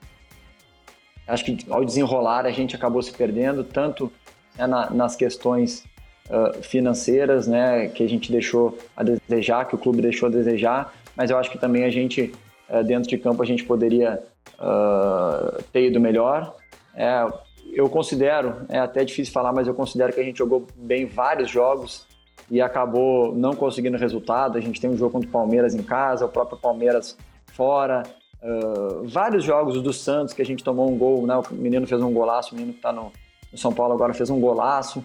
Acho 1.28 1.44
que 1.44 1.58
ao 1.70 1.84
desenrolar 1.84 2.46
a 2.46 2.52
gente 2.52 2.76
acabou 2.76 3.02
se 3.02 3.12
perdendo, 3.12 3.64
tanto 3.64 4.12
né, 4.58 4.66
na, 4.66 4.90
nas 4.90 5.16
questões 5.16 5.84
uh, 6.30 6.62
financeiras, 6.64 7.48
né, 7.48 7.90
que 7.90 8.04
a 8.04 8.08
gente 8.08 8.32
deixou 8.32 8.78
a 8.96 9.04
desejar, 9.04 9.66
que 9.66 9.76
o 9.76 9.78
clube 9.78 10.02
deixou 10.02 10.30
a 10.30 10.32
desejar, 10.32 10.94
mas 11.16 11.30
eu 11.30 11.38
acho 11.38 11.52
que 11.52 11.58
também 11.58 11.84
a 11.84 11.90
gente, 11.90 12.34
uh, 12.70 12.84
dentro 12.84 13.10
de 13.10 13.18
campo, 13.18 13.44
a 13.44 13.46
gente 13.46 13.66
poderia 13.66 14.24
uh, 14.58 15.62
ter 15.74 15.88
ido 15.88 16.00
melhor. 16.00 16.56
É, 16.96 17.28
eu 17.74 17.90
considero, 17.90 18.66
é 18.70 18.80
até 18.80 19.04
difícil 19.04 19.34
falar, 19.34 19.52
mas 19.52 19.68
eu 19.68 19.74
considero 19.74 20.14
que 20.14 20.20
a 20.20 20.24
gente 20.24 20.38
jogou 20.38 20.66
bem 20.76 21.06
vários 21.06 21.50
jogos 21.50 22.08
e 22.50 22.62
acabou 22.62 23.36
não 23.36 23.54
conseguindo 23.54 23.98
resultado. 23.98 24.58
A 24.58 24.62
gente 24.62 24.80
tem 24.80 24.90
um 24.90 24.98
jogo 24.98 25.12
contra 25.12 25.28
o 25.28 25.32
Palmeiras 25.32 25.76
em 25.76 25.84
casa, 25.84 26.26
o 26.26 26.30
próprio 26.30 26.58
Palmeiras 26.58 27.18
fora. 27.54 28.04
Uh, 28.48 29.06
vários 29.06 29.44
jogos 29.44 29.82
do 29.82 29.92
Santos 29.92 30.34
que 30.34 30.42
a 30.42 30.46
gente 30.46 30.64
tomou 30.64 30.90
um 30.90 30.98
gol, 30.98 31.28
né? 31.28 31.36
O 31.36 31.54
menino 31.54 31.86
fez 31.86 32.02
um 32.02 32.14
golaço, 32.14 32.54
o 32.54 32.56
menino 32.56 32.72
que 32.72 32.80
está 32.80 32.94
no, 32.94 33.12
no, 33.52 33.58
São 33.58 33.74
Paulo 33.74 33.94
agora 33.94 34.14
fez 34.14 34.30
um 34.30 34.40
golaço. 34.40 35.00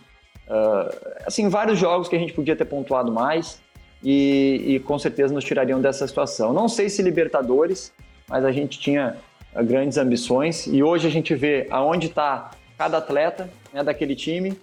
Uh, 0.47 1.25
assim, 1.27 1.49
vários 1.49 1.77
jogos 1.77 2.07
que 2.07 2.15
a 2.15 2.19
gente 2.19 2.33
podia 2.33 2.55
ter 2.55 2.67
pontuado 2.67 3.11
mais 3.11 3.61
e, 4.01 4.63
e, 4.67 4.81
com 4.81 4.97
certeza 4.97 5.35
nos 5.35 5.43
tirariam 5.43 5.81
dessa 5.81 6.07
situação. 6.07 6.53
Não 6.53 6.69
sei 6.69 6.89
se 6.89 7.03
Libertadores, 7.03 7.93
mas 8.29 8.45
a 8.45 8.53
gente 8.53 8.79
tinha 8.79 9.17
uh, 9.57 9.65
grandes 9.65 9.99
ambições 9.99 10.69
e 10.69 10.81
hoje 10.81 11.09
a 11.09 11.11
gente 11.11 11.35
vê 11.35 11.67
aonde 11.69 12.07
está 12.07 12.53
cada 12.79 12.99
atleta 12.99 13.51
né, 13.73 13.83
daquele 13.83 14.15
time 14.15 14.57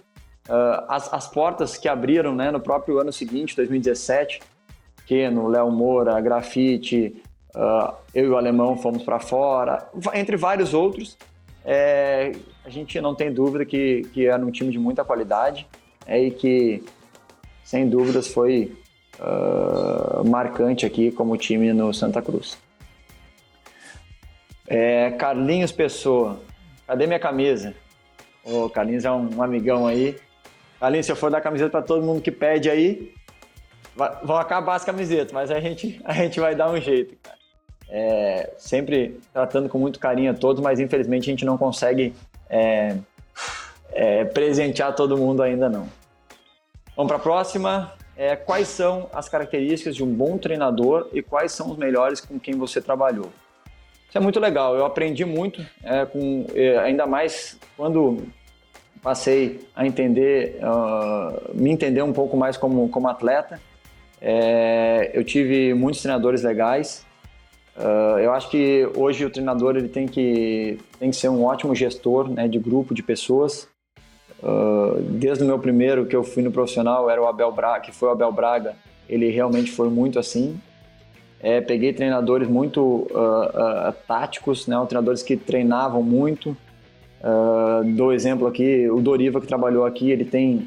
Uh, 0.48 0.82
as, 0.88 1.12
as, 1.12 1.28
portas 1.28 1.76
que 1.76 1.86
abriram 1.86 2.34
né, 2.34 2.50
no 2.50 2.58
próprio 2.58 2.98
ano 2.98 3.12
seguinte, 3.12 3.54
2017, 3.54 4.40
que 5.06 5.28
no 5.30 5.46
Léo 5.46 5.70
Moura, 5.70 6.20
Grafite, 6.20 7.22
uh, 7.54 7.94
eu 8.14 8.24
e 8.26 8.28
o 8.28 8.36
Alemão 8.36 8.76
fomos 8.76 9.02
para 9.02 9.18
fora, 9.20 9.88
entre 10.14 10.36
vários 10.36 10.74
outros, 10.74 11.16
é, 11.64 12.32
a 12.64 12.70
gente 12.70 13.00
não 13.00 13.14
tem 13.14 13.32
dúvida 13.32 13.64
que, 13.64 14.02
que 14.12 14.26
era 14.26 14.44
um 14.44 14.50
time 14.50 14.70
de 14.70 14.78
muita 14.78 15.04
qualidade 15.04 15.66
é, 16.06 16.18
e 16.22 16.30
que, 16.30 16.82
sem 17.62 17.88
dúvidas, 17.88 18.28
foi 18.28 18.76
uh, 19.18 20.24
marcante 20.28 20.86
aqui 20.86 21.10
como 21.10 21.36
time 21.36 21.72
no 21.72 21.92
Santa 21.92 22.22
Cruz. 22.22 22.58
É, 24.66 25.10
Carlinhos 25.12 25.72
Pessoa, 25.72 26.40
cadê 26.86 27.06
minha 27.06 27.18
camisa? 27.18 27.74
O 28.44 28.70
Carlinhos 28.70 29.04
é 29.04 29.10
um, 29.10 29.36
um 29.36 29.42
amigão 29.42 29.86
aí, 29.86 30.16
Aline, 30.80 31.04
se 31.04 31.12
eu 31.12 31.16
for 31.16 31.30
dar 31.30 31.42
camiseta 31.42 31.70
para 31.70 31.82
todo 31.82 32.02
mundo 32.02 32.22
que 32.22 32.30
pede 32.30 32.70
aí, 32.70 33.12
vão 34.24 34.38
acabar 34.38 34.76
as 34.76 34.84
camisetas, 34.84 35.30
mas 35.30 35.50
a 35.50 35.60
gente, 35.60 36.00
a 36.04 36.14
gente 36.14 36.40
vai 36.40 36.54
dar 36.54 36.70
um 36.70 36.80
jeito, 36.80 37.14
cara. 37.22 37.39
É, 37.92 38.52
sempre 38.56 39.20
tratando 39.32 39.68
com 39.68 39.76
muito 39.76 39.98
carinho 39.98 40.30
a 40.30 40.34
todos, 40.34 40.62
mas 40.62 40.78
infelizmente 40.78 41.24
a 41.24 41.32
gente 41.32 41.44
não 41.44 41.58
consegue 41.58 42.14
é, 42.48 42.96
é, 43.92 44.24
presentear 44.24 44.94
todo 44.94 45.16
mundo 45.16 45.42
ainda 45.42 45.68
não. 45.68 45.88
Vamos 46.96 47.08
para 47.08 47.16
a 47.16 47.20
próxima. 47.20 47.92
É, 48.16 48.36
quais 48.36 48.68
são 48.68 49.08
as 49.12 49.28
características 49.28 49.96
de 49.96 50.04
um 50.04 50.12
bom 50.12 50.36
treinador 50.36 51.08
e 51.12 51.22
quais 51.22 51.52
são 51.52 51.70
os 51.70 51.76
melhores 51.78 52.20
com 52.20 52.38
quem 52.38 52.54
você 52.54 52.80
trabalhou? 52.80 53.30
Isso 54.08 54.18
é 54.18 54.20
muito 54.20 54.38
legal. 54.38 54.76
Eu 54.76 54.84
aprendi 54.84 55.24
muito, 55.24 55.64
é, 55.82 56.04
com, 56.04 56.44
é, 56.54 56.78
ainda 56.78 57.06
mais 57.06 57.58
quando 57.76 58.26
passei 59.02 59.66
a 59.74 59.86
entender, 59.86 60.58
uh, 60.62 61.54
me 61.54 61.70
entender 61.70 62.02
um 62.02 62.12
pouco 62.12 62.36
mais 62.36 62.58
como, 62.58 62.86
como 62.90 63.08
atleta. 63.08 63.58
Eu 65.14 65.24
tive 65.24 65.72
muitos 65.72 66.02
treinadores 66.02 66.42
legais. 66.42 67.06
Uh, 67.76 68.18
eu 68.18 68.32
acho 68.32 68.50
que 68.50 68.88
hoje 68.96 69.24
o 69.24 69.30
treinador 69.30 69.76
ele 69.76 69.88
tem 69.88 70.06
que, 70.06 70.78
tem 70.98 71.10
que 71.10 71.16
ser 71.16 71.28
um 71.28 71.44
ótimo 71.44 71.74
gestor 71.74 72.28
né, 72.28 72.46
de 72.46 72.58
grupo, 72.58 72.94
de 72.94 73.02
pessoas. 73.02 73.68
Uh, 74.42 75.00
desde 75.00 75.44
o 75.44 75.46
meu 75.46 75.58
primeiro 75.58 76.06
que 76.06 76.16
eu 76.16 76.22
fui 76.22 76.42
no 76.42 76.50
profissional, 76.50 77.08
era 77.08 77.20
o 77.20 77.26
Abel 77.26 77.52
Braga, 77.52 77.80
que 77.80 77.92
foi 77.92 78.08
o 78.08 78.12
Abel 78.12 78.32
Braga, 78.32 78.74
ele 79.08 79.30
realmente 79.30 79.70
foi 79.70 79.88
muito 79.88 80.18
assim. 80.18 80.58
É, 81.42 81.60
peguei 81.60 81.92
treinadores 81.92 82.46
muito 82.48 83.06
táticos, 84.06 84.66
né, 84.66 84.76
treinadores 84.86 85.22
que 85.22 85.38
treinavam 85.38 86.02
muito, 86.02 86.54
Uh, 87.20 87.84
dou 87.92 88.14
exemplo 88.14 88.46
aqui, 88.46 88.88
o 88.88 89.00
Doriva 89.00 89.40
que 89.40 89.46
trabalhou 89.46 89.84
aqui, 89.84 90.10
ele 90.10 90.24
tem, 90.24 90.66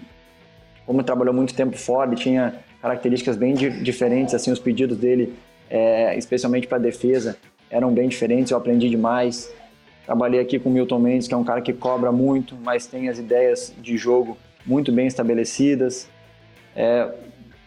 como 0.86 1.02
trabalhou 1.04 1.34
muito 1.34 1.56
tempo 1.56 1.76
fora, 1.76 2.12
ele 2.12 2.20
tinha 2.20 2.54
características 2.80 3.36
bem 3.36 3.56
di 3.56 3.72
diferentes, 3.82 4.36
assim, 4.36 4.52
os 4.52 4.60
pedidos 4.60 4.98
dele, 4.98 5.34
é, 5.74 6.16
especialmente 6.16 6.68
para 6.68 6.78
defesa, 6.78 7.36
eram 7.68 7.92
bem 7.92 8.08
diferentes, 8.08 8.52
eu 8.52 8.58
aprendi 8.58 8.88
demais. 8.88 9.52
Trabalhei 10.06 10.40
aqui 10.40 10.60
com 10.60 10.70
o 10.70 10.72
Milton 10.72 11.00
Mendes, 11.00 11.28
que 11.28 11.34
é 11.34 11.38
um 11.38 11.44
cara 11.44 11.62
que 11.62 11.74
cobra 11.74 12.12
muito, 12.12 12.56
mas 12.62 12.86
tem 12.86 13.10
as 13.10 13.18
ideias 13.18 13.74
de 13.82 13.98
jogo 13.98 14.38
muito 14.64 14.92
bem 14.92 15.08
estabelecidas. 15.08 16.08
É, 16.76 17.10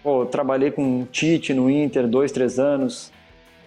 pô, 0.04 0.24
trabalhei 0.24 0.70
com 0.70 1.00
o 1.00 1.06
Tite 1.06 1.52
no 1.52 1.68
Inter, 1.68 2.06
dois, 2.06 2.30
três 2.30 2.60
anos, 2.60 3.10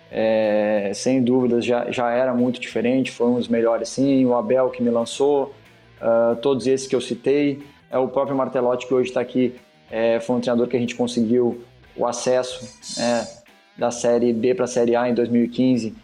é, 0.09 0.91
sem 0.95 1.21
dúvidas 1.21 1.65
já, 1.65 1.91
já 1.91 2.09
era 2.09 2.33
muito 2.33 2.61
diferente, 2.61 3.11
foi 3.11 3.27
um 3.27 3.35
dos 3.35 3.49
melhores 3.49 3.89
sim, 3.89 4.25
o 4.25 4.33
Abel 4.35 4.69
que 4.69 4.81
me 4.81 4.89
lançou, 4.89 5.53
uh, 6.01 6.35
todos 6.37 6.65
esses 6.65 6.87
que 6.87 6.95
eu 6.95 7.01
citei, 7.01 7.61
é 7.91 7.97
o 7.97 8.07
próprio 8.07 8.35
Martelotti 8.37 8.87
que 8.87 8.93
hoje 8.93 9.09
está 9.09 9.19
aqui, 9.19 9.55
é, 9.91 10.19
foi 10.21 10.37
um 10.37 10.39
treinador 10.39 10.67
que 10.67 10.77
a 10.77 10.79
gente 10.79 10.95
conseguiu 10.95 11.61
o 11.95 12.07
acesso 12.07 12.65
é, 12.99 13.38
da 13.79 13.89
Série 13.89 14.33
B 14.33 14.53
para 14.53 14.65
a 14.65 14.67
Série 14.67 14.95
A 14.95 15.09
em 15.09 15.13
2015 15.13 15.95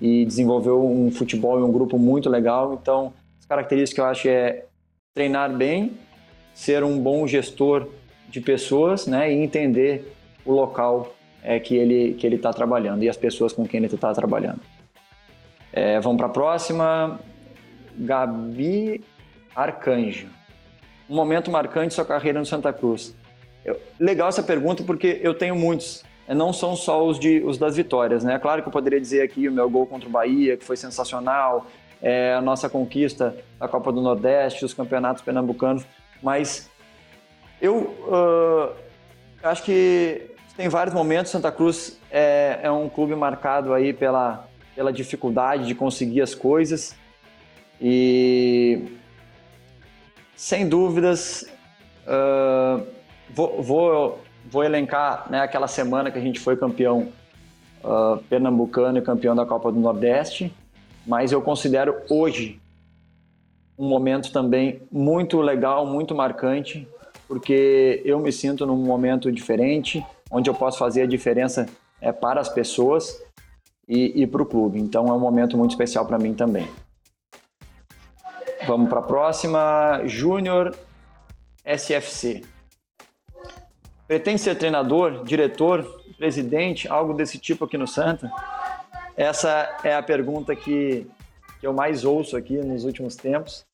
e 0.00 0.24
desenvolveu 0.26 0.84
um 0.84 1.10
futebol 1.10 1.58
e 1.58 1.62
um 1.62 1.72
grupo 1.72 1.98
muito 1.98 2.28
legal, 2.28 2.78
então 2.80 3.12
as 3.38 3.46
características 3.46 3.94
que 3.94 4.00
eu 4.00 4.04
acho 4.04 4.28
é 4.28 4.64
treinar 5.14 5.50
bem, 5.56 5.92
ser 6.54 6.84
um 6.84 6.98
bom 6.98 7.26
gestor 7.26 7.88
de 8.28 8.40
pessoas 8.40 9.06
né, 9.06 9.32
e 9.32 9.42
entender 9.42 10.12
o 10.44 10.52
local 10.52 11.14
é, 11.42 11.58
que 11.58 11.74
ele 11.74 12.14
que 12.14 12.26
ele 12.26 12.36
está 12.36 12.52
trabalhando 12.52 13.02
e 13.02 13.08
as 13.08 13.16
pessoas 13.16 13.52
com 13.52 13.66
quem 13.66 13.78
ele 13.78 13.94
está 13.94 14.12
trabalhando. 14.12 14.60
É, 15.72 15.98
vamos 16.00 16.18
para 16.18 16.26
a 16.26 16.30
próxima. 16.30 17.18
Gabi 17.96 19.02
Arcanjo. 19.54 20.28
Um 21.08 21.14
momento 21.14 21.50
marcante 21.50 21.94
sua 21.94 22.04
carreira 22.04 22.38
no 22.38 22.46
Santa 22.46 22.72
Cruz. 22.72 23.14
Eu, 23.64 23.78
legal 23.98 24.28
essa 24.28 24.42
pergunta 24.42 24.82
porque 24.82 25.20
eu 25.22 25.34
tenho 25.34 25.54
muitos. 25.54 26.04
É, 26.32 26.34
não 26.34 26.50
são 26.50 26.74
só 26.74 27.06
os, 27.06 27.18
de, 27.18 27.42
os 27.44 27.58
das 27.58 27.76
vitórias, 27.76 28.24
né? 28.24 28.38
Claro 28.38 28.62
que 28.62 28.68
eu 28.68 28.72
poderia 28.72 28.98
dizer 28.98 29.20
aqui 29.20 29.46
o 29.46 29.52
meu 29.52 29.68
gol 29.68 29.86
contra 29.86 30.08
o 30.08 30.10
Bahia, 30.10 30.56
que 30.56 30.64
foi 30.64 30.78
sensacional, 30.78 31.66
é, 32.00 32.32
a 32.32 32.40
nossa 32.40 32.70
conquista 32.70 33.36
da 33.58 33.68
Copa 33.68 33.92
do 33.92 34.00
Nordeste, 34.00 34.64
os 34.64 34.72
campeonatos 34.72 35.22
pernambucanos, 35.22 35.84
mas 36.22 36.70
eu 37.60 37.76
uh, 37.76 38.74
acho 39.42 39.62
que 39.62 40.30
tem 40.56 40.70
vários 40.70 40.94
momentos. 40.94 41.30
Santa 41.30 41.52
Cruz 41.52 42.00
é, 42.10 42.60
é 42.62 42.70
um 42.70 42.88
clube 42.88 43.14
marcado 43.14 43.74
aí 43.74 43.92
pela, 43.92 44.48
pela 44.74 44.90
dificuldade 44.90 45.66
de 45.66 45.74
conseguir 45.74 46.22
as 46.22 46.34
coisas 46.34 46.96
e 47.78 48.96
sem 50.34 50.66
dúvidas 50.66 51.46
uh, 52.06 52.86
vou, 53.28 53.62
vou, 53.62 54.21
vou, 54.52 54.62
elencar 54.62 55.26
né, 55.30 55.40
aquela 55.40 55.66
semana 55.66 56.10
que 56.10 56.18
a 56.18 56.22
gente 56.22 56.38
foi 56.38 56.56
campeão 56.56 57.08
uh, 57.82 58.22
pernambucano 58.28 58.98
e 58.98 59.02
campeão 59.02 59.34
da 59.34 59.46
Copa 59.46 59.72
do 59.72 59.80
Nordeste, 59.80 60.52
mas 61.06 61.32
eu 61.32 61.40
considero 61.40 61.96
hoje 62.08 62.60
um 63.78 63.88
momento 63.88 64.30
também 64.30 64.82
muito 64.92 65.40
legal, 65.40 65.86
muito 65.86 66.14
marcante, 66.14 66.86
porque 67.26 68.02
eu 68.04 68.20
me 68.20 68.30
sinto 68.30 68.66
num 68.66 68.76
momento 68.76 69.32
diferente, 69.32 70.04
onde 70.30 70.50
eu 70.50 70.54
posso 70.54 70.78
fazer 70.78 71.02
a 71.02 71.06
diferença 71.06 71.66
é, 72.00 72.12
para 72.12 72.40
as 72.40 72.48
pessoas 72.48 73.20
e, 73.88 74.22
e 74.22 74.26
para 74.26 74.42
o 74.42 74.46
clube. 74.46 74.78
Então 74.78 75.08
é 75.08 75.12
um 75.12 75.18
momento 75.18 75.56
muito 75.56 75.70
especial 75.70 76.06
para 76.06 76.18
mim 76.18 76.34
também. 76.34 76.68
Vamos 78.66 78.88
para 78.88 79.00
a 79.00 79.02
próxima. 79.02 80.02
Júnior 80.04 80.76
SFC. 81.64 82.51
Pretende 84.06 84.40
ser 84.40 84.56
treinador, 84.56 85.24
diretor, 85.24 86.02
presidente, 86.18 86.88
algo 86.88 87.14
desse 87.14 87.38
tipo 87.38 87.64
aqui 87.64 87.78
no 87.78 87.86
Santa? 87.86 88.30
Essa 89.16 89.78
é 89.84 89.94
a 89.94 90.02
pergunta 90.02 90.54
que, 90.54 91.06
que 91.60 91.66
eu 91.66 91.72
mais 91.72 92.04
ouço 92.04 92.36
aqui 92.36 92.56
nos 92.56 92.84
últimos 92.84 93.16
tempos. 93.16 93.64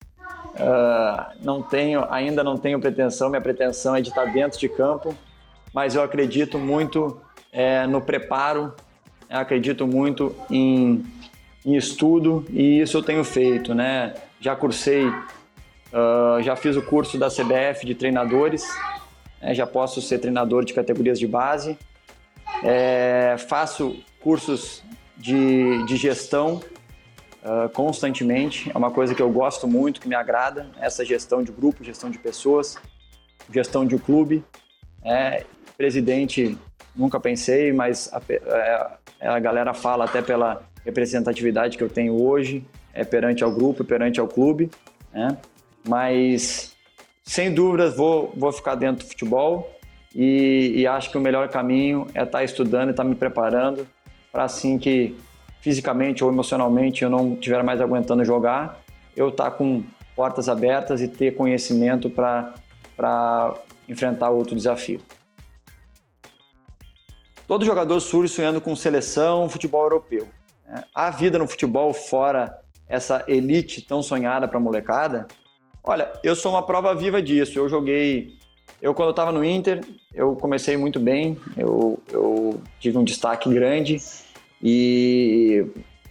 Uh, 0.54 1.44
não 1.44 1.62
tenho, 1.62 2.04
ainda 2.10 2.42
não 2.42 2.56
tenho 2.56 2.80
pretensão, 2.80 3.28
minha 3.28 3.40
pretensão 3.40 3.94
é 3.94 4.00
de 4.00 4.08
estar 4.08 4.24
dentro 4.26 4.58
de 4.58 4.68
campo, 4.68 5.14
mas 5.72 5.94
eu 5.94 6.02
acredito 6.02 6.58
muito 6.58 7.20
é, 7.52 7.86
no 7.86 8.00
preparo, 8.00 8.74
acredito 9.28 9.86
muito 9.86 10.34
em, 10.50 11.04
em, 11.64 11.76
estudo 11.76 12.44
e 12.50 12.80
isso 12.80 12.96
eu 12.96 13.02
tenho 13.02 13.22
feito, 13.22 13.74
né? 13.74 14.14
Já 14.40 14.56
cursei, 14.56 15.06
uh, 15.06 16.42
já 16.42 16.56
fiz 16.56 16.76
o 16.76 16.82
curso 16.82 17.18
da 17.18 17.28
CBF 17.28 17.86
de 17.86 17.94
treinadores, 17.94 18.66
né? 19.40 19.54
já 19.54 19.66
posso 19.66 20.00
ser 20.00 20.18
treinador 20.18 20.64
de 20.64 20.72
categorias 20.74 21.18
de 21.18 21.26
base, 21.26 21.78
é, 22.62 23.36
faço 23.38 23.96
cursos 24.20 24.82
de, 25.16 25.84
de 25.84 25.96
gestão 25.96 26.60
uh, 27.42 27.68
constantemente, 27.70 28.70
é 28.72 28.78
uma 28.78 28.90
coisa 28.90 29.14
que 29.14 29.22
eu 29.22 29.30
gosto 29.30 29.66
muito, 29.66 30.00
que 30.00 30.08
me 30.08 30.14
agrada, 30.14 30.70
essa 30.80 31.04
gestão 31.04 31.42
de 31.42 31.52
grupo, 31.52 31.84
gestão 31.84 32.10
de 32.10 32.18
pessoas. 32.18 32.76
gestão 33.50 33.86
de 33.86 33.98
clube. 33.98 34.44
É, 35.02 35.44
presidente, 35.76 36.58
nunca 36.94 37.18
pensei, 37.20 37.72
mas 37.72 38.10
a, 38.12 38.18
a, 38.18 38.98
é, 39.20 39.28
a, 39.28 39.38
galera 39.38 39.72
fala 39.72 40.04
até 40.04 40.20
pela 40.20 40.62
representatividade 40.84 41.78
que 41.78 41.84
eu 41.84 41.88
tenho 41.88 42.20
hoje, 42.20 42.64
é, 42.92 43.04
perante 43.04 43.42
ao 43.44 43.50
grupo, 43.50 43.84
perante 43.84 44.20
ao 44.20 44.28
clube. 44.28 44.70
Né? 45.12 45.38
Mas, 45.86 46.76
sem 47.28 47.52
dúvidas, 47.52 47.94
vou, 47.94 48.32
vou 48.34 48.50
ficar 48.50 48.74
dentro 48.74 49.04
do 49.04 49.10
futebol 49.10 49.70
e, 50.14 50.72
e 50.76 50.86
acho 50.86 51.10
que 51.10 51.18
o 51.18 51.20
melhor 51.20 51.46
caminho 51.50 52.06
é 52.14 52.22
estar 52.22 52.42
estudando 52.42 52.88
e 52.88 52.90
estar 52.92 53.04
me 53.04 53.14
preparando 53.14 53.86
para 54.32 54.44
assim 54.44 54.78
que 54.78 55.14
fisicamente 55.60 56.24
ou 56.24 56.32
emocionalmente 56.32 57.04
eu 57.04 57.10
não 57.10 57.34
estiver 57.34 57.62
mais 57.62 57.82
aguentando 57.82 58.24
jogar, 58.24 58.80
eu 59.14 59.28
estar 59.28 59.50
com 59.50 59.84
portas 60.16 60.48
abertas 60.48 61.02
e 61.02 61.06
ter 61.06 61.36
conhecimento 61.36 62.08
para 62.08 62.54
enfrentar 63.86 64.30
outro 64.30 64.56
desafio. 64.56 64.98
Todo 67.46 67.62
jogador 67.62 68.00
surge 68.00 68.32
sonhando 68.32 68.58
com 68.58 68.74
seleção, 68.74 69.50
futebol 69.50 69.82
europeu. 69.82 70.26
Né? 70.66 70.82
A 70.94 71.10
vida 71.10 71.38
no 71.38 71.46
futebol 71.46 71.92
fora 71.92 72.58
essa 72.88 73.22
elite 73.28 73.82
tão 73.82 74.02
sonhada 74.02 74.48
para 74.48 74.56
a 74.56 74.62
molecada? 74.62 75.28
Olha, 75.82 76.12
eu 76.22 76.36
sou 76.36 76.52
uma 76.52 76.62
prova 76.62 76.94
viva 76.94 77.22
disso. 77.22 77.58
Eu 77.58 77.68
joguei 77.68 78.38
eu, 78.80 78.94
quando 78.94 79.10
estava 79.10 79.32
no 79.32 79.44
Inter, 79.44 79.84
eu 80.14 80.36
comecei 80.36 80.76
muito 80.76 81.00
bem, 81.00 81.36
eu, 81.56 81.98
eu 82.12 82.60
tive 82.78 82.96
um 82.96 83.02
destaque 83.02 83.52
grande 83.52 83.96
e 84.62 85.66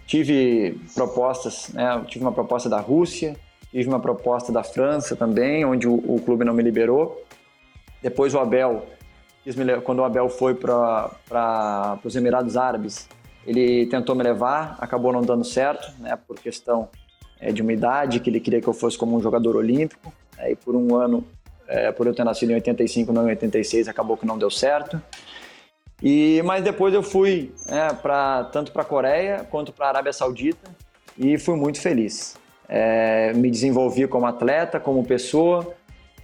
tive 0.06 0.78
propostas, 0.94 1.70
né? 1.72 1.94
Eu 1.94 2.04
tive 2.04 2.24
uma 2.24 2.32
proposta 2.32 2.68
da 2.68 2.78
Rússia, 2.78 3.36
tive 3.70 3.88
uma 3.88 4.00
proposta 4.00 4.52
da 4.52 4.62
França 4.62 5.16
também, 5.16 5.64
onde 5.64 5.88
o, 5.88 5.94
o 5.94 6.20
clube 6.20 6.44
não 6.44 6.52
me 6.52 6.62
liberou. 6.62 7.24
Depois 8.02 8.34
o 8.34 8.38
Abel, 8.38 8.86
quando 9.84 10.00
o 10.00 10.04
Abel 10.04 10.28
foi 10.28 10.54
para 10.54 11.98
os 12.04 12.14
Emirados 12.16 12.54
Árabes, 12.56 13.08
ele 13.46 13.86
tentou 13.86 14.14
me 14.14 14.22
levar, 14.22 14.76
acabou 14.78 15.10
não 15.10 15.22
dando 15.22 15.44
certo, 15.44 15.90
né? 16.00 16.18
Por 16.26 16.38
questão 16.38 16.90
é, 17.40 17.52
de 17.52 17.62
uma 17.62 17.72
idade, 17.72 18.20
que 18.20 18.30
ele 18.30 18.40
queria 18.40 18.60
que 18.60 18.68
eu 18.68 18.72
fosse 18.72 18.96
como 18.96 19.16
um 19.16 19.20
jogador 19.20 19.56
olímpico. 19.56 20.12
Aí 20.36 20.54
por 20.54 20.74
um 20.74 20.94
ano 20.96 21.24
é, 21.66 21.92
por 21.92 22.06
eu 22.06 22.14
ter 22.14 22.24
nascido 22.24 22.50
em 22.50 22.54
85, 22.54 23.12
não 23.12 23.26
em 23.26 23.30
86, 23.30 23.88
acabou 23.88 24.16
que 24.16 24.26
não 24.26 24.38
deu 24.38 24.50
certo. 24.50 25.00
E 26.02 26.40
mas 26.44 26.62
depois 26.62 26.94
eu 26.94 27.02
fui 27.02 27.52
é, 27.68 27.92
para 27.92 28.44
tanto 28.44 28.72
para 28.72 28.82
a 28.82 28.84
Coreia 28.84 29.46
quanto 29.50 29.72
para 29.72 29.86
a 29.86 29.88
Arábia 29.90 30.12
Saudita 30.12 30.70
e 31.18 31.36
fui 31.36 31.56
muito 31.56 31.80
feliz. 31.80 32.36
É, 32.68 33.32
me 33.34 33.50
desenvolvi 33.50 34.06
como 34.06 34.26
atleta, 34.26 34.78
como 34.78 35.04
pessoa, 35.04 35.74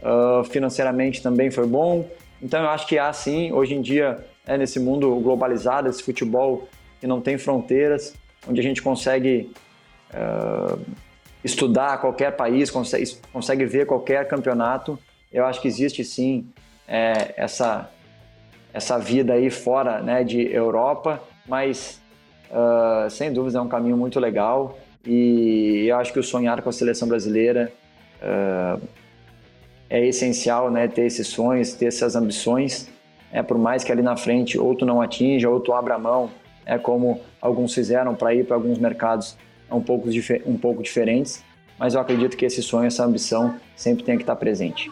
uh, 0.02 0.44
financeiramente 0.44 1.22
também 1.22 1.50
foi 1.50 1.66
bom. 1.66 2.08
Então 2.40 2.62
eu 2.62 2.68
acho 2.68 2.86
que 2.86 2.98
há 2.98 3.12
sim, 3.12 3.50
hoje 3.50 3.74
em 3.74 3.80
dia, 3.80 4.24
é, 4.46 4.56
nesse 4.56 4.78
mundo 4.78 5.14
globalizado, 5.16 5.88
esse 5.88 6.02
futebol 6.02 6.68
que 7.00 7.06
não 7.06 7.20
tem 7.20 7.38
fronteiras, 7.38 8.14
onde 8.46 8.60
a 8.60 8.62
gente 8.62 8.82
consegue 8.82 9.50
uh, 10.12 10.78
estudar 11.44 12.00
qualquer 12.00 12.32
país, 12.32 12.70
consegue, 12.70 13.18
consegue 13.32 13.66
ver 13.66 13.86
qualquer 13.86 14.26
campeonato 14.26 14.98
eu 15.34 15.44
acho 15.44 15.60
que 15.60 15.66
existe 15.66 16.04
sim 16.04 16.46
é, 16.86 17.34
essa, 17.36 17.90
essa 18.72 18.98
vida 18.98 19.32
aí 19.32 19.50
fora 19.50 20.00
né, 20.00 20.22
de 20.22 20.40
Europa, 20.40 21.20
mas 21.44 22.00
uh, 22.52 23.10
sem 23.10 23.32
dúvida 23.32 23.58
é 23.58 23.60
um 23.60 23.66
caminho 23.66 23.96
muito 23.96 24.20
legal 24.20 24.78
e 25.04 25.86
eu 25.88 25.96
acho 25.96 26.12
que 26.12 26.20
o 26.20 26.22
sonhar 26.22 26.62
com 26.62 26.68
a 26.68 26.72
seleção 26.72 27.08
brasileira 27.08 27.72
uh, 28.22 28.80
é 29.90 30.06
essencial, 30.06 30.70
né, 30.70 30.86
ter 30.86 31.06
esses 31.06 31.26
sonhos, 31.26 31.72
ter 31.72 31.86
essas 31.86 32.14
ambições, 32.14 32.88
é, 33.32 33.42
por 33.42 33.58
mais 33.58 33.82
que 33.82 33.90
ali 33.90 34.02
na 34.02 34.16
frente 34.16 34.56
ou 34.56 34.72
tu 34.76 34.86
não 34.86 35.02
atinja 35.02 35.50
ou 35.50 35.58
tu 35.58 35.72
abra 35.72 35.98
mão, 35.98 36.30
é 36.64 36.78
como 36.78 37.20
alguns 37.40 37.74
fizeram 37.74 38.14
para 38.14 38.32
ir 38.32 38.46
para 38.46 38.54
alguns 38.54 38.78
mercados 38.78 39.36
um 39.74 39.82
pouco, 39.82 40.08
um 40.46 40.56
pouco 40.56 40.82
diferentes, 40.82 41.42
mas 41.78 41.94
eu 41.94 42.00
acredito 42.00 42.36
que 42.36 42.44
esse 42.44 42.62
sonho, 42.62 42.86
essa 42.86 43.04
ambição 43.04 43.56
sempre 43.76 44.04
tem 44.04 44.16
que 44.16 44.22
estar 44.22 44.36
presente. 44.36 44.90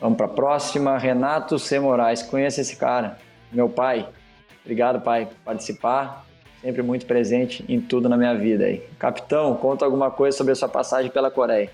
Vamos 0.00 0.16
para 0.16 0.26
a 0.26 0.30
próxima. 0.30 0.96
Renato 0.96 1.58
C. 1.58 1.78
Moraes. 1.78 2.22
Conheço 2.22 2.60
esse 2.60 2.76
cara, 2.76 3.18
meu 3.52 3.68
pai. 3.68 4.08
Obrigado, 4.64 5.00
pai, 5.00 5.26
por 5.26 5.36
participar. 5.44 6.24
Sempre 6.62 6.82
muito 6.82 7.06
presente 7.06 7.64
em 7.68 7.80
tudo 7.80 8.08
na 8.08 8.16
minha 8.16 8.34
vida 8.34 8.64
aí. 8.64 8.78
Capitão, 8.98 9.54
conta 9.56 9.84
alguma 9.84 10.10
coisa 10.10 10.36
sobre 10.36 10.52
a 10.52 10.56
sua 10.56 10.68
passagem 10.68 11.10
pela 11.10 11.30
Coreia. 11.30 11.70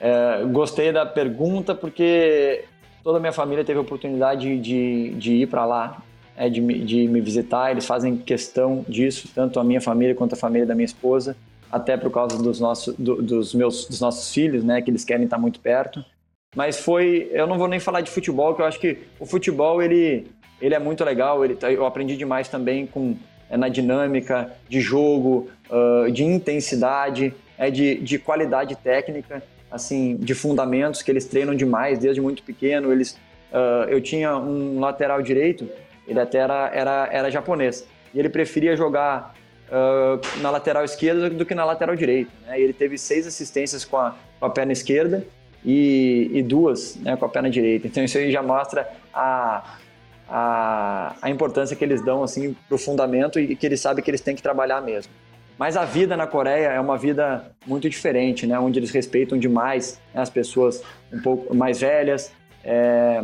É, 0.00 0.44
gostei 0.46 0.90
da 0.90 1.06
pergunta 1.06 1.74
porque 1.74 2.64
toda 3.04 3.18
a 3.18 3.20
minha 3.20 3.32
família 3.32 3.64
teve 3.64 3.78
a 3.78 3.82
oportunidade 3.82 4.58
de, 4.58 5.10
de 5.10 5.34
ir 5.34 5.46
para 5.46 5.64
lá, 5.64 6.02
é, 6.36 6.48
de, 6.48 6.60
de 6.84 7.08
me 7.08 7.20
visitar. 7.20 7.70
Eles 7.70 7.86
fazem 7.86 8.16
questão 8.16 8.84
disso, 8.88 9.28
tanto 9.34 9.60
a 9.60 9.64
minha 9.64 9.80
família 9.80 10.14
quanto 10.14 10.34
a 10.34 10.36
família 10.36 10.66
da 10.66 10.74
minha 10.74 10.86
esposa, 10.86 11.36
até 11.70 11.96
por 11.96 12.10
causa 12.10 12.36
dos 12.36 12.60
nossos, 12.60 12.94
do, 12.96 13.22
dos 13.22 13.54
meus, 13.54 13.86
dos 13.86 14.00
nossos 14.00 14.32
filhos, 14.32 14.62
né, 14.62 14.82
que 14.82 14.90
eles 14.90 15.04
querem 15.04 15.24
estar 15.24 15.38
muito 15.38 15.60
perto. 15.60 16.04
Mas 16.54 16.78
foi, 16.78 17.30
eu 17.32 17.46
não 17.46 17.56
vou 17.56 17.66
nem 17.66 17.80
falar 17.80 18.02
de 18.02 18.10
futebol, 18.10 18.54
que 18.54 18.60
eu 18.60 18.66
acho 18.66 18.78
que 18.78 18.98
o 19.18 19.24
futebol 19.24 19.80
ele, 19.82 20.26
ele 20.60 20.74
é 20.74 20.78
muito 20.78 21.02
legal. 21.02 21.42
Ele, 21.42 21.56
eu 21.62 21.86
aprendi 21.86 22.16
demais 22.16 22.48
também 22.48 22.86
com 22.86 23.16
é, 23.52 23.56
na 23.56 23.68
dinâmica 23.68 24.50
de 24.66 24.80
jogo, 24.80 25.50
uh, 25.70 26.10
de 26.10 26.24
intensidade, 26.24 27.34
é 27.58 27.70
de, 27.70 27.96
de 27.96 28.18
qualidade 28.18 28.74
técnica, 28.76 29.42
assim, 29.70 30.16
de 30.16 30.34
fundamentos 30.34 31.02
que 31.02 31.10
eles 31.10 31.26
treinam 31.26 31.54
demais 31.54 31.98
desde 31.98 32.20
muito 32.20 32.42
pequeno. 32.42 32.90
Eles, 32.90 33.12
uh, 33.52 33.88
eu 33.88 34.00
tinha 34.00 34.36
um 34.38 34.80
lateral 34.80 35.20
direito, 35.20 35.68
ele 36.12 36.20
até 36.20 36.38
era, 36.38 36.70
era, 36.72 37.08
era 37.10 37.30
japonês 37.30 37.86
e 38.14 38.18
ele 38.18 38.28
preferia 38.28 38.76
jogar 38.76 39.34
uh, 39.68 40.40
na 40.40 40.50
lateral 40.50 40.84
esquerda 40.84 41.30
do 41.30 41.44
que 41.44 41.54
na 41.54 41.64
lateral 41.64 41.96
direita. 41.96 42.30
Né? 42.46 42.60
ele 42.60 42.72
teve 42.72 42.98
seis 42.98 43.26
assistências 43.26 43.84
com 43.84 43.96
a, 43.96 44.14
com 44.38 44.46
a 44.46 44.50
perna 44.50 44.72
esquerda 44.72 45.26
e, 45.64 46.30
e 46.32 46.42
duas 46.42 46.96
né, 46.96 47.16
com 47.16 47.24
a 47.24 47.28
perna 47.28 47.50
direita. 47.50 47.86
Então 47.86 48.04
isso 48.04 48.18
aí 48.18 48.30
já 48.30 48.42
mostra 48.42 48.88
a, 49.12 49.76
a, 50.28 51.16
a 51.22 51.30
importância 51.30 51.74
que 51.74 51.84
eles 51.84 52.04
dão 52.04 52.22
assim 52.22 52.54
para 52.68 52.74
o 52.74 52.78
fundamento 52.78 53.40
e 53.40 53.56
que 53.56 53.66
eles 53.66 53.80
sabem 53.80 54.04
que 54.04 54.10
eles 54.10 54.20
têm 54.20 54.36
que 54.36 54.42
trabalhar 54.42 54.80
mesmo. 54.80 55.12
Mas 55.58 55.76
a 55.76 55.84
vida 55.84 56.16
na 56.16 56.26
Coreia 56.26 56.68
é 56.68 56.80
uma 56.80 56.98
vida 56.98 57.52
muito 57.66 57.88
diferente, 57.88 58.46
né? 58.46 58.58
onde 58.58 58.78
eles 58.78 58.90
respeitam 58.90 59.38
demais 59.38 60.00
né, 60.12 60.20
as 60.20 60.30
pessoas 60.30 60.82
um 61.12 61.20
pouco 61.20 61.54
mais 61.54 61.80
velhas, 61.80 62.32
é, 62.64 63.22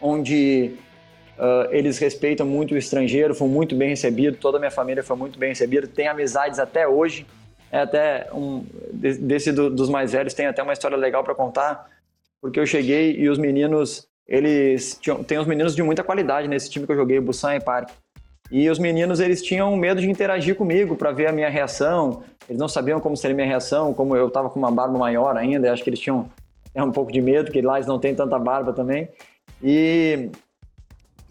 onde 0.00 0.72
uh, 1.40 1.72
eles 1.72 1.98
respeitam 1.98 2.46
muito 2.46 2.74
o 2.74 2.78
estrangeiro, 2.78 3.34
foi 3.34 3.48
muito 3.48 3.74
bem 3.74 3.88
recebido, 3.88 4.36
toda 4.36 4.58
a 4.58 4.60
minha 4.60 4.70
família 4.70 5.02
foi 5.02 5.16
muito 5.16 5.38
bem 5.38 5.48
recebida, 5.48 5.86
tem 5.88 6.06
amizades 6.06 6.58
até 6.58 6.86
hoje 6.86 7.26
é 7.72 7.80
até 7.80 8.26
um 8.32 8.64
desse 8.92 9.52
do, 9.52 9.70
dos 9.70 9.88
mais 9.88 10.12
velhos 10.12 10.34
tem 10.34 10.46
até 10.46 10.62
uma 10.62 10.72
história 10.72 10.96
legal 10.96 11.22
para 11.22 11.34
contar, 11.34 11.86
porque 12.40 12.58
eu 12.58 12.66
cheguei 12.66 13.16
e 13.16 13.28
os 13.28 13.38
meninos, 13.38 14.08
eles 14.26 14.98
tinham, 15.00 15.22
tem 15.22 15.38
uns 15.38 15.46
meninos 15.46 15.74
de 15.74 15.82
muita 15.82 16.02
qualidade 16.02 16.48
nesse 16.48 16.68
time 16.68 16.84
que 16.84 16.92
eu 16.92 16.96
joguei, 16.96 17.20
Busan 17.20 17.54
e 17.54 17.60
Parque. 17.60 17.92
E 18.50 18.68
os 18.68 18.80
meninos, 18.80 19.20
eles 19.20 19.40
tinham 19.42 19.76
medo 19.76 20.00
de 20.00 20.10
interagir 20.10 20.56
comigo 20.56 20.96
para 20.96 21.12
ver 21.12 21.28
a 21.28 21.32
minha 21.32 21.48
reação. 21.48 22.24
Eles 22.48 22.58
não 22.58 22.66
sabiam 22.66 22.98
como 22.98 23.16
seria 23.16 23.32
a 23.32 23.36
minha 23.36 23.46
reação, 23.46 23.94
como 23.94 24.16
eu 24.16 24.26
estava 24.26 24.50
com 24.50 24.58
uma 24.58 24.72
barba 24.72 24.98
maior 24.98 25.36
ainda, 25.36 25.72
acho 25.72 25.84
que 25.84 25.90
eles 25.90 26.00
tinham 26.00 26.28
um 26.74 26.90
pouco 26.90 27.12
de 27.12 27.20
medo, 27.20 27.44
porque 27.44 27.62
lá 27.62 27.76
eles 27.76 27.86
não 27.86 28.00
têm 28.00 28.14
tanta 28.14 28.36
barba 28.38 28.72
também. 28.72 29.08
E 29.62 30.30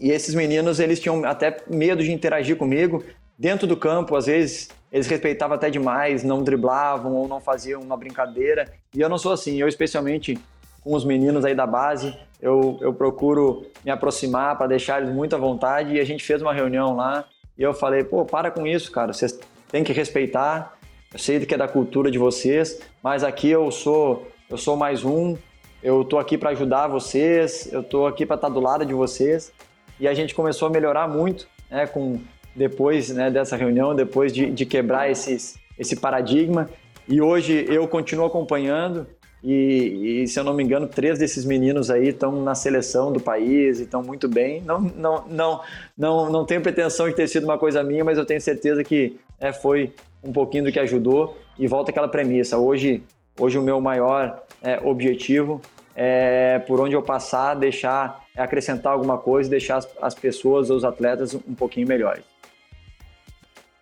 e 0.00 0.10
esses 0.10 0.34
meninos, 0.34 0.80
eles 0.80 0.98
tinham 0.98 1.24
até 1.24 1.58
medo 1.68 2.02
de 2.02 2.10
interagir 2.10 2.56
comigo 2.56 3.04
dentro 3.38 3.66
do 3.66 3.76
campo, 3.76 4.16
às 4.16 4.26
vezes 4.26 4.68
eles 4.90 5.06
respeitavam 5.06 5.54
até 5.54 5.70
demais, 5.70 6.24
não 6.24 6.42
driblavam 6.42 7.12
ou 7.14 7.28
não 7.28 7.40
faziam 7.40 7.80
uma 7.80 7.96
brincadeira. 7.96 8.72
E 8.94 9.00
eu 9.00 9.08
não 9.08 9.18
sou 9.18 9.32
assim, 9.32 9.60
eu 9.60 9.68
especialmente 9.68 10.38
com 10.82 10.94
os 10.94 11.04
meninos 11.04 11.44
aí 11.44 11.54
da 11.54 11.66
base, 11.66 12.16
eu, 12.40 12.78
eu 12.80 12.92
procuro 12.92 13.66
me 13.84 13.90
aproximar 13.90 14.56
para 14.56 14.66
deixar 14.66 15.02
eles 15.02 15.14
muito 15.14 15.36
à 15.36 15.38
vontade. 15.38 15.94
E 15.94 16.00
a 16.00 16.04
gente 16.04 16.24
fez 16.24 16.40
uma 16.40 16.52
reunião 16.52 16.96
lá 16.96 17.26
e 17.56 17.62
eu 17.62 17.74
falei, 17.74 18.02
pô, 18.02 18.24
para 18.24 18.50
com 18.50 18.66
isso, 18.66 18.90
cara, 18.90 19.12
vocês 19.12 19.38
têm 19.70 19.84
que 19.84 19.92
respeitar. 19.92 20.76
Eu 21.12 21.18
sei 21.18 21.44
que 21.44 21.54
é 21.54 21.58
da 21.58 21.68
cultura 21.68 22.10
de 22.10 22.18
vocês, 22.18 22.80
mas 23.02 23.22
aqui 23.22 23.50
eu 23.50 23.70
sou, 23.70 24.26
eu 24.48 24.56
sou 24.56 24.76
mais 24.76 25.04
um. 25.04 25.36
Eu 25.82 26.04
tô 26.04 26.18
aqui 26.18 26.36
para 26.36 26.50
ajudar 26.50 26.88
vocês, 26.88 27.70
eu 27.72 27.82
tô 27.82 28.06
aqui 28.06 28.24
para 28.26 28.36
estar 28.36 28.48
tá 28.48 28.54
do 28.54 28.60
lado 28.60 28.84
de 28.84 28.94
vocês. 28.94 29.52
E 30.00 30.08
a 30.08 30.14
gente 30.14 30.34
começou 30.34 30.66
a 30.66 30.70
melhorar 30.70 31.06
muito, 31.06 31.46
né, 31.70 31.86
com 31.86 32.18
depois 32.56 33.10
né, 33.10 33.30
dessa 33.30 33.56
reunião, 33.56 33.94
depois 33.94 34.32
de, 34.32 34.50
de 34.50 34.66
quebrar 34.66 35.10
esses, 35.10 35.56
esse 35.78 35.94
paradigma. 35.94 36.68
E 37.06 37.20
hoje 37.20 37.66
eu 37.68 37.86
continuo 37.86 38.26
acompanhando 38.26 39.06
e, 39.42 40.22
e, 40.22 40.28
se 40.28 40.38
eu 40.38 40.44
não 40.44 40.52
me 40.52 40.62
engano, 40.62 40.86
três 40.86 41.18
desses 41.18 41.44
meninos 41.44 41.90
aí 41.90 42.08
estão 42.08 42.42
na 42.42 42.54
seleção 42.54 43.10
do 43.10 43.20
país 43.20 43.80
e 43.80 43.84
estão 43.84 44.02
muito 44.02 44.28
bem. 44.28 44.62
Não, 44.62 44.80
não, 44.80 45.24
não, 45.28 45.60
não, 45.96 46.30
não 46.30 46.44
tenho 46.44 46.60
pretensão 46.60 47.08
de 47.08 47.14
ter 47.14 47.26
sido 47.26 47.44
uma 47.44 47.58
coisa 47.58 47.82
minha, 47.82 48.04
mas 48.04 48.18
eu 48.18 48.26
tenho 48.26 48.40
certeza 48.40 48.84
que 48.84 49.18
é, 49.38 49.52
foi 49.52 49.92
um 50.22 50.32
pouquinho 50.32 50.64
do 50.64 50.72
que 50.72 50.78
ajudou. 50.78 51.36
E 51.58 51.66
volta 51.66 51.90
aquela 51.90 52.08
premissa. 52.08 52.58
Hoje, 52.58 53.02
hoje 53.38 53.58
o 53.58 53.62
meu 53.62 53.80
maior 53.80 54.42
é, 54.62 54.78
objetivo 54.82 55.60
é, 55.94 56.58
por 56.60 56.80
onde 56.80 56.94
eu 56.94 57.02
passar, 57.02 57.54
deixar, 57.54 58.24
acrescentar 58.44 58.92
alguma 58.92 59.18
coisa 59.18 59.48
e 59.48 59.50
deixar 59.50 59.76
as, 59.76 59.88
as 60.00 60.14
pessoas, 60.14 60.70
os 60.70 60.84
atletas 60.84 61.34
um 61.34 61.54
pouquinho 61.54 61.86
melhores. 61.86 62.24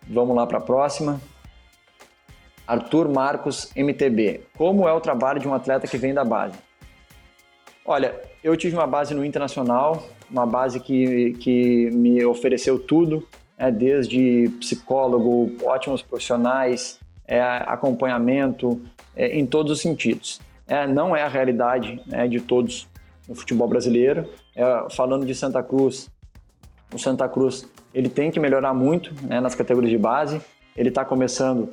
Vamos 0.07 0.35
lá 0.35 0.47
para 0.47 0.59
a 0.59 0.61
próxima. 0.61 1.21
Arthur 2.67 3.09
Marcos, 3.09 3.71
MTB. 3.75 4.43
Como 4.57 4.87
é 4.87 4.93
o 4.93 5.01
trabalho 5.01 5.41
de 5.41 5.49
um 5.49 5.55
atleta 5.55 5.87
que 5.87 5.97
vem 5.97 6.13
da 6.13 6.25
base? 6.25 6.59
Olha, 7.85 8.15
eu 8.45 8.55
tive 8.57 8.77
uma 8.77 8.87
base 8.87 9.15
no 9.15 9.25
Internacional, 9.25 10.07
uma 10.31 10.47
base 10.47 10.79
que, 10.79 11.33
que 11.41 11.91
me 11.91 12.23
ofereceu 12.25 12.79
tudo, 12.79 13.27
é, 13.57 13.71
desde 13.71 14.51
psicólogo, 14.61 15.57
ótimos 15.65 16.03
profissionais, 16.03 17.01
é, 17.27 17.41
acompanhamento, 17.41 18.81
é, 19.17 19.39
em 19.39 19.47
todos 19.47 19.73
os 19.73 19.81
sentidos. 19.81 20.41
É, 20.67 20.87
não 20.87 21.17
é 21.17 21.23
a 21.23 21.29
realidade 21.29 22.01
né, 22.07 22.29
de 22.29 22.41
todos 22.41 22.87
no 23.29 23.35
futebol 23.35 23.69
brasileiro. 23.69 24.29
É, 24.57 24.87
falando 24.91 25.27
de 25.27 25.35
Santa 25.35 25.63
Cruz, 25.63 26.11
o 26.93 26.99
Santa 26.99 27.29
Cruz 27.29 27.69
ele 27.93 28.09
tem 28.09 28.31
que 28.31 28.41
melhorar 28.41 28.73
muito 28.75 29.15
né, 29.27 29.41
nas 29.41 29.55
categorias 29.55 29.91
de 29.91 29.99
base. 29.99 30.41
Ele 30.77 30.89
está 30.89 31.05
começando 31.05 31.69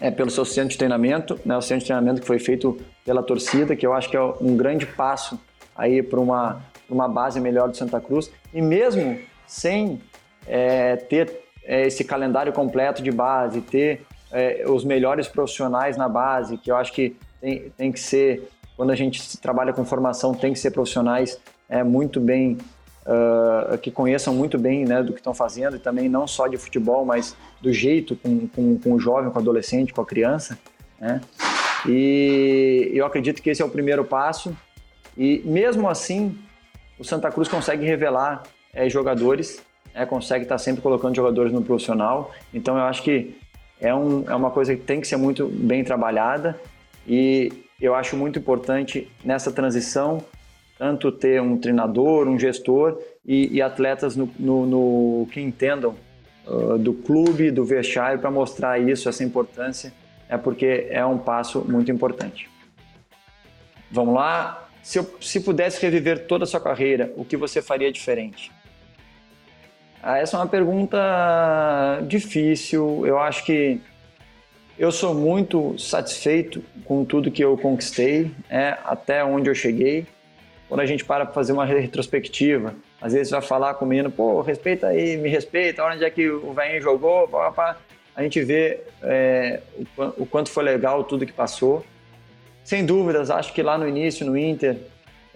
é, 0.00 0.10
pelo 0.10 0.30
seu 0.30 0.44
centro 0.44 0.70
de 0.70 0.78
treinamento, 0.78 1.38
né, 1.44 1.56
o 1.56 1.62
centro 1.62 1.80
de 1.80 1.86
treinamento 1.86 2.20
que 2.20 2.26
foi 2.26 2.38
feito 2.38 2.78
pela 3.04 3.22
torcida, 3.22 3.76
que 3.76 3.86
eu 3.86 3.92
acho 3.92 4.10
que 4.10 4.16
é 4.16 4.20
um 4.20 4.56
grande 4.56 4.86
passo 4.86 5.38
aí 5.74 6.02
para 6.02 6.18
uma, 6.18 6.60
uma 6.88 7.08
base 7.08 7.40
melhor 7.40 7.68
do 7.68 7.76
Santa 7.76 8.00
Cruz. 8.00 8.30
E 8.52 8.60
mesmo 8.60 9.18
sem 9.46 10.00
é, 10.46 10.96
ter 10.96 11.46
é, 11.64 11.86
esse 11.86 12.04
calendário 12.04 12.52
completo 12.52 13.02
de 13.02 13.10
base, 13.10 13.60
ter 13.60 14.06
é, 14.32 14.64
os 14.66 14.84
melhores 14.84 15.28
profissionais 15.28 15.96
na 15.96 16.08
base, 16.08 16.56
que 16.56 16.70
eu 16.70 16.76
acho 16.76 16.92
que 16.92 17.16
tem, 17.40 17.70
tem 17.76 17.92
que 17.92 18.00
ser, 18.00 18.48
quando 18.76 18.90
a 18.90 18.96
gente 18.96 19.38
trabalha 19.38 19.72
com 19.72 19.84
formação, 19.84 20.34
tem 20.34 20.52
que 20.52 20.58
ser 20.58 20.70
profissionais 20.70 21.40
é, 21.68 21.82
muito 21.82 22.20
bem 22.20 22.58
uh, 23.06 23.78
que 23.78 23.90
conheçam 23.90 24.34
muito 24.34 24.58
bem 24.58 24.84
né, 24.84 25.02
do 25.02 25.12
que 25.12 25.20
estão 25.20 25.32
fazendo 25.32 25.76
e 25.76 25.78
também 25.78 26.08
não 26.08 26.26
só 26.26 26.46
de 26.46 26.56
futebol, 26.56 27.04
mas 27.04 27.36
do 27.60 27.72
jeito 27.72 28.16
com, 28.16 28.46
com, 28.48 28.78
com 28.78 28.92
o 28.92 29.00
jovem, 29.00 29.30
com 29.30 29.38
o 29.38 29.42
adolescente, 29.42 29.94
com 29.94 30.00
a 30.00 30.06
criança. 30.06 30.58
Né? 31.00 31.20
E 31.88 32.90
eu 32.92 33.06
acredito 33.06 33.40
que 33.40 33.50
esse 33.50 33.62
é 33.62 33.64
o 33.64 33.70
primeiro 33.70 34.04
passo. 34.04 34.56
E 35.16 35.42
mesmo 35.44 35.88
assim, 35.88 36.36
o 36.98 37.04
Santa 37.04 37.30
Cruz 37.30 37.48
consegue 37.48 37.86
revelar 37.86 38.42
é, 38.74 38.88
jogadores, 38.88 39.62
é, 39.94 40.04
consegue 40.04 40.44
estar 40.44 40.58
sempre 40.58 40.82
colocando 40.82 41.14
jogadores 41.14 41.52
no 41.52 41.62
profissional. 41.62 42.32
Então 42.52 42.76
eu 42.76 42.84
acho 42.84 43.02
que 43.02 43.36
é, 43.80 43.94
um, 43.94 44.24
é 44.28 44.34
uma 44.34 44.50
coisa 44.50 44.74
que 44.74 44.82
tem 44.82 45.00
que 45.00 45.06
ser 45.06 45.16
muito 45.16 45.46
bem 45.46 45.84
trabalhada 45.84 46.58
e 47.06 47.52
eu 47.80 47.94
acho 47.94 48.16
muito 48.16 48.38
importante 48.38 49.10
nessa 49.24 49.52
transição 49.52 50.24
tanto 50.78 51.10
ter 51.10 51.40
um 51.40 51.56
treinador, 51.56 52.28
um 52.28 52.38
gestor 52.38 53.00
e, 53.24 53.56
e 53.56 53.62
atletas 53.62 54.14
no, 54.14 54.28
no, 54.38 54.66
no, 54.66 55.26
que 55.32 55.40
entendam 55.40 55.94
uh, 56.46 56.78
do 56.78 56.92
clube, 56.92 57.50
do 57.50 57.64
vestiário, 57.64 58.18
para 58.18 58.30
mostrar 58.30 58.78
isso, 58.78 59.08
essa 59.08 59.24
importância, 59.24 59.92
é 60.28 60.36
porque 60.36 60.86
é 60.90 61.04
um 61.04 61.18
passo 61.18 61.64
muito 61.66 61.90
importante. 61.90 62.48
Vamos 63.90 64.14
lá? 64.14 64.68
Se, 64.82 64.98
eu, 64.98 65.16
se 65.20 65.40
pudesse 65.40 65.80
reviver 65.80 66.26
toda 66.26 66.44
a 66.44 66.46
sua 66.46 66.60
carreira, 66.60 67.12
o 67.16 67.24
que 67.24 67.36
você 67.36 67.62
faria 67.62 67.90
diferente? 67.90 68.52
Ah, 70.02 70.18
essa 70.18 70.36
é 70.36 70.40
uma 70.40 70.46
pergunta 70.46 70.98
difícil. 72.06 73.04
Eu 73.06 73.18
acho 73.18 73.44
que 73.44 73.80
eu 74.78 74.92
sou 74.92 75.14
muito 75.14 75.78
satisfeito 75.78 76.62
com 76.84 77.04
tudo 77.04 77.30
que 77.30 77.42
eu 77.42 77.56
conquistei, 77.56 78.30
é, 78.48 78.76
até 78.84 79.24
onde 79.24 79.48
eu 79.48 79.54
cheguei 79.54 80.06
quando 80.68 80.80
a 80.80 80.86
gente 80.86 81.04
para 81.04 81.24
para 81.24 81.34
fazer 81.34 81.52
uma 81.52 81.64
retrospectiva, 81.64 82.74
às 83.00 83.12
vezes 83.12 83.30
vai 83.30 83.40
falar 83.40 83.74
com 83.74 83.84
o 83.84 83.88
menino, 83.88 84.10
pô, 84.10 84.40
respeita 84.40 84.88
aí, 84.88 85.16
me 85.16 85.28
respeita, 85.28 85.84
onde 85.84 86.04
é 86.04 86.10
que 86.10 86.28
o 86.28 86.52
velhinho 86.52 86.82
jogou, 86.82 87.28
pá, 87.28 87.52
pá. 87.52 87.76
a 88.14 88.22
gente 88.22 88.42
vê 88.42 88.80
é, 89.02 89.60
o, 89.96 90.22
o, 90.22 90.26
quanto 90.26 90.50
foi 90.50 90.64
legal 90.64 91.04
tudo 91.04 91.24
que 91.24 91.32
passou. 91.32 91.84
Sem 92.64 92.84
dúvidas, 92.84 93.30
acho 93.30 93.52
que 93.52 93.62
lá 93.62 93.78
no 93.78 93.86
início, 93.86 94.26
no 94.26 94.36
Inter, 94.36 94.76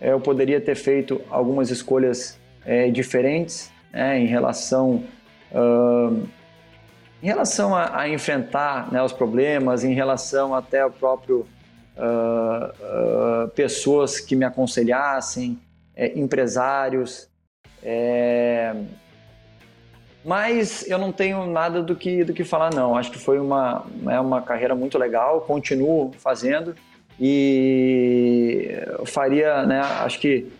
é, 0.00 0.10
eu 0.10 0.20
poderia 0.20 0.60
ter 0.60 0.74
feito 0.74 1.20
algumas 1.30 1.70
escolhas 1.70 2.40
é, 2.66 2.90
diferentes 2.90 3.70
né, 3.92 4.18
em 4.18 4.26
relação 4.26 5.04
uh, 5.52 6.26
em 7.22 7.26
relação 7.26 7.74
a, 7.74 8.00
a 8.00 8.08
enfrentar 8.08 8.90
né, 8.90 9.02
os 9.02 9.12
problemas, 9.12 9.84
em 9.84 9.92
relação 9.92 10.54
até 10.54 10.80
ao 10.80 10.90
próprio 10.90 11.46
uh, 11.96 13.44
uh, 13.44 13.48
pessoas 13.50 14.18
que 14.18 14.34
me 14.34 14.44
aconselhassem, 14.44 15.58
é, 15.94 16.18
empresários. 16.18 17.28
É... 17.82 18.74
Mas 20.24 20.88
eu 20.88 20.98
não 20.98 21.12
tenho 21.12 21.46
nada 21.46 21.82
do 21.82 21.96
que, 21.96 22.24
do 22.24 22.32
que 22.32 22.44
falar, 22.44 22.72
não. 22.74 22.96
Acho 22.96 23.10
que 23.10 23.18
foi 23.18 23.38
uma, 23.38 23.86
é 24.06 24.20
uma 24.20 24.42
carreira 24.42 24.74
muito 24.74 24.98
legal, 24.98 25.42
continuo 25.42 26.12
fazendo 26.18 26.74
e 27.18 28.70
faria, 29.06 29.64
né, 29.66 29.80
acho 29.80 30.18
que 30.20 30.50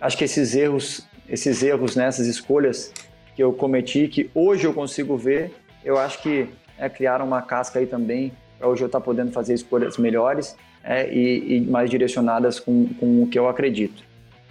acho 0.00 0.16
que 0.16 0.24
esses 0.24 0.54
erros, 0.54 1.06
esses 1.28 1.62
erros 1.62 1.96
né, 1.96 2.08
escolhas 2.08 2.92
que 3.36 3.42
eu 3.42 3.52
cometi, 3.52 4.08
que 4.08 4.30
hoje 4.34 4.66
eu 4.66 4.72
consigo 4.72 5.16
ver, 5.16 5.54
eu 5.84 5.98
acho 5.98 6.22
que 6.22 6.48
é, 6.78 6.88
criaram 6.88 7.26
uma 7.26 7.42
casca 7.42 7.78
aí 7.78 7.86
também 7.86 8.32
para 8.58 8.68
hoje 8.68 8.82
eu 8.82 8.86
estar 8.86 8.98
tá 8.98 9.04
podendo 9.04 9.30
fazer 9.32 9.54
escolhas 9.54 9.98
melhores 9.98 10.56
é, 10.82 11.12
e, 11.12 11.56
e, 11.56 11.60
mais 11.60 11.90
direcionadas 11.90 12.58
com, 12.58 12.88
com 12.94 13.22
o 13.22 13.26
que 13.28 13.38
eu 13.38 13.48
acredito. 13.48 14.02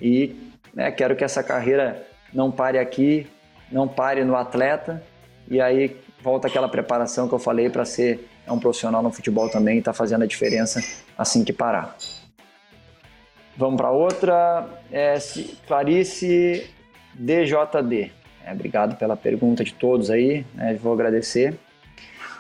E 0.02 0.36
né, 0.74 0.92
quero 0.92 1.16
que 1.16 1.24
essa 1.24 1.42
carreira 1.44 2.06
não 2.34 2.52
pare 2.52 2.78
aqui, 2.78 3.26
não 3.72 3.88
pare 3.88 4.24
no 4.24 4.36
atleta, 4.36 5.02
e 5.50 5.60
aí 5.60 5.96
volta 6.22 6.48
aquela 6.48 6.70
preparação 6.70 7.28
que 7.28 7.34
eu 7.34 7.40
falei 7.40 7.70
para 7.70 7.86
ser 7.86 8.28
um 8.48 8.60
profissional 8.60 9.02
no 9.02 9.12
futebol 9.12 9.50
também 9.50 9.78
e 9.78 9.80
está 9.80 9.94
fazendo 9.94 10.24
a 10.24 10.28
diferença 10.28 10.80
assim 11.18 11.44
que 11.44 11.54
parar. 11.54 11.96
Vamos 13.58 13.78
para 13.78 13.90
outra. 13.90 14.68
É, 14.92 15.16
Clarice 15.66 16.70
DJD. 17.14 18.12
É, 18.46 18.54
obrigado 18.54 18.96
pela 18.96 19.18
pergunta 19.18 19.64
de 19.64 19.74
todos 19.74 20.12
aí, 20.12 20.46
né, 20.54 20.76
vou 20.76 20.94
agradecer. 20.94 21.58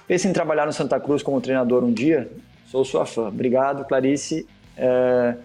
Pense 0.07 0.27
em 0.27 0.33
trabalhar 0.33 0.67
no 0.67 0.73
Santa 0.73 0.99
Cruz 0.99 1.23
como 1.23 1.41
treinador 1.41 1.83
um 1.83 1.91
dia? 1.91 2.29
Sou 2.67 2.85
sua 2.85 3.07
fã. 3.07 3.27
Obrigado, 3.27 3.85
Clarice. 3.85 4.47
É... 4.77 5.35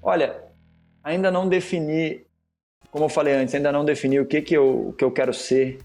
Olha, 0.00 0.36
ainda 1.02 1.28
não 1.28 1.48
defini, 1.48 2.20
como 2.92 3.06
eu 3.06 3.08
falei 3.08 3.34
antes, 3.34 3.52
ainda 3.52 3.72
não 3.72 3.84
defini 3.84 4.20
o 4.20 4.26
que, 4.26 4.40
que, 4.40 4.56
eu, 4.56 4.94
que 4.96 5.04
eu 5.04 5.10
quero 5.10 5.34
ser 5.34 5.78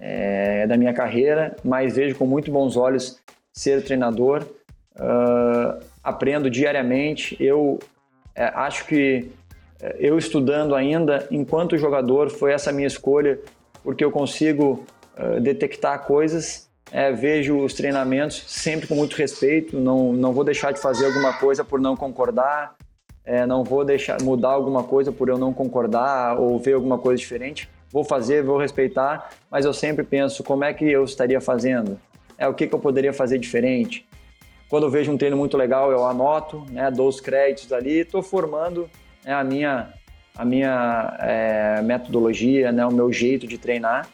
é, 0.00 0.64
da 0.68 0.76
minha 0.76 0.92
carreira, 0.92 1.56
mas 1.64 1.96
vejo 1.96 2.14
com 2.14 2.26
muito 2.26 2.50
bons 2.50 2.76
olhos 2.76 3.20
ser 3.52 3.82
treinador. 3.82 4.46
Uh, 4.94 5.82
aprendo 6.02 6.50
diariamente. 6.50 7.36
Eu 7.40 7.78
é, 8.34 8.44
acho 8.44 8.86
que 8.86 9.30
eu 9.98 10.18
estudando 10.18 10.74
ainda, 10.74 11.26
enquanto 11.30 11.76
jogador, 11.76 12.30
foi 12.30 12.52
essa 12.52 12.72
minha 12.72 12.86
escolha, 12.86 13.40
porque 13.82 14.04
eu 14.04 14.10
consigo 14.10 14.84
uh, 15.18 15.40
detectar 15.40 16.04
coisas 16.04 16.70
é, 16.92 17.10
vejo 17.10 17.58
os 17.58 17.72
treinamentos 17.72 18.44
sempre 18.46 18.86
com 18.86 18.94
muito 18.94 19.16
respeito, 19.16 19.80
não, 19.80 20.12
não 20.12 20.32
vou 20.32 20.44
deixar 20.44 20.72
de 20.72 20.78
fazer 20.78 21.06
alguma 21.06 21.32
coisa 21.32 21.64
por 21.64 21.80
não 21.80 21.96
concordar, 21.96 22.74
é, 23.24 23.46
não 23.46 23.64
vou 23.64 23.82
deixar 23.82 24.20
mudar 24.20 24.50
alguma 24.50 24.84
coisa 24.84 25.10
por 25.10 25.30
eu 25.30 25.38
não 25.38 25.54
concordar 25.54 26.38
ou 26.38 26.58
ver 26.58 26.74
alguma 26.74 26.98
coisa 26.98 27.18
diferente. 27.18 27.68
Vou 27.90 28.04
fazer, 28.04 28.42
vou 28.42 28.58
respeitar, 28.58 29.30
mas 29.50 29.64
eu 29.64 29.72
sempre 29.72 30.04
penso 30.04 30.44
como 30.44 30.64
é 30.64 30.74
que 30.74 30.84
eu 30.84 31.02
estaria 31.04 31.40
fazendo, 31.40 31.98
é 32.36 32.46
o 32.46 32.52
que, 32.52 32.66
que 32.66 32.74
eu 32.74 32.78
poderia 32.78 33.12
fazer 33.12 33.38
diferente. 33.38 34.06
Quando 34.68 34.84
eu 34.84 34.90
vejo 34.90 35.12
um 35.12 35.16
treino 35.16 35.36
muito 35.36 35.56
legal, 35.56 35.90
eu 35.90 36.06
anoto, 36.06 36.64
né, 36.70 36.90
dou 36.90 37.08
os 37.08 37.20
créditos 37.20 37.72
ali, 37.72 38.00
estou 38.00 38.22
formando 38.22 38.88
né, 39.24 39.32
a 39.32 39.44
minha, 39.44 39.92
a 40.36 40.44
minha 40.44 41.16
é, 41.20 41.82
metodologia, 41.82 42.72
né, 42.72 42.84
o 42.84 42.92
meu 42.92 43.12
jeito 43.12 43.46
de 43.46 43.58
treinar 43.58 44.08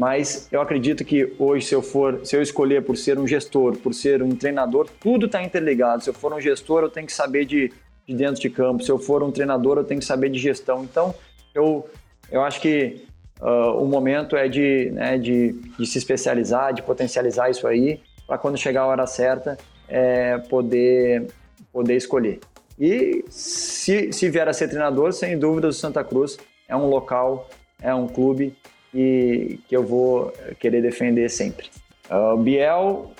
mas 0.00 0.48
eu 0.52 0.60
acredito 0.60 1.04
que 1.04 1.34
hoje, 1.38 1.66
se 1.66 1.74
eu 1.74 1.82
for, 1.82 2.24
se 2.24 2.36
eu 2.36 2.40
escolher 2.40 2.82
por 2.82 2.96
ser 2.96 3.18
um 3.18 3.26
gestor, 3.26 3.76
por 3.76 3.92
ser 3.92 4.22
um 4.22 4.30
treinador, 4.30 4.88
tudo 5.00 5.26
está 5.26 5.42
interligado. 5.42 6.02
Se 6.02 6.08
eu 6.08 6.14
for 6.14 6.32
um 6.32 6.40
gestor, 6.40 6.82
eu 6.82 6.88
tenho 6.88 7.06
que 7.06 7.12
saber 7.12 7.44
de, 7.44 7.72
de 8.06 8.14
dentro 8.14 8.40
de 8.40 8.48
campo. 8.48 8.82
Se 8.82 8.90
eu 8.90 8.98
for 8.98 9.22
um 9.22 9.30
treinador, 9.30 9.78
eu 9.78 9.84
tenho 9.84 10.00
que 10.00 10.06
saber 10.06 10.30
de 10.30 10.38
gestão. 10.38 10.84
Então, 10.84 11.14
eu, 11.54 11.88
eu 12.30 12.42
acho 12.42 12.60
que 12.60 13.04
uh, 13.42 13.82
o 13.82 13.86
momento 13.86 14.36
é 14.36 14.48
de, 14.48 14.90
né, 14.92 15.18
de, 15.18 15.52
de 15.78 15.86
se 15.86 15.98
especializar, 15.98 16.72
de 16.72 16.82
potencializar 16.82 17.50
isso 17.50 17.66
aí, 17.66 18.00
para 18.26 18.38
quando 18.38 18.56
chegar 18.56 18.82
a 18.82 18.86
hora 18.86 19.06
certa, 19.06 19.58
é, 19.86 20.38
poder, 20.38 21.26
poder 21.72 21.96
escolher. 21.96 22.38
E 22.80 23.22
se, 23.28 24.10
se 24.10 24.30
vier 24.30 24.48
a 24.48 24.54
ser 24.54 24.68
treinador, 24.68 25.12
sem 25.12 25.38
dúvida, 25.38 25.68
o 25.68 25.72
Santa 25.72 26.02
Cruz 26.02 26.38
é 26.66 26.74
um 26.74 26.86
local, 26.86 27.46
é 27.82 27.94
um 27.94 28.08
clube 28.08 28.56
e 28.94 29.60
que 29.68 29.76
eu 29.76 29.84
vou 29.84 30.32
querer 30.58 30.80
defender 30.80 31.28
sempre. 31.28 31.68
Uh, 32.10 32.36
Biel, 32.38 33.12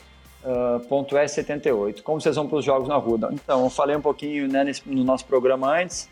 uh, 0.43 0.81
ponto 0.89 1.15
S78. 1.15 2.03
Como 2.03 2.21
vocês 2.21 2.35
vão 2.37 2.49
para 2.49 2.59
os 2.59 2.65
jogos 2.65 2.89
na 2.89 2.97
Ruda? 2.97 3.29
Então, 3.33 3.65
eu 3.65 3.71
falei 3.71 3.95
um 3.95 4.01
pouquinho 4.01 4.49
né, 4.49 4.65
nesse, 4.65 4.83
no 4.89 5.05
nosso 5.05 5.27
programa 5.27 5.79
antes. 5.79 6.09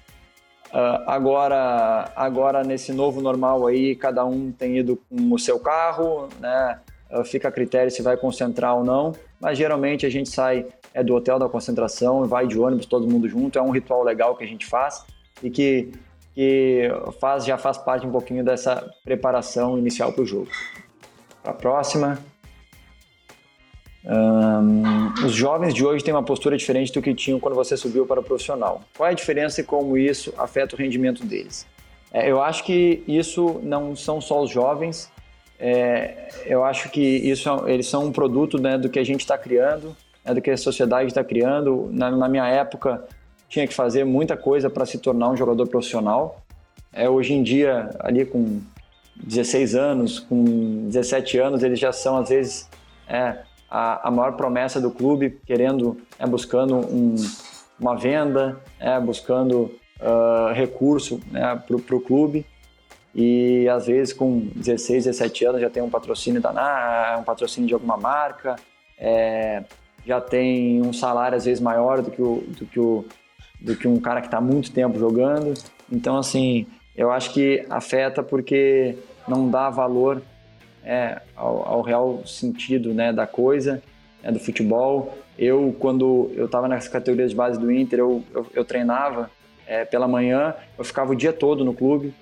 Uh, 0.70 1.02
agora, 1.06 2.12
agora, 2.14 2.62
nesse 2.62 2.92
novo 2.92 3.22
normal 3.22 3.66
aí, 3.66 3.96
cada 3.96 4.26
um 4.26 4.52
tem 4.52 4.76
ido 4.76 5.00
com 5.08 5.32
o 5.32 5.38
seu 5.38 5.58
carro, 5.58 6.28
né? 6.38 6.78
Uh, 7.10 7.24
fica 7.24 7.48
a 7.48 7.52
critério 7.52 7.90
se 7.90 8.02
vai 8.02 8.16
concentrar 8.16 8.76
ou 8.76 8.84
não. 8.84 9.12
Mas 9.40 9.56
geralmente 9.56 10.04
a 10.04 10.10
gente 10.10 10.28
sai 10.28 10.66
é 10.94 11.02
do 11.02 11.14
hotel 11.14 11.38
da 11.38 11.48
concentração 11.48 12.24
vai 12.26 12.46
de 12.46 12.58
ônibus 12.58 12.86
todo 12.86 13.06
mundo 13.06 13.28
junto. 13.28 13.58
É 13.58 13.62
um 13.62 13.70
ritual 13.70 14.02
legal 14.02 14.36
que 14.36 14.44
a 14.44 14.46
gente 14.46 14.66
faz 14.66 15.04
e 15.42 15.50
que, 15.50 15.92
que 16.34 16.88
faz, 17.20 17.44
já 17.44 17.56
faz 17.56 17.78
parte 17.78 18.06
um 18.06 18.10
pouquinho 18.10 18.44
dessa 18.44 18.90
preparação 19.04 19.78
inicial 19.78 20.12
para 20.12 20.22
o 20.22 20.26
jogo. 20.26 20.48
Para 21.42 21.52
a 21.52 21.54
próxima. 21.54 22.18
Um, 24.04 25.12
os 25.24 25.32
jovens 25.32 25.74
de 25.74 25.84
hoje 25.84 26.02
têm 26.02 26.14
uma 26.14 26.22
postura 26.22 26.56
diferente 26.56 26.92
do 26.92 27.02
que 27.02 27.14
tinham 27.14 27.38
quando 27.38 27.54
você 27.54 27.76
subiu 27.76 28.06
para 28.06 28.20
o 28.20 28.22
profissional. 28.22 28.82
Qual 28.96 29.06
é 29.06 29.12
a 29.12 29.14
diferença 29.14 29.60
e 29.60 29.64
como 29.64 29.98
isso 29.98 30.32
afeta 30.38 30.74
o 30.74 30.78
rendimento 30.78 31.24
deles? 31.24 31.66
É, 32.10 32.30
eu 32.30 32.40
acho 32.42 32.64
que 32.64 33.02
isso 33.06 33.60
não 33.62 33.94
são 33.94 34.20
só 34.20 34.42
os 34.42 34.50
jovens. 34.50 35.10
É, 35.58 36.28
eu 36.46 36.64
acho 36.64 36.88
que 36.90 37.00
isso 37.00 37.48
eles 37.66 37.88
são 37.88 38.06
um 38.06 38.12
produto 38.12 38.60
né, 38.60 38.78
do 38.78 38.88
que 38.88 38.98
a 38.98 39.04
gente 39.04 39.20
está 39.20 39.36
criando, 39.36 39.96
né, 40.24 40.32
do 40.32 40.40
que 40.40 40.50
a 40.50 40.56
sociedade 40.56 41.08
está 41.08 41.24
criando. 41.24 41.88
Na, 41.92 42.10
na, 42.10 42.28
minha 42.28 42.46
época 42.46 43.04
tinha 43.48 43.66
que 43.66 43.74
fazer 43.74 44.04
muita 44.04 44.36
coisa 44.36 44.70
para 44.70 44.86
se 44.86 44.98
tornar 44.98 45.30
um 45.30 45.36
jogador 45.36 45.66
profissional. 45.66 46.42
É, 46.92 47.08
hoje 47.08 47.34
em 47.34 47.42
dia, 47.42 47.90
ali 48.00 48.24
com 48.24 48.60
16 49.16 49.74
anos, 49.74 50.20
com 50.20 50.88
17 50.88 51.38
anos, 51.38 51.62
eles 51.62 51.78
já 51.78 51.92
são 51.92 52.16
às 52.16 52.28
vezes 52.28 52.68
é, 53.08 53.38
a, 53.70 54.08
a 54.08 54.10
maior 54.10 54.32
promessa 54.32 54.80
do 54.80 54.90
clube, 54.90 55.38
querendo, 55.44 55.96
é, 56.18 56.26
buscando 56.26 56.76
um, 56.76 57.16
uma 57.78 57.96
venda, 57.96 58.58
é, 58.78 58.98
buscando 59.00 59.74
uh, 60.00 60.52
recurso 60.54 61.20
né, 61.30 61.60
para 61.66 61.96
o 61.96 62.00
clube. 62.00 62.46
E 63.20 63.68
às 63.68 63.88
vezes 63.88 64.14
com 64.14 64.48
16, 64.54 65.06
17 65.06 65.44
anos 65.44 65.60
já 65.60 65.68
tem 65.68 65.82
um 65.82 65.90
patrocínio 65.90 66.40
da 66.40 67.16
um 67.18 67.24
patrocínio 67.24 67.66
de 67.66 67.74
alguma 67.74 67.96
marca, 67.96 68.54
é, 68.96 69.64
já 70.06 70.20
tem 70.20 70.80
um 70.80 70.92
salário 70.92 71.36
às 71.36 71.44
vezes 71.44 71.60
maior 71.60 72.00
do 72.00 72.12
que, 72.12 72.22
o, 72.22 72.44
do 72.46 72.64
que, 72.64 72.78
o, 72.78 73.04
do 73.60 73.74
que 73.74 73.88
um 73.88 73.98
cara 73.98 74.20
que 74.20 74.28
está 74.28 74.40
muito 74.40 74.70
tempo 74.70 74.96
jogando. 75.00 75.52
Então, 75.90 76.16
assim, 76.16 76.64
eu 76.96 77.10
acho 77.10 77.32
que 77.32 77.66
afeta 77.68 78.22
porque 78.22 78.96
não 79.26 79.50
dá 79.50 79.68
valor 79.68 80.22
é, 80.84 81.20
ao, 81.34 81.66
ao, 81.66 81.82
real 81.82 82.24
sentido 82.24 82.94
né, 82.94 83.12
da 83.12 83.26
coisa, 83.26 83.82
né, 84.22 84.30
do 84.30 84.38
futebol. 84.38 85.18
Eu, 85.36 85.74
quando 85.80 86.30
eu 86.36 86.46
estava 86.46 86.68
nas 86.68 86.86
categorias 86.86 87.30
de 87.30 87.36
base 87.36 87.58
do 87.58 87.72
Inter, 87.72 87.98
eu, 87.98 88.22
eu, 88.32 88.46
eu 88.54 88.64
treinava 88.64 89.28
é, 89.66 89.84
pela 89.84 90.06
manhã, 90.06 90.54
eu 90.78 90.84
ficava 90.84 91.10
o 91.10 91.16
dia 91.16 91.32
todo 91.32 91.64
no 91.64 91.74
clube, 91.74 92.14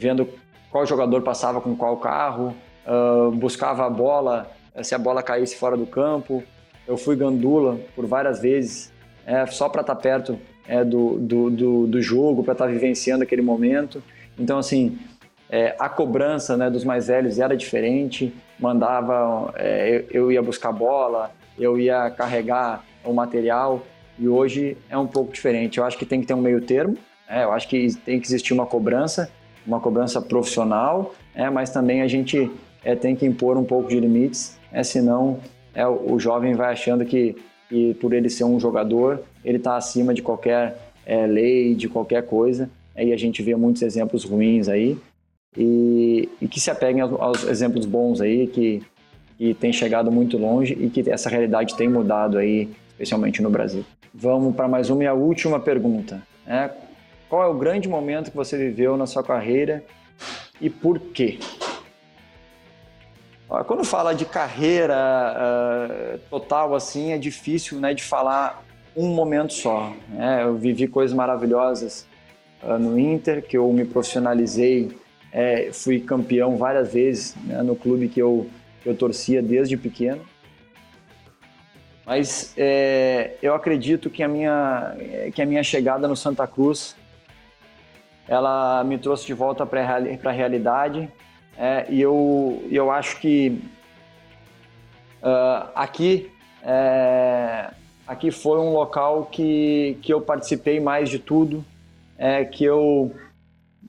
vendo 0.00 0.26
qual 0.70 0.86
jogador 0.86 1.20
passava 1.20 1.60
com 1.60 1.76
qual 1.76 1.98
carro, 1.98 2.54
uh, 2.86 3.30
buscava 3.32 3.84
a 3.84 3.90
bola, 3.90 4.50
eh, 4.74 4.82
se 4.82 4.94
a 4.94 4.98
bola 4.98 5.22
caísse 5.22 5.56
fora 5.56 5.76
do 5.76 5.84
campo. 5.86 6.42
Eu 6.88 6.96
fui 6.96 7.14
gandula 7.14 7.78
por 7.94 8.06
várias 8.06 8.40
vezes, 8.40 8.92
é, 9.26 9.44
só 9.46 9.68
para 9.68 9.82
estar 9.82 9.94
tá 9.94 10.00
perto 10.00 10.38
é, 10.66 10.82
do, 10.82 11.18
do, 11.18 11.50
do, 11.50 11.86
do 11.86 12.02
jogo, 12.02 12.42
para 12.42 12.52
estar 12.52 12.64
tá 12.64 12.70
vivenciando 12.70 13.22
aquele 13.22 13.42
momento. 13.42 14.02
Então, 14.38 14.58
assim, 14.58 14.98
é, 15.50 15.76
a 15.78 15.88
cobrança 15.88 16.56
né, 16.56 16.70
dos 16.70 16.84
mais 16.84 17.08
velhos 17.08 17.38
era 17.38 17.56
diferente, 17.56 18.32
mandava, 18.58 19.52
é, 19.56 20.04
eu 20.10 20.32
ia 20.32 20.42
buscar 20.42 20.72
bola, 20.72 21.32
eu 21.58 21.78
ia 21.78 22.10
carregar 22.10 22.84
o 23.04 23.12
material 23.12 23.82
e 24.18 24.28
hoje 24.28 24.76
é 24.88 24.96
um 24.96 25.06
pouco 25.06 25.32
diferente. 25.32 25.78
Eu 25.78 25.84
acho 25.84 25.98
que 25.98 26.06
tem 26.06 26.20
que 26.20 26.26
ter 26.26 26.34
um 26.34 26.40
meio 26.40 26.60
termo, 26.60 26.96
é, 27.28 27.44
eu 27.44 27.52
acho 27.52 27.68
que 27.68 27.94
tem 28.04 28.18
que 28.18 28.26
existir 28.26 28.52
uma 28.52 28.66
cobrança, 28.66 29.30
uma 29.66 29.80
cobrança 29.80 30.20
profissional, 30.20 31.14
é, 31.34 31.48
mas 31.50 31.70
também 31.70 32.02
a 32.02 32.08
gente 32.08 32.50
é, 32.84 32.94
tem 32.94 33.14
que 33.14 33.26
impor 33.26 33.56
um 33.56 33.64
pouco 33.64 33.88
de 33.88 33.98
limites, 33.98 34.58
é, 34.72 34.82
senão 34.82 35.38
é, 35.74 35.86
o, 35.86 36.18
jovem 36.18 36.54
vai 36.54 36.72
achando 36.72 37.04
que, 37.04 37.36
que, 37.68 37.94
por 37.94 38.12
ele 38.12 38.28
ser 38.28 38.44
um 38.44 38.58
jogador, 38.58 39.22
ele 39.44 39.58
está 39.58 39.76
acima 39.76 40.12
de 40.14 40.22
qualquer 40.22 40.76
é, 41.06 41.26
lei, 41.26 41.74
de 41.74 41.88
qualquer 41.88 42.26
coisa, 42.26 42.70
é, 42.94 43.04
e 43.04 43.12
a 43.12 43.16
gente 43.16 43.42
vê 43.42 43.54
muitos 43.54 43.82
exemplos 43.82 44.24
ruins 44.24 44.68
aí, 44.68 44.98
e, 45.56 46.28
e 46.40 46.46
que 46.46 46.60
se 46.60 46.70
apeguem 46.70 47.00
aos, 47.00 47.20
aos, 47.20 47.44
exemplos 47.44 47.84
bons 47.86 48.20
aí, 48.20 48.46
que, 48.46 48.82
que 49.36 49.54
tem 49.54 49.72
chegado 49.72 50.10
muito 50.10 50.38
longe 50.38 50.76
e 50.80 50.88
que 50.88 51.08
essa 51.10 51.28
realidade 51.28 51.76
tem 51.76 51.88
mudado 51.88 52.38
aí, 52.38 52.68
especialmente 52.90 53.42
no 53.42 53.50
Brasil. 53.50 53.84
Vamos 54.12 54.54
para 54.54 54.68
mais 54.68 54.90
uma 54.90 55.04
e 55.04 55.06
a 55.06 55.14
última 55.14 55.58
pergunta. 55.58 56.22
Né? 56.46 56.70
Qual 57.30 57.44
é 57.44 57.46
o 57.46 57.54
grande 57.54 57.88
momento 57.88 58.32
que 58.32 58.36
você 58.36 58.58
viveu 58.58 58.96
na 58.96 59.06
sua 59.06 59.22
carreira 59.22 59.84
e 60.60 60.68
por 60.68 60.98
quê? 60.98 61.38
Quando 63.66 63.84
fala 63.84 64.12
de 64.12 64.24
carreira 64.24 64.96
uh, 64.96 66.18
total 66.28 66.74
assim, 66.74 67.12
é 67.12 67.18
difícil 67.18 67.78
né, 67.78 67.94
de 67.94 68.02
falar 68.02 68.64
um 68.96 69.08
momento 69.08 69.52
só. 69.52 69.92
Né? 70.08 70.42
Eu 70.42 70.56
vivi 70.56 70.88
coisas 70.88 71.16
maravilhosas 71.16 72.04
uh, 72.62 72.78
no 72.78 72.98
Inter, 72.98 73.42
que 73.42 73.56
eu 73.56 73.72
me 73.72 73.84
profissionalizei 73.84 74.90
é, 75.32 75.70
fui 75.72 76.00
campeão 76.00 76.56
várias 76.56 76.92
vezes 76.92 77.36
né, 77.44 77.62
no 77.62 77.76
clube 77.76 78.08
que 78.08 78.20
eu, 78.20 78.48
que 78.82 78.88
eu 78.88 78.96
torcia 78.96 79.40
desde 79.40 79.76
pequeno. 79.76 80.22
Mas 82.04 82.52
é, 82.56 83.36
eu 83.40 83.54
acredito 83.54 84.10
que 84.10 84.22
a, 84.22 84.28
minha, 84.28 84.96
que 85.32 85.40
a 85.40 85.46
minha 85.46 85.62
chegada 85.62 86.08
no 86.08 86.16
Santa 86.16 86.44
Cruz 86.46 86.96
ela 88.30 88.84
me 88.84 88.96
trouxe 88.96 89.26
de 89.26 89.34
volta 89.34 89.66
para 89.66 89.80
a 89.82 90.30
realidade 90.30 91.10
é, 91.58 91.84
e 91.90 92.00
eu, 92.00 92.62
eu 92.70 92.92
acho 92.92 93.18
que 93.18 93.60
uh, 95.20 95.68
aqui, 95.74 96.30
é, 96.62 97.70
aqui 98.06 98.30
foi 98.30 98.60
um 98.60 98.72
local 98.72 99.26
que, 99.26 99.98
que 100.00 100.14
eu 100.14 100.20
participei 100.20 100.78
mais 100.78 101.10
de 101.10 101.18
tudo, 101.18 101.64
é, 102.16 102.44
que 102.44 102.64
eu 102.64 103.12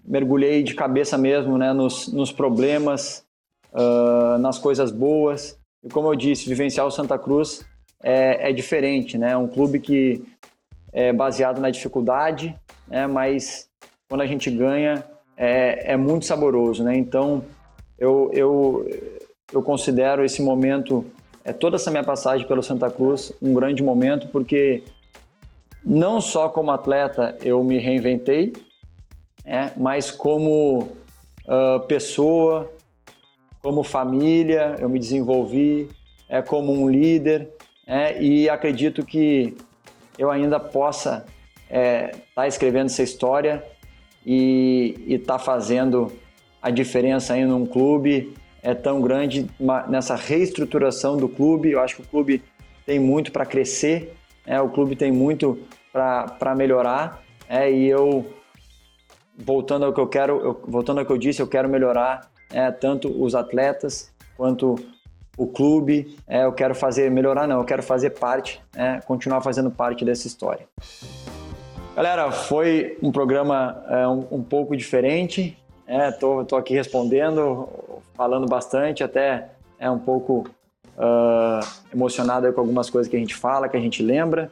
mergulhei 0.04 0.64
de 0.64 0.74
cabeça 0.74 1.20
mesmo 1.20 1.56
né, 1.56 1.72
nos, 1.72 2.12
nos 2.12 2.32
problemas, 2.32 3.24
uh, 3.72 4.40
nas 4.40 4.58
coisas 4.58 4.92
boas. 4.92 5.56
E 5.84 5.90
como 5.90 6.08
eu 6.08 6.16
disse, 6.16 6.50
vivenciar 6.50 6.88
o 6.88 6.92
Santa 6.92 7.18
Cruz 7.18 7.64
é, 8.02 8.50
é 8.50 8.52
diferente, 8.52 9.20
né? 9.20 9.34
É 9.34 9.38
um 9.38 9.48
clube 9.48 9.80
que 9.80 10.24
é 10.92 11.14
baseado 11.14 11.62
na 11.62 11.70
dificuldade, 11.70 12.56
né? 12.88 13.08
mas 13.08 13.70
quando 14.12 14.24
a 14.24 14.28
gente 14.28 14.52
ganha 14.52 15.06
é, 15.38 15.94
é 15.94 15.96
muito 15.96 16.26
saboroso, 16.26 16.84
né? 16.84 16.98
Então 16.98 17.46
eu, 17.98 18.30
eu, 18.34 18.90
eu 19.54 19.64
considero 19.64 20.26
esse 20.26 20.42
momento, 20.42 21.06
é, 21.46 21.54
toda 21.54 21.78
essa 21.78 21.90
minha 21.90 22.04
passagem 22.04 22.46
pelo 22.46 22.62
Santa 22.62 22.92
Cruz, 22.92 23.32
um 23.42 23.54
grande 23.54 23.82
momento, 23.82 24.28
porque 24.28 24.84
não 25.82 26.20
só 26.20 26.50
como 26.50 26.72
atleta 26.72 27.38
eu 27.42 27.64
me 27.64 27.78
reinventei, 27.78 28.52
é, 29.46 29.72
mas 29.78 30.12
como 30.12 30.90
uh, 31.46 31.80
pessoa, 31.88 32.70
como 33.64 33.84
família, 33.84 34.76
eu 34.78 34.90
me 34.90 35.00
desenvolvi 35.00 35.88
é, 36.28 36.42
como 36.42 36.74
um 36.74 36.90
líder 36.90 37.48
é, 37.88 38.22
e 38.22 38.50
acredito 38.50 39.06
que 39.06 39.56
eu 40.20 40.30
ainda 40.30 40.60
possa 40.60 41.26
estar 41.64 41.80
é, 41.80 42.12
tá 42.36 42.46
escrevendo 42.46 42.88
essa 42.88 43.04
história 43.04 43.71
e 44.26 44.96
estar 45.08 45.38
tá 45.38 45.40
fazendo 45.40 46.12
a 46.62 46.70
diferença 46.70 47.34
aí 47.34 47.46
num 47.46 47.66
clube 47.66 48.34
é 48.62 48.74
tão 48.74 49.02
grande 49.02 49.50
nessa 49.90 50.16
reestruturação 50.16 51.18
do 51.18 51.28
clube. 51.28 51.72
Eu 51.72 51.80
acho 51.80 51.96
que 51.96 52.02
o 52.02 52.06
clube 52.06 52.44
tem 52.86 53.00
muito 53.00 53.32
para 53.32 53.46
crescer, 53.46 54.14
é, 54.46 54.62
o 54.62 54.70
clube 54.70 54.96
tem 54.96 55.12
muito 55.12 55.58
para 55.92 56.56
melhorar 56.56 57.24
é, 57.50 57.72
e 57.72 57.88
eu 57.88 58.26
voltando 59.38 59.86
ao 59.86 59.94
que 59.94 60.00
eu 60.00 60.08
quero, 60.08 60.40
eu, 60.40 60.62
voltando 60.68 61.00
ao 61.00 61.06
que 61.06 61.12
eu 61.12 61.18
disse, 61.18 61.42
eu 61.42 61.48
quero 61.48 61.68
melhorar 61.68 62.30
é, 62.52 62.72
tanto 62.72 63.08
os 63.08 63.34
atletas 63.34 64.12
quanto 64.38 64.76
o 65.38 65.48
clube. 65.48 66.16
É, 66.28 66.46
eu 66.46 66.54
quero 66.54 66.76
fazer 66.76 67.10
melhorar, 67.10 67.48
não, 67.48 67.60
eu 67.60 67.66
quero 67.66 67.82
fazer 67.82 68.12
parte, 68.12 68.62
é, 68.76 69.02
continuar 69.02 69.42
fazendo 69.42 69.72
parte 69.72 70.06
dessa 70.06 70.28
história. 70.28 70.68
Galera, 71.96 72.32
foi 72.32 72.98
um 73.04 73.12
programa 73.12 73.84
é, 73.90 74.08
um, 74.08 74.26
um, 74.32 74.44
pouco 74.44 74.78
diferente. 74.78 75.58
Estou 75.86 76.46
é, 76.50 76.58
aqui 76.58 76.74
respondendo, 76.74 77.68
falando 78.16 78.48
bastante, 78.48 79.04
até 79.04 79.50
é 79.78 79.92
um 79.92 80.00
pouco 80.00 80.48
uh, 80.98 81.68
emocionado 81.94 82.52
com 82.54 82.62
algumas 82.62 82.90
coisas 82.90 83.10
que 83.10 83.18
a 83.18 83.20
gente 83.20 83.36
fala, 83.36 83.68
que 83.68 83.76
a 83.76 83.80
gente 83.80 84.02
lembra. 84.02 84.50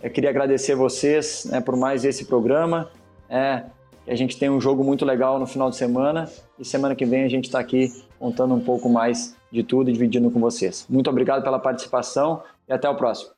Eu 0.00 0.10
queria 0.10 0.30
agradecer 0.30 0.76
vocês 0.76 1.48
né, 1.50 1.60
por 1.60 1.76
mais 1.76 2.04
esse 2.04 2.24
programa. 2.26 2.88
É, 3.28 3.64
a 4.06 4.14
gente 4.14 4.38
tem 4.38 4.48
um 4.48 4.60
jogo 4.60 4.84
muito 4.84 5.04
legal 5.04 5.40
no 5.40 5.46
final 5.46 5.68
de 5.68 5.76
semana 5.76 6.30
e 6.56 6.64
semana 6.64 6.94
que 6.94 7.04
vem 7.04 7.24
a 7.24 7.28
gente 7.28 7.46
está 7.46 7.58
aqui 7.58 7.92
contando 8.16 8.54
um 8.54 8.60
pouco 8.60 8.88
mais 8.88 9.34
de 9.50 9.64
tudo 9.64 9.90
e 9.90 9.92
dividindo 9.92 10.30
com 10.30 10.38
vocês. 10.38 10.86
Muito 10.88 11.10
obrigado 11.10 11.42
pela 11.42 11.58
participação 11.58 12.42
e 12.68 12.72
até 12.72 12.88
o 12.88 12.94
próximo. 12.94 13.35